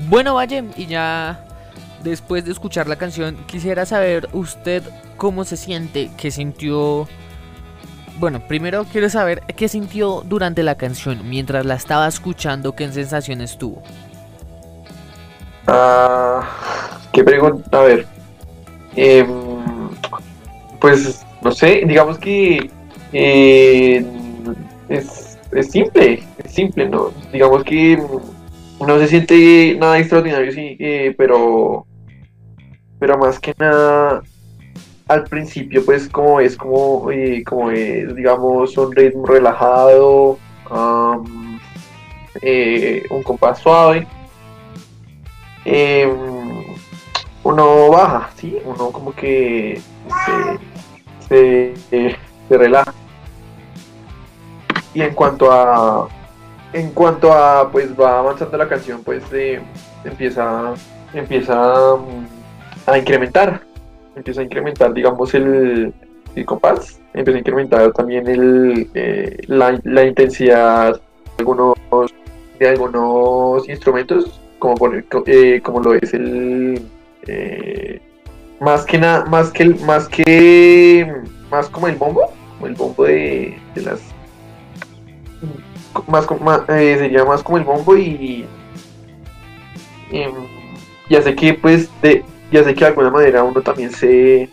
Bueno, 0.08 0.34
Valle, 0.34 0.64
y 0.76 0.86
ya 0.86 1.44
después 2.04 2.44
de 2.44 2.52
escuchar 2.52 2.86
la 2.86 2.96
canción, 2.96 3.36
quisiera 3.46 3.84
saber 3.86 4.28
usted 4.32 4.84
cómo 5.16 5.44
se 5.44 5.56
siente, 5.56 6.10
qué 6.16 6.30
sintió... 6.30 7.08
Bueno, 8.18 8.40
primero 8.46 8.86
quiero 8.90 9.10
saber 9.10 9.42
qué 9.56 9.68
sintió 9.68 10.22
durante 10.24 10.62
la 10.62 10.76
canción, 10.76 11.28
mientras 11.28 11.66
la 11.66 11.74
estaba 11.74 12.06
escuchando, 12.06 12.72
qué 12.74 12.90
sensaciones 12.90 13.58
tuvo. 13.58 13.82
Ah, 15.66 16.48
qué 17.12 17.24
pregunta, 17.24 17.78
a 17.78 17.82
ver. 17.82 18.06
Em, 18.94 19.26
pues, 20.80 21.26
no 21.42 21.50
sé, 21.50 21.82
digamos 21.84 22.16
que 22.18 22.70
eh, 23.12 24.06
es 24.88 25.70
simple, 25.70 26.22
es 26.42 26.52
simple, 26.52 26.88
¿no? 26.88 27.10
Digamos 27.32 27.64
que 27.64 28.00
no 28.80 28.98
se 28.98 29.08
siente 29.08 29.76
nada 29.78 29.98
extraordinario, 29.98 30.52
sí, 30.52 30.76
eh, 30.78 31.14
pero, 31.16 31.86
pero 32.98 33.16
más 33.18 33.38
que 33.40 33.54
nada 33.58 34.22
al 35.08 35.24
principio 35.24 35.84
pues 35.84 36.08
como 36.08 36.40
es 36.40 36.56
como, 36.56 37.10
eh, 37.10 37.42
como 37.44 37.70
es, 37.70 38.14
digamos, 38.14 38.76
un 38.76 38.94
ritmo 38.94 39.24
relajado, 39.26 40.38
eh, 42.42 43.04
un 43.10 43.22
compás 43.22 43.60
suave, 43.60 44.06
em, 45.64 46.10
uno 47.44 47.90
baja, 47.90 48.30
¿sí? 48.36 48.58
Uno 48.64 48.90
como 48.90 49.12
que 49.12 49.80
se, 51.28 51.74
se 51.76 52.16
relaja. 52.50 52.92
Y 54.92 55.02
en 55.02 55.14
cuanto 55.14 55.52
a 55.52 56.08
en 56.76 56.90
cuanto 56.90 57.32
a 57.32 57.70
pues 57.72 57.98
va 57.98 58.18
avanzando 58.18 58.56
la 58.58 58.68
canción 58.68 59.02
pues 59.02 59.22
eh, 59.32 59.60
empieza 60.04 60.74
empieza 61.14 61.96
mm, 61.96 62.90
a 62.90 62.98
incrementar. 62.98 63.62
Empieza 64.14 64.42
a 64.42 64.44
incrementar 64.44 64.92
digamos 64.92 65.32
el, 65.34 65.94
el 66.34 66.44
compás. 66.44 67.00
Empieza 67.14 67.36
a 67.36 67.40
incrementar 67.40 67.92
también 67.92 68.26
el, 68.28 68.90
eh, 68.94 69.38
la, 69.46 70.04
intensidad 70.04 70.94
de 70.94 71.00
algunos 71.38 71.74
de 72.58 72.68
algunos 72.68 73.68
instrumentos 73.68 74.40
como 74.58 74.74
por 74.74 75.04
eh, 75.26 75.60
como 75.62 75.80
lo 75.80 75.94
es 75.94 76.12
el 76.12 76.82
más 78.60 78.84
que 78.84 78.98
nada 78.98 79.24
más 79.26 79.50
que 79.50 79.64
más 79.66 80.08
que 80.08 81.12
más 81.50 81.68
como 81.68 81.88
el 81.88 81.96
bombo 81.96 82.32
el 82.64 82.74
bombo 82.74 83.04
de, 83.04 83.58
de 83.74 83.82
las 83.82 84.00
más, 86.08 86.26
eh, 86.68 86.96
sería 86.98 87.24
más 87.24 87.42
como 87.42 87.58
el 87.58 87.64
bombo 87.64 87.96
y 87.96 88.44
em, 90.10 90.32
ya 91.08 91.22
sé 91.22 91.34
que 91.34 91.54
pues 91.54 91.90
de 92.02 92.24
ya 92.50 92.62
sé 92.62 92.74
que 92.74 92.80
de 92.80 92.86
alguna 92.86 93.10
manera 93.10 93.42
uno 93.42 93.60
también 93.60 93.90
se 93.90 94.48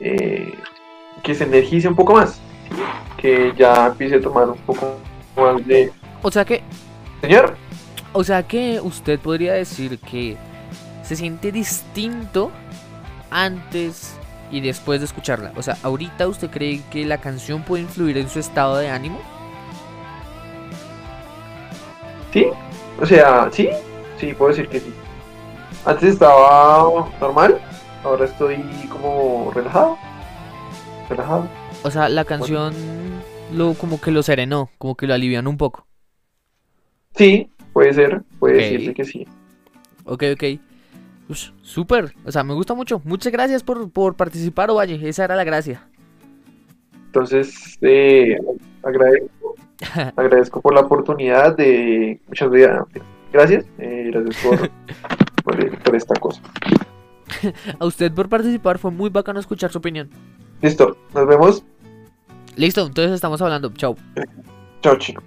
eh, 0.00 0.54
que 1.22 1.34
se 1.34 1.44
energice 1.44 1.88
un 1.88 1.96
poco 1.96 2.14
más 2.14 2.40
que 3.16 3.52
ya 3.56 3.86
empiece 3.86 4.16
a 4.16 4.20
tomar 4.20 4.48
un 4.48 4.58
poco 4.58 4.96
más 5.36 5.66
de 5.66 5.92
o 6.22 6.30
sea 6.30 6.44
que 6.44 6.62
señor 7.20 7.56
o 8.12 8.24
sea 8.24 8.42
que 8.42 8.80
usted 8.82 9.18
podría 9.18 9.54
decir 9.54 9.98
que 9.98 10.36
se 11.02 11.16
siente 11.16 11.50
distinto 11.50 12.50
antes 13.30 14.16
y 14.50 14.60
después 14.60 15.00
de 15.00 15.06
escucharla. 15.06 15.52
O 15.56 15.62
sea 15.62 15.76
ahorita 15.82 16.28
usted 16.28 16.50
cree 16.50 16.82
que 16.90 17.04
la 17.04 17.18
canción 17.18 17.62
puede 17.62 17.82
influir 17.82 18.18
en 18.18 18.28
su 18.28 18.38
estado 18.38 18.76
de 18.76 18.90
ánimo 18.90 19.18
Sí, 22.32 22.46
o 23.00 23.06
sea, 23.06 23.50
sí, 23.52 23.68
sí, 24.18 24.32
puedo 24.32 24.50
decir 24.50 24.68
que 24.68 24.80
sí. 24.80 24.92
Antes 25.84 26.14
estaba 26.14 27.10
normal, 27.20 27.60
ahora 28.04 28.24
estoy 28.24 28.62
como 28.90 29.50
relajado. 29.54 29.98
Relajado. 31.08 31.48
O 31.82 31.90
sea, 31.90 32.08
la 32.08 32.24
canción 32.24 32.74
lo 33.52 33.74
como 33.74 34.00
que 34.00 34.10
lo 34.10 34.22
serenó, 34.22 34.70
como 34.78 34.94
que 34.94 35.06
lo 35.06 35.14
alivian 35.14 35.46
un 35.46 35.56
poco. 35.56 35.86
Sí, 37.14 37.50
puede 37.72 37.92
ser, 37.92 38.22
puede 38.38 38.54
decirse 38.54 38.94
que 38.94 39.04
sí. 39.04 39.26
Ok, 40.04 40.24
ok. 40.34 40.44
Súper, 41.62 42.14
o 42.24 42.32
sea, 42.32 42.44
me 42.44 42.54
gusta 42.54 42.74
mucho. 42.74 43.00
Muchas 43.04 43.32
gracias 43.32 43.62
por, 43.62 43.90
por 43.90 44.16
participar, 44.16 44.70
Ovalle. 44.70 45.08
Esa 45.08 45.24
era 45.24 45.36
la 45.36 45.44
gracia. 45.44 45.86
Entonces, 47.06 47.78
eh, 47.82 48.38
agradezco 48.82 49.41
Agradezco 50.16 50.60
por 50.60 50.74
la 50.74 50.80
oportunidad 50.80 51.56
de. 51.56 52.20
Muchas 52.28 52.50
gracias. 53.32 53.64
Eh, 53.78 54.10
gracias 54.12 54.36
por, 55.44 55.94
esta 55.94 56.14
cosa. 56.16 56.40
A 57.78 57.86
usted 57.86 58.12
por 58.12 58.28
participar, 58.28 58.78
fue 58.78 58.90
muy 58.90 59.10
bacano 59.10 59.40
escuchar 59.40 59.72
su 59.72 59.78
opinión. 59.78 60.10
Listo, 60.60 60.96
nos 61.14 61.26
vemos. 61.26 61.64
Listo, 62.56 62.86
entonces 62.86 63.12
estamos 63.12 63.40
hablando. 63.42 63.72
Chao. 63.74 63.96
Chao, 64.82 64.96
chico. 64.96 65.22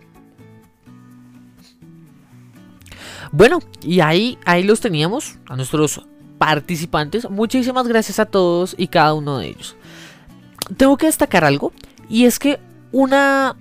Bueno, 3.32 3.60
y 3.82 4.00
ahí, 4.00 4.38
ahí 4.46 4.64
los 4.64 4.80
teníamos, 4.80 5.40
a 5.48 5.56
nuestros 5.56 6.06
participantes. 6.38 7.30
Muchísimas 7.30 7.88
gracias 7.88 8.20
a 8.20 8.26
todos 8.26 8.76
y 8.78 8.88
cada 8.88 9.14
uno 9.14 9.40
de 9.40 9.48
ellos. 9.48 9.76
Tengo 10.78 10.96
que 10.98 11.08
destacar 11.08 11.44
algo 11.44 11.74
y 12.08 12.26
es 12.26 12.40
que 12.40 12.60
una 12.92 13.56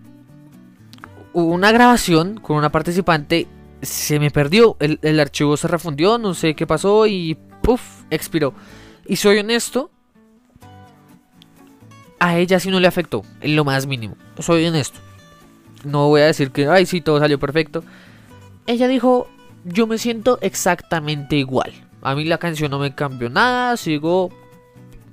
una 1.35 1.73
grabación 1.73 2.39
con 2.41 2.57
una 2.57 2.71
participante 2.71 3.47
se 3.83 4.19
me 4.19 4.31
perdió, 4.31 4.77
el, 4.81 4.99
el 5.03 5.21
archivo 5.21 5.57
se 5.57 5.69
refundió, 5.69 6.17
no 6.17 6.33
sé 6.33 6.55
qué 6.55 6.67
pasó 6.67 7.07
y 7.07 7.37
puff, 7.63 7.83
expiró. 8.11 8.55
Y 9.07 9.17
soy 9.17 9.39
honesto, 9.39 9.91
a 12.19 12.39
ella 12.39 12.59
sí 12.59 12.71
no 12.71 12.81
le 12.81 12.89
afectó, 12.89 13.23
en 13.41 13.57
lo 13.57 13.65
más 13.65 13.87
mínimo. 13.87 14.17
Soy 14.39 14.65
honesto. 14.65 14.99
No 15.85 16.09
voy 16.09 16.23
a 16.23 16.27
decir 16.27 16.51
que, 16.51 16.67
ay, 16.69 16.87
sí, 16.87 17.03
todo 17.03 17.19
salió 17.19 17.39
perfecto. 17.39 17.85
Ella 18.67 18.89
dijo, 18.89 19.29
yo 19.65 19.87
me 19.87 19.99
siento 19.99 20.39
exactamente 20.41 21.37
igual. 21.37 21.73
A 22.01 22.15
mí 22.15 22.25
la 22.25 22.39
canción 22.39 22.71
no 22.71 22.79
me 22.79 22.95
cambió 22.95 23.29
nada, 23.29 23.77
sigo 23.77 24.31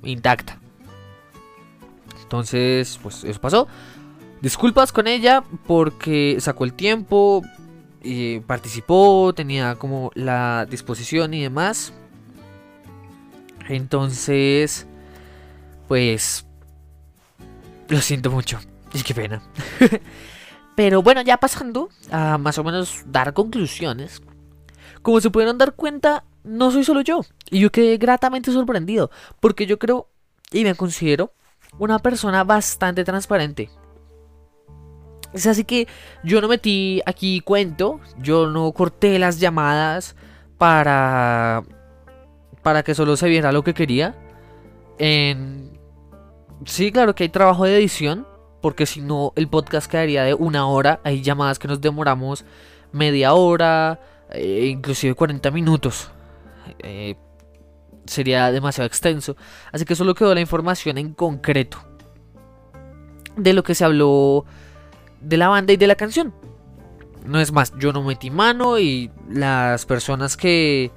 intacta. 0.03 0.57
Entonces, 2.21 2.97
pues 3.03 3.25
eso 3.25 3.41
pasó. 3.41 3.67
Disculpas 4.41 4.91
con 4.91 5.07
ella 5.07 5.43
porque 5.67 6.37
sacó 6.39 6.65
el 6.65 6.73
tiempo, 6.73 7.43
y 8.03 8.39
participó, 8.39 9.33
tenía 9.35 9.75
como 9.75 10.11
la 10.15 10.65
disposición 10.69 11.33
y 11.33 11.43
demás. 11.43 11.93
Entonces, 13.69 14.87
pues, 15.87 16.45
lo 17.87 18.01
siento 18.01 18.31
mucho. 18.31 18.59
Y 18.93 19.03
qué 19.03 19.13
pena. 19.13 19.41
Pero 20.75 21.01
bueno, 21.01 21.21
ya 21.21 21.37
pasando 21.37 21.87
a 22.11 22.37
más 22.37 22.57
o 22.57 22.63
menos 22.65 23.03
dar 23.05 23.33
conclusiones. 23.33 24.21
Como 25.01 25.21
se 25.21 25.29
pudieron 25.29 25.57
dar 25.57 25.75
cuenta, 25.75 26.25
no 26.43 26.71
soy 26.71 26.83
solo 26.83 26.99
yo. 26.99 27.21
Y 27.49 27.61
yo 27.61 27.71
quedé 27.71 27.95
gratamente 27.95 28.51
sorprendido. 28.51 29.11
Porque 29.39 29.65
yo 29.65 29.79
creo 29.79 30.09
y 30.51 30.65
me 30.65 30.75
considero 30.75 31.33
una 31.79 31.99
persona 31.99 32.43
bastante 32.43 33.05
transparente. 33.05 33.69
Es 35.33 35.47
así 35.47 35.63
que 35.63 35.87
yo 36.23 36.41
no 36.41 36.47
metí 36.47 37.01
aquí 37.05 37.41
cuento, 37.41 37.99
yo 38.17 38.47
no 38.47 38.71
corté 38.73 39.17
las 39.19 39.39
llamadas 39.39 40.15
para 40.57 41.63
para 42.61 42.83
que 42.83 42.93
solo 42.93 43.17
se 43.17 43.27
viera 43.27 43.51
lo 43.51 43.63
que 43.63 43.73
quería. 43.73 44.15
Sí, 46.65 46.91
claro 46.91 47.15
que 47.15 47.23
hay 47.23 47.29
trabajo 47.29 47.65
de 47.65 47.75
edición, 47.75 48.27
porque 48.61 48.85
si 48.85 49.01
no 49.01 49.33
el 49.35 49.47
podcast 49.47 49.89
quedaría 49.89 50.23
de 50.23 50.33
una 50.35 50.67
hora. 50.67 50.99
Hay 51.03 51.21
llamadas 51.21 51.57
que 51.57 51.67
nos 51.67 51.81
demoramos 51.81 52.45
media 52.91 53.33
hora, 53.33 53.99
eh, 54.29 54.67
inclusive 54.71 55.15
40 55.15 55.49
minutos. 55.49 56.11
Eh, 56.79 57.15
sería 58.05 58.51
demasiado 58.51 58.85
extenso. 58.85 59.35
Así 59.71 59.85
que 59.85 59.95
solo 59.95 60.13
quedó 60.13 60.35
la 60.35 60.41
información 60.41 60.97
en 60.99 61.13
concreto 61.13 61.79
de 63.35 63.53
lo 63.53 63.63
que 63.63 63.73
se 63.73 63.85
habló 63.85 64.45
de 65.21 65.37
la 65.37 65.47
banda 65.47 65.73
y 65.73 65.77
de 65.77 65.87
la 65.87 65.95
canción. 65.95 66.33
No 67.25 67.39
es 67.39 67.51
más, 67.51 67.73
yo 67.77 67.93
no 67.93 68.03
metí 68.03 68.29
mano 68.29 68.79
y 68.79 69.11
las 69.29 69.85
personas 69.85 70.35
que 70.37 70.91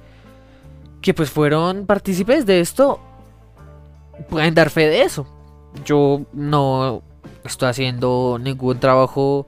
que 1.01 1.13
pues 1.13 1.29
fueron 1.29 1.85
partícipes 1.85 2.47
de 2.47 2.61
esto 2.61 2.99
pueden 4.27 4.55
dar 4.55 4.71
fe 4.71 4.87
de 4.87 5.03
eso. 5.03 5.27
Yo 5.85 6.21
no 6.33 7.03
estoy 7.43 7.69
haciendo 7.69 8.39
ningún 8.41 8.79
trabajo 8.79 9.45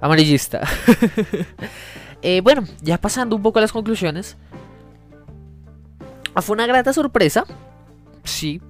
amarillista. 0.00 0.62
Eh, 2.22 2.40
bueno, 2.40 2.64
ya 2.82 2.98
pasando 2.98 3.36
un 3.36 3.42
poco 3.42 3.60
a 3.60 3.62
las 3.62 3.70
conclusiones. 3.70 4.36
Fue 6.34 6.54
una 6.54 6.66
grata 6.66 6.92
sorpresa. 6.92 7.44
Sí. 8.24 8.60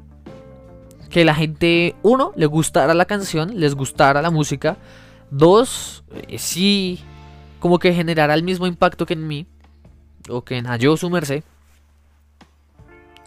Que 1.09 1.25
la 1.25 1.35
gente, 1.35 1.95
uno, 2.03 2.33
le 2.37 2.45
gustara 2.45 2.93
la 2.93 3.07
canción, 3.07 3.59
les 3.59 3.75
gustara 3.75 4.21
la 4.21 4.31
música. 4.31 4.77
Dos, 5.31 6.05
eh, 6.29 6.39
sí, 6.39 7.01
como 7.59 7.79
que 7.79 7.93
generara 7.93 8.35
el 8.35 8.43
mismo 8.43 8.67
impacto 8.67 9.07
que 9.07 9.15
en 9.15 9.27
mí. 9.27 9.47
O 10.29 10.43
que 10.43 10.57
en 10.57 10.67
Ayo 10.67 10.97
su. 10.97 11.11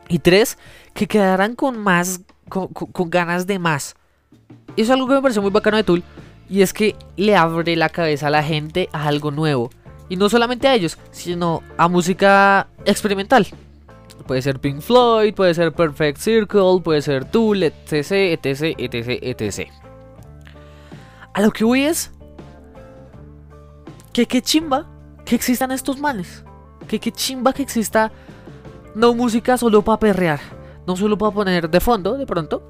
Y 0.07 0.19
tres, 0.19 0.57
que 0.93 1.07
quedaran 1.07 1.55
con 1.55 1.77
más, 1.77 2.21
con, 2.47 2.69
ganas 3.09 3.47
de 3.47 3.59
más. 3.59 3.95
Eso 4.75 4.83
es 4.83 4.89
algo 4.89 5.07
que 5.07 5.13
me 5.13 5.21
parece 5.21 5.39
muy 5.39 5.51
bacano 5.51 5.77
de 5.77 5.83
Tool. 5.83 6.03
Y 6.49 6.61
es 6.61 6.73
que 6.73 6.95
le 7.15 7.35
abre 7.35 7.75
la 7.75 7.89
cabeza 7.89 8.27
a 8.27 8.31
la 8.31 8.43
gente 8.43 8.89
a 8.91 9.07
algo 9.07 9.29
nuevo. 9.29 9.69
Y 10.09 10.15
no 10.15 10.29
solamente 10.29 10.67
a 10.67 10.73
ellos, 10.73 10.97
sino 11.11 11.61
a 11.77 11.87
música 11.87 12.67
experimental. 12.85 13.47
Puede 14.25 14.41
ser 14.41 14.59
Pink 14.59 14.81
Floyd, 14.81 15.33
puede 15.33 15.53
ser 15.53 15.73
Perfect 15.73 16.17
Circle, 16.17 16.81
puede 16.83 17.01
ser 17.01 17.25
Tool, 17.25 17.61
etc, 17.63 18.11
etc, 18.11 18.75
etc, 18.77 19.19
etc. 19.21 19.78
A 21.39 21.41
lo 21.41 21.51
que 21.51 21.63
voy 21.63 21.85
es 21.85 22.11
que 24.11 24.25
qué 24.25 24.41
chimba 24.41 24.85
que 25.23 25.35
existan 25.35 25.71
estos 25.71 25.97
manes. 25.97 26.43
Que 26.85 26.99
qué 26.99 27.13
chimba 27.13 27.53
que 27.53 27.61
exista 27.61 28.11
no 28.93 29.13
música 29.13 29.57
solo 29.57 29.81
para 29.81 29.99
perrear. 29.99 30.41
No 30.85 30.97
solo 30.97 31.17
para 31.17 31.31
poner 31.31 31.69
de 31.69 31.79
fondo, 31.79 32.17
de 32.17 32.25
pronto. 32.25 32.69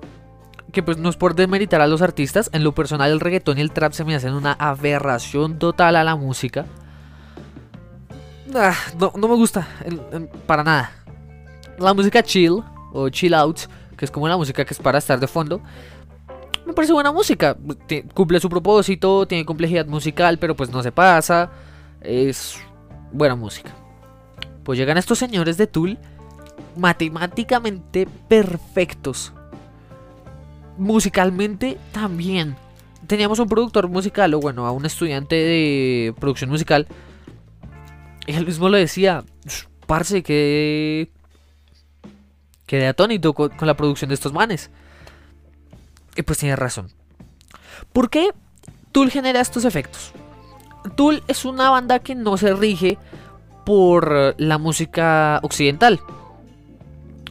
Que 0.72 0.84
pues 0.84 1.00
no 1.00 1.10
es 1.10 1.16
por 1.16 1.34
demeritar 1.34 1.82
a 1.82 1.88
los 1.88 2.04
artistas. 2.04 2.52
En 2.54 2.64
lo 2.64 2.76
personal 2.76 3.10
el 3.10 3.20
reggaetón 3.20 3.58
y 3.58 3.62
el 3.62 3.72
trap 3.72 3.94
se 3.94 4.06
me 4.06 4.14
hacen 4.14 4.36
una 4.36 4.52
aberración 4.52 5.58
total 5.58 5.96
a 5.96 6.04
la 6.04 6.16
música. 6.16 6.68
Ah, 8.54 8.76
no, 9.00 9.28
me 9.28 9.36
gusta. 9.36 9.68
para 10.46 10.64
nada. 10.64 10.92
La 11.80 11.96
música 11.96 12.22
chill 12.22 12.64
o 12.94 13.10
chill 13.10 13.34
out, 13.34 13.62
que 13.98 14.06
es 14.06 14.12
como 14.12 14.28
la 14.28 14.38
música 14.38 14.64
que 14.64 14.76
es 14.76 14.80
para 14.80 15.00
estar 15.00 15.20
de 15.20 15.28
fondo. 15.28 15.60
Me 16.70 16.76
parece 16.76 16.94
buena 16.94 17.12
música. 17.12 17.58
Cumple 18.14 18.40
su 18.40 18.48
propósito, 18.48 19.26
tiene 19.26 19.44
complejidad 19.44 19.88
musical, 19.88 20.38
pero 20.38 20.56
pues 20.56 20.70
no 20.70 20.84
se 20.84 20.92
pasa. 20.92 21.50
Es 22.00 22.60
buena 23.12 23.36
música. 23.36 23.72
Pues 24.64 24.78
llegan 24.78 25.00
estos 25.00 25.18
señores 25.18 25.58
de 25.58 25.66
Tool 25.66 25.98
matemáticamente 26.78 28.08
perfectos. 28.28 29.34
Musicalmente 30.78 31.80
también. 31.92 32.56
Teníamos 33.08 33.40
un 33.40 33.50
productor 33.50 33.88
musical, 33.88 34.32
o 34.36 34.40
bueno, 34.40 34.68
a 34.68 34.72
un 34.72 34.86
estudiante 34.86 35.38
de 35.38 36.14
producción 36.20 36.52
musical. 36.52 36.86
Y 38.28 38.34
él 38.34 38.46
mismo 38.46 38.70
lo 38.70 38.78
decía, 38.78 39.24
parce, 39.88 40.22
que... 40.22 41.10
Quedé 42.68 42.86
atónito 42.86 43.34
con, 43.34 43.50
con 43.50 43.68
la 43.68 43.76
producción 43.76 44.10
de 44.10 44.14
estos 44.14 44.34
manes. 44.34 44.70
Y 46.20 46.22
pues 46.22 46.40
tiene 46.40 46.58
razón. 46.58 46.90
¿Por 47.94 48.10
qué 48.10 48.32
Tool 48.92 49.10
genera 49.10 49.40
estos 49.40 49.64
efectos? 49.64 50.12
Tool 50.98 51.24
es 51.30 51.46
una 51.46 51.70
banda 51.70 52.00
que 52.00 52.14
no 52.14 52.36
se 52.36 52.54
rige 52.54 52.98
por 53.66 54.36
la 54.38 54.58
música 54.58 55.40
occidental. 55.44 56.02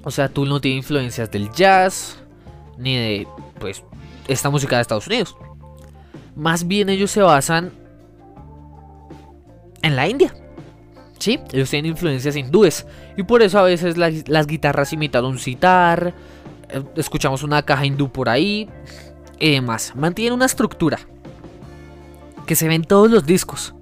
O 0.05 0.11
sea, 0.11 0.31
Tool 0.31 0.49
no 0.49 0.63
tiene 0.63 0.79
influencias 0.79 1.31
del 1.31 1.53
jazz, 1.53 2.19
ni 2.79 2.97
de, 2.97 3.29
pues, 3.61 3.85
esta 4.27 4.49
música 4.49 4.77
de 4.77 4.83
Estados 4.83 5.07
Unidos. 5.07 5.37
Más 6.35 6.67
bien 6.67 6.89
ellos 6.89 7.11
se 7.11 7.21
basan 7.21 7.73
en 9.83 9.97
la 9.97 10.09
India. 10.09 10.35
¿Sí? 11.19 11.39
Ellos 11.53 11.69
tienen 11.69 11.91
influencias 11.91 12.37
hindúes. 12.37 12.87
Y 13.19 13.25
por 13.25 13.43
eso 13.43 13.59
a 13.59 13.65
veces 13.65 13.99
las, 13.99 14.27
las 14.31 14.47
guitarras 14.47 14.95
imitan 14.95 15.27
un 15.27 15.39
sitar. 15.39 16.15
Eh, 16.71 16.83
escuchamos 16.97 17.43
una 17.43 17.63
caja 17.63 17.87
hindú 17.87 18.11
por 18.11 18.29
ahí. 18.29 18.69
Y 19.39 19.53
demás. 19.53 19.93
Mantienen 19.95 20.35
una 20.35 20.47
estructura. 20.47 20.99
Que 22.47 22.57
se 22.57 22.69
ve 22.69 22.75
en 22.75 22.85
todos 22.85 23.11
los 23.11 23.27
discos. 23.27 23.75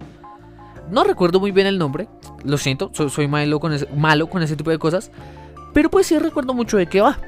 No 0.90 1.04
recuerdo 1.04 1.40
muy 1.40 1.50
bien 1.50 1.66
el 1.66 1.78
nombre. 1.78 2.08
Lo 2.44 2.58
siento, 2.58 2.90
soy, 2.94 3.26
malo, 3.26 3.58
con 3.58 3.72
ese, 3.72 3.86
malo 3.96 4.28
con 4.28 4.42
ese 4.42 4.56
tipo 4.56 4.70
de 4.70 4.78
cosas. 4.78 5.10
Pero 5.72 5.90
pues 5.90 6.06
sí 6.06 6.18
recuerdo 6.18 6.54
mucho 6.54 6.76
de 6.76 6.86
qué 6.86 7.00
va. 7.00 7.18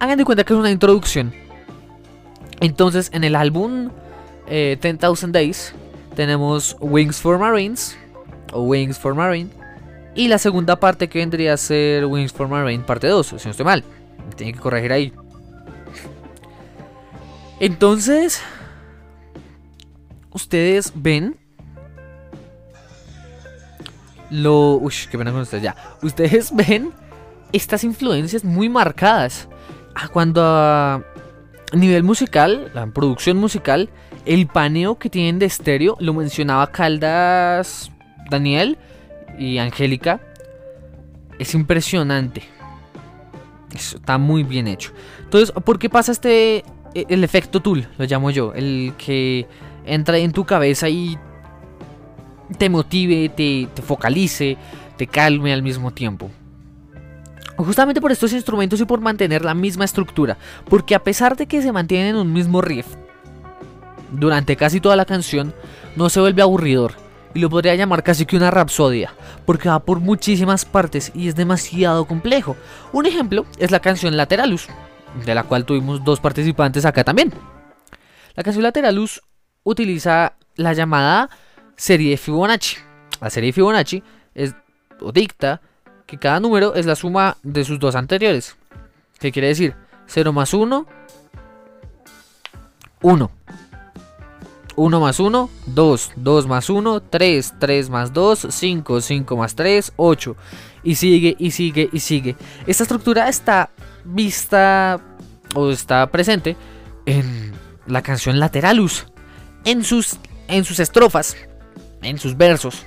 Hagan 0.00 0.18
de 0.18 0.24
cuenta 0.24 0.44
que 0.44 0.52
es 0.52 0.58
una 0.58 0.70
introducción. 0.70 1.32
Entonces 2.60 3.10
en 3.12 3.24
el 3.24 3.36
álbum 3.36 3.90
eh, 4.48 4.78
10,000 4.80 5.32
Days 5.32 5.74
tenemos 6.16 6.76
Wings 6.80 7.20
for 7.20 7.38
Marines 7.38 7.96
o 8.52 8.62
Wings 8.62 8.98
for 8.98 9.14
Marine. 9.14 9.50
Y 10.14 10.26
la 10.28 10.38
segunda 10.38 10.80
parte 10.80 11.08
que 11.08 11.20
vendría 11.20 11.54
a 11.54 11.56
ser 11.56 12.04
Wings 12.06 12.32
for 12.32 12.48
Marine 12.48 12.82
parte 12.82 13.06
2, 13.06 13.26
si 13.26 13.44
no 13.44 13.50
estoy 13.52 13.64
mal. 13.64 13.84
Tiene 14.36 14.52
que 14.52 14.60
corregir 14.60 14.92
ahí. 14.92 15.12
Entonces, 17.60 18.40
ustedes 20.30 20.92
ven 20.94 21.36
lo. 24.30 24.76
Uy, 24.76 24.92
qué 25.10 25.18
pena 25.18 25.32
con 25.32 25.40
ustedes 25.40 25.62
ya. 25.62 25.76
Ustedes 26.02 26.50
ven 26.54 26.92
estas 27.52 27.84
influencias 27.84 28.44
muy 28.44 28.68
marcadas. 28.68 29.48
Cuando 30.12 30.42
a 30.44 31.02
nivel 31.72 32.04
musical, 32.04 32.70
la 32.72 32.86
producción 32.86 33.36
musical, 33.36 33.90
el 34.26 34.46
paneo 34.46 34.96
que 34.98 35.10
tienen 35.10 35.40
de 35.40 35.46
estéreo, 35.46 35.96
lo 35.98 36.14
mencionaba 36.14 36.70
Caldas 36.70 37.90
Daniel 38.30 38.78
y 39.38 39.58
Angélica. 39.58 40.20
Es 41.40 41.54
impresionante. 41.54 42.42
Eso 43.74 43.96
está 43.96 44.18
muy 44.18 44.42
bien 44.42 44.66
hecho. 44.66 44.92
Entonces, 45.20 45.52
¿por 45.52 45.78
qué 45.78 45.90
pasa 45.90 46.12
este 46.12 46.64
e, 46.94 47.06
el 47.08 47.24
efecto 47.24 47.60
Tool, 47.60 47.86
lo 47.98 48.04
llamo 48.04 48.30
yo, 48.30 48.52
el 48.54 48.94
que 48.96 49.46
entra 49.84 50.18
en 50.18 50.32
tu 50.32 50.44
cabeza 50.44 50.88
y 50.88 51.18
te 52.56 52.70
motive, 52.70 53.28
te, 53.28 53.68
te 53.74 53.82
focalice, 53.82 54.56
te 54.96 55.06
calme 55.06 55.52
al 55.52 55.62
mismo 55.62 55.90
tiempo? 55.90 56.30
Justamente 57.56 58.00
por 58.00 58.12
estos 58.12 58.32
instrumentos 58.32 58.80
y 58.80 58.84
por 58.84 59.00
mantener 59.00 59.44
la 59.44 59.52
misma 59.52 59.84
estructura, 59.84 60.38
porque 60.68 60.94
a 60.94 61.02
pesar 61.02 61.36
de 61.36 61.46
que 61.46 61.60
se 61.60 61.72
mantienen 61.72 62.10
en 62.10 62.16
un 62.16 62.32
mismo 62.32 62.60
riff 62.62 62.86
durante 64.12 64.56
casi 64.56 64.80
toda 64.80 64.94
la 64.96 65.04
canción, 65.04 65.52
no 65.96 66.08
se 66.08 66.20
vuelve 66.20 66.40
aburridor 66.40 67.07
y 67.34 67.40
lo 67.40 67.50
podría 67.50 67.74
llamar 67.74 68.02
casi 68.02 68.26
que 68.26 68.36
una 68.36 68.50
rapsodia, 68.50 69.12
porque 69.46 69.68
va 69.68 69.80
por 69.80 70.00
muchísimas 70.00 70.64
partes 70.64 71.12
y 71.14 71.28
es 71.28 71.34
demasiado 71.34 72.06
complejo. 72.06 72.56
Un 72.92 73.06
ejemplo 73.06 73.46
es 73.58 73.70
la 73.70 73.80
canción 73.80 74.16
Lateralus, 74.16 74.68
de 75.24 75.34
la 75.34 75.44
cual 75.44 75.64
tuvimos 75.64 76.04
dos 76.04 76.20
participantes 76.20 76.84
acá 76.84 77.04
también. 77.04 77.32
La 78.34 78.42
canción 78.42 78.62
Lateralus 78.62 79.22
utiliza 79.64 80.34
la 80.56 80.72
llamada 80.72 81.28
serie 81.76 82.10
de 82.10 82.16
Fibonacci. 82.16 82.76
La 83.20 83.30
serie 83.30 83.48
de 83.48 83.52
Fibonacci 83.52 84.02
es, 84.34 84.54
o 85.00 85.12
dicta 85.12 85.60
que 86.06 86.18
cada 86.18 86.40
número 86.40 86.74
es 86.74 86.86
la 86.86 86.96
suma 86.96 87.36
de 87.42 87.64
sus 87.64 87.78
dos 87.78 87.94
anteriores. 87.94 88.56
¿Qué 89.18 89.32
quiere 89.32 89.48
decir? 89.48 89.74
0 90.06 90.32
más 90.32 90.54
1, 90.54 90.86
1. 93.02 93.30
1 94.78 95.00
más 95.00 95.18
1, 95.18 95.50
2, 95.66 96.12
2 96.14 96.46
más 96.46 96.70
1, 96.70 97.02
3, 97.02 97.54
3 97.58 97.90
más 97.90 98.12
2, 98.12 98.46
5, 98.48 99.00
5 99.00 99.36
más 99.36 99.54
3, 99.56 99.92
8. 99.96 100.36
Y 100.84 100.94
sigue, 100.94 101.34
y 101.38 101.50
sigue, 101.50 101.90
y 101.92 101.98
sigue. 101.98 102.36
Esta 102.66 102.84
estructura 102.84 103.28
está 103.28 103.70
vista 104.04 105.00
o 105.54 105.70
está 105.70 106.08
presente 106.10 106.56
en 107.06 107.52
la 107.86 108.02
canción 108.02 108.38
Lateralus, 108.38 109.06
en 109.64 109.82
sus, 109.82 110.18
en 110.46 110.64
sus 110.64 110.78
estrofas, 110.78 111.36
en 112.02 112.18
sus 112.18 112.36
versos. 112.36 112.86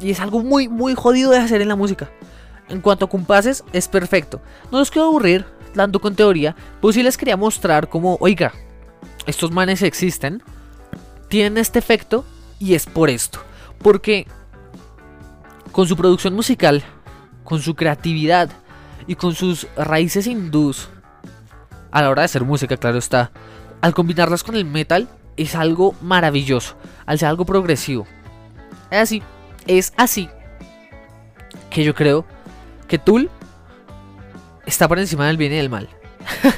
Y 0.00 0.10
es 0.10 0.20
algo 0.20 0.40
muy, 0.40 0.68
muy 0.68 0.94
jodido 0.94 1.32
de 1.32 1.38
hacer 1.38 1.60
en 1.60 1.68
la 1.68 1.76
música. 1.76 2.10
En 2.68 2.80
cuanto 2.80 3.06
a 3.06 3.10
compases, 3.10 3.64
es 3.72 3.88
perfecto. 3.88 4.40
No 4.70 4.78
los 4.78 4.90
quiero 4.90 5.08
aburrir 5.08 5.44
dando 5.74 6.00
con 6.00 6.14
teoría, 6.14 6.54
pues 6.80 6.94
si 6.94 7.02
les 7.02 7.16
quería 7.16 7.36
mostrar 7.36 7.88
como, 7.88 8.16
oiga, 8.20 8.52
estos 9.26 9.50
manes 9.50 9.82
existen 9.82 10.40
tienen 11.34 11.58
este 11.58 11.80
efecto 11.80 12.24
y 12.60 12.74
es 12.74 12.86
por 12.86 13.10
esto. 13.10 13.40
Porque 13.82 14.28
con 15.72 15.88
su 15.88 15.96
producción 15.96 16.32
musical, 16.32 16.84
con 17.42 17.60
su 17.60 17.74
creatividad 17.74 18.50
y 19.08 19.16
con 19.16 19.34
sus 19.34 19.66
raíces 19.76 20.28
hindús, 20.28 20.88
a 21.90 22.02
la 22.02 22.10
hora 22.10 22.22
de 22.22 22.26
hacer 22.26 22.44
música, 22.44 22.76
claro 22.76 22.98
está, 22.98 23.32
al 23.80 23.94
combinarlas 23.94 24.44
con 24.44 24.54
el 24.54 24.64
metal, 24.64 25.08
es 25.36 25.56
algo 25.56 25.96
maravilloso, 26.00 26.76
al 27.04 27.18
ser 27.18 27.30
algo 27.30 27.44
progresivo. 27.44 28.06
Es 28.92 29.00
así, 29.00 29.20
es 29.66 29.92
así 29.96 30.28
que 31.68 31.82
yo 31.82 31.96
creo 31.96 32.24
que 32.86 33.00
Tool 33.00 33.28
está 34.66 34.86
por 34.86 35.00
encima 35.00 35.26
del 35.26 35.36
bien 35.36 35.52
y 35.52 35.56
del 35.56 35.68
mal. 35.68 35.88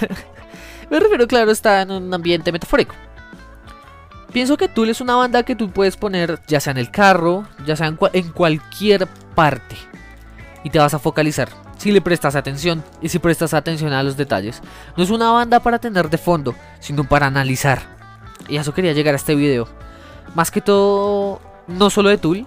Me 0.91 1.01
refiero, 1.01 1.27
claro, 1.27 1.51
está 1.51 1.81
en 1.81 1.93
un 1.93 2.13
ambiente 2.13 2.53
metafórico. 2.53 2.95
Pienso 4.37 4.59
que 4.59 4.69
Tool 4.69 4.91
es 4.91 5.01
una 5.01 5.17
banda 5.17 5.45
que 5.45 5.57
tú 5.57 5.71
puedes 5.71 5.97
poner 5.97 6.43
ya 6.47 6.61
sea 6.61 6.73
en 6.73 6.77
el 6.77 6.91
carro, 6.91 7.49
ya 7.65 7.75
sea 7.75 7.87
en, 7.87 7.99
en 8.13 8.29
cualquier 8.33 9.07
parte. 9.35 9.77
Y 10.63 10.69
te 10.69 10.79
vas 10.79 10.93
a 10.93 10.99
focalizar 10.99 11.49
si 11.79 11.91
le 11.91 12.03
prestas 12.03 12.37
atención 12.37 12.85
y 13.01 13.09
si 13.09 13.19
prestas 13.19 13.55
atención 13.55 13.95
a 13.95 14.03
los 14.03 14.19
detalles. 14.19 14.61
No 14.95 15.05
es 15.05 15.09
una 15.09 15.31
banda 15.31 15.61
para 15.61 15.79
tener 15.79 16.11
de 16.11 16.19
fondo, 16.19 16.55
sino 16.81 17.05
para 17.05 17.29
analizar. 17.29 17.81
Y 18.47 18.59
a 18.59 18.61
eso 18.61 18.75
quería 18.75 18.93
llegar 18.93 19.15
a 19.15 19.17
este 19.17 19.35
video. 19.35 19.69
Más 20.35 20.51
que 20.51 20.61
todo, 20.61 21.41
no 21.67 21.89
solo 21.89 22.11
de 22.11 22.19
Tool. 22.19 22.47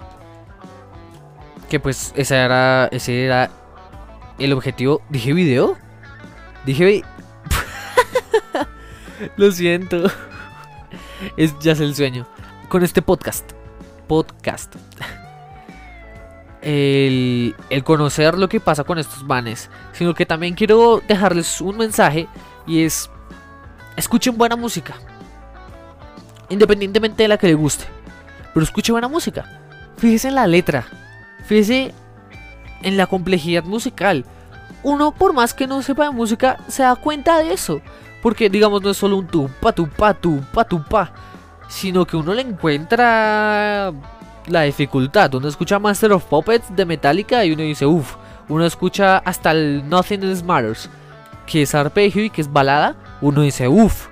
Que 1.72 1.80
pues 1.80 2.14
ese 2.16 2.36
era, 2.36 2.88
ese 2.92 3.26
era 3.26 3.50
el 4.38 4.54
objetivo. 4.54 5.02
¿Dije 5.10 5.34
video? 5.34 5.76
Dije... 6.68 7.04
Lo 9.38 9.52
siento 9.52 10.04
es 11.38 11.58
ya 11.60 11.74
es 11.74 11.80
el 11.80 11.96
sueño. 11.96 12.28
Con 12.70 12.84
este 12.84 13.02
podcast. 13.02 13.52
Podcast. 14.08 14.76
El, 16.62 17.56
el, 17.70 17.84
conocer 17.86 18.38
lo 18.38 18.50
que 18.50 18.60
pasa 18.60 18.84
con 18.84 19.00
estos 19.00 19.24
manes. 19.24 19.70
Sino 19.94 20.14
que 20.14 20.26
también 20.26 20.56
quiero 20.56 21.02
dejarles 21.08 21.62
un 21.62 21.78
mensaje. 21.78 22.28
Y 22.68 22.84
es. 22.84 23.10
Escuchen 23.96 24.38
buena 24.38 24.56
música. 24.56 24.96
Independientemente 26.50 27.24
de 27.24 27.30
la 27.30 27.38
que 27.38 27.48
le 27.48 27.54
guste. 27.54 27.86
Pero 28.54 28.64
escuchen 28.64 28.94
buena 28.94 29.08
música. 29.08 29.46
Fíjese 29.98 30.30
en 30.30 30.36
la 30.36 30.48
letra. 30.48 30.86
Fíjese 31.46 31.94
en 32.82 32.98
la 32.98 33.08
complejidad 33.08 33.64
musical. 33.64 34.26
Uno, 34.84 35.12
por 35.12 35.34
más 35.34 35.54
que 35.54 35.68
no 35.68 35.82
sepa 35.82 36.06
de 36.06 36.12
música, 36.12 36.58
se 36.68 36.84
da 36.84 36.96
cuenta 36.96 37.40
de 37.40 37.54
eso. 37.54 37.82
Porque, 38.22 38.50
digamos, 38.50 38.82
no 38.82 38.90
es 38.90 38.98
solo 38.98 39.18
un 39.18 39.28
tupa, 39.28 39.72
tupa, 39.72 40.14
tupa, 40.14 40.64
tupa. 40.64 41.14
Sino 41.68 42.06
que 42.06 42.18
uno 42.18 42.34
le 42.34 42.42
encuentra 42.42 43.94
la 44.48 44.62
dificultad. 44.64 45.34
Uno 45.36 45.48
escucha 45.48 45.80
Master 45.80 46.12
of 46.14 46.26
Puppets 46.26 46.76
de 46.76 46.86
Metallica 46.86 47.46
y 47.46 47.52
uno 47.54 47.64
dice, 47.64 47.86
uff. 47.86 48.16
Uno 48.50 48.66
escucha 48.66 49.20
hasta 49.20 49.52
el 49.52 49.88
Nothing 49.88 50.24
Else 50.24 50.44
Matters, 50.44 50.90
que 51.46 51.62
es 51.62 51.76
arpegio 51.76 52.24
y 52.24 52.32
que 52.32 52.42
es 52.42 52.52
balada. 52.52 52.96
Uno 53.22 53.42
dice, 53.42 53.68
uff, 53.68 54.08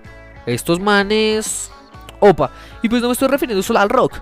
estos 0.46 0.80
manes. 0.80 1.72
Opa. 2.20 2.52
Y 2.84 2.90
pues 2.90 3.02
no 3.02 3.08
me 3.08 3.14
estoy 3.14 3.28
refiriendo 3.30 3.64
solo 3.64 3.80
al 3.80 3.90
rock. 3.90 4.20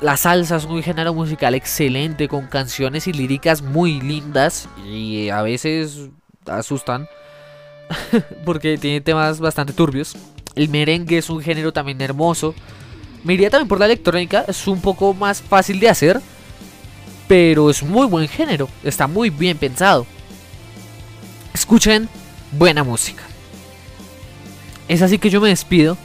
La 0.00 0.16
salsa 0.16 0.56
es 0.56 0.64
un 0.64 0.82
género 0.82 1.14
musical 1.14 1.54
excelente, 1.54 2.26
con 2.26 2.48
canciones 2.48 3.06
y 3.06 3.12
líricas 3.12 3.62
muy 3.62 4.00
lindas 4.00 4.68
y 4.84 5.28
a 5.28 5.42
veces 5.42 6.10
asustan. 6.46 7.06
porque 8.44 8.78
tiene 8.78 9.00
temas 9.00 9.40
bastante 9.40 9.72
turbios. 9.72 10.16
El 10.54 10.68
merengue 10.68 11.18
es 11.18 11.30
un 11.30 11.40
género 11.40 11.72
también 11.72 12.00
hermoso. 12.00 12.54
Me 13.24 13.34
iría 13.34 13.50
también 13.50 13.68
por 13.68 13.78
la 13.78 13.86
electrónica, 13.86 14.44
es 14.48 14.66
un 14.66 14.80
poco 14.80 15.14
más 15.14 15.40
fácil 15.40 15.78
de 15.78 15.88
hacer, 15.88 16.20
pero 17.28 17.70
es 17.70 17.82
muy 17.82 18.06
buen 18.06 18.28
género, 18.28 18.68
está 18.82 19.06
muy 19.06 19.30
bien 19.30 19.56
pensado. 19.56 20.06
Escuchen 21.54 22.08
buena 22.50 22.82
música. 22.82 23.22
Es 24.88 25.02
así 25.02 25.18
que 25.18 25.30
yo 25.30 25.40
me 25.40 25.48
despido 25.48 25.96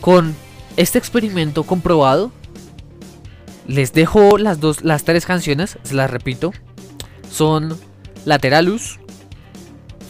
con 0.00 0.34
este 0.76 0.98
experimento 0.98 1.64
comprobado. 1.64 2.32
Les 3.66 3.92
dejo 3.92 4.38
las 4.38 4.60
dos, 4.60 4.82
las 4.82 5.04
tres 5.04 5.26
canciones, 5.26 5.78
se 5.82 5.94
las 5.94 6.10
repito. 6.10 6.52
Son 7.30 7.78
Lateralus, 8.24 8.98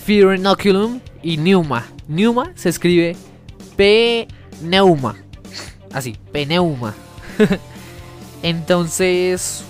Fear 0.05 0.37
Inoculum 0.37 1.01
y 1.23 1.39
Neuma. 1.39 1.87
Neuma 2.09 2.53
se 2.57 2.69
escribe 2.69 3.17
P-Neuma. 3.77 5.17
Así, 5.93 6.17
P-Neuma. 6.31 6.95
Entonces... 8.43 9.65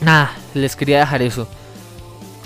Nada, 0.00 0.32
les 0.54 0.74
quería 0.74 0.98
dejar 0.98 1.22
eso. 1.22 1.46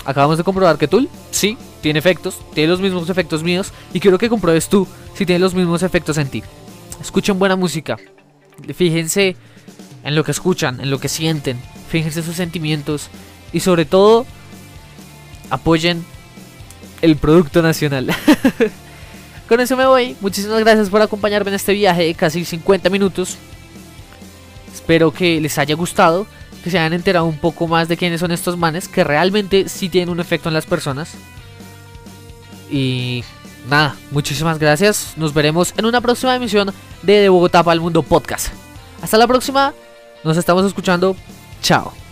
Acabamos 0.04 0.36
de 0.36 0.44
comprobar 0.44 0.76
que 0.76 0.88
Tool, 0.88 1.08
sí, 1.30 1.56
tiene 1.80 2.00
efectos, 2.00 2.38
tiene 2.52 2.68
los 2.68 2.80
mismos 2.80 3.08
efectos 3.08 3.42
míos. 3.42 3.72
Y 3.94 4.00
quiero 4.00 4.18
que 4.18 4.28
compruebes 4.28 4.68
tú 4.68 4.86
si 5.14 5.24
tiene 5.24 5.38
los 5.38 5.54
mismos 5.54 5.82
efectos 5.82 6.18
en 6.18 6.28
ti. 6.28 6.42
Escuchen 7.00 7.38
buena 7.38 7.56
música. 7.56 7.96
Fíjense 8.74 9.36
en 10.02 10.14
lo 10.14 10.22
que 10.22 10.32
escuchan, 10.32 10.80
en 10.80 10.90
lo 10.90 11.00
que 11.00 11.08
sienten. 11.08 11.58
Fíjense 11.88 12.22
sus 12.22 12.36
sentimientos. 12.36 13.08
Y 13.54 13.60
sobre 13.60 13.86
todo, 13.86 14.26
apoyen 15.50 16.04
el 17.02 17.16
producto 17.16 17.62
nacional. 17.62 18.08
Con 19.48 19.60
eso 19.60 19.76
me 19.76 19.86
voy. 19.86 20.16
Muchísimas 20.20 20.60
gracias 20.60 20.88
por 20.88 21.02
acompañarme 21.02 21.50
en 21.50 21.56
este 21.56 21.74
viaje 21.74 22.04
de 22.04 22.14
casi 22.14 22.44
50 22.44 22.88
minutos. 22.90 23.36
Espero 24.72 25.12
que 25.12 25.40
les 25.40 25.58
haya 25.58 25.74
gustado, 25.74 26.26
que 26.62 26.70
se 26.70 26.78
hayan 26.78 26.94
enterado 26.94 27.26
un 27.26 27.38
poco 27.38 27.66
más 27.68 27.88
de 27.88 27.96
quiénes 27.96 28.20
son 28.20 28.32
estos 28.32 28.56
manes, 28.56 28.88
que 28.88 29.04
realmente 29.04 29.68
sí 29.68 29.88
tienen 29.88 30.08
un 30.08 30.20
efecto 30.20 30.48
en 30.48 30.54
las 30.54 30.66
personas. 30.66 31.12
Y 32.70 33.22
nada, 33.68 33.96
muchísimas 34.10 34.58
gracias. 34.58 35.12
Nos 35.16 35.34
veremos 35.34 35.74
en 35.76 35.84
una 35.84 36.00
próxima 36.00 36.34
emisión 36.34 36.72
de 37.02 37.20
De 37.20 37.28
Bogotá 37.28 37.62
para 37.62 37.74
el 37.74 37.80
Mundo 37.80 38.02
Podcast. 38.02 38.48
Hasta 39.02 39.18
la 39.18 39.26
próxima. 39.26 39.74
Nos 40.24 40.38
estamos 40.38 40.64
escuchando. 40.64 41.14
Chao. 41.62 42.03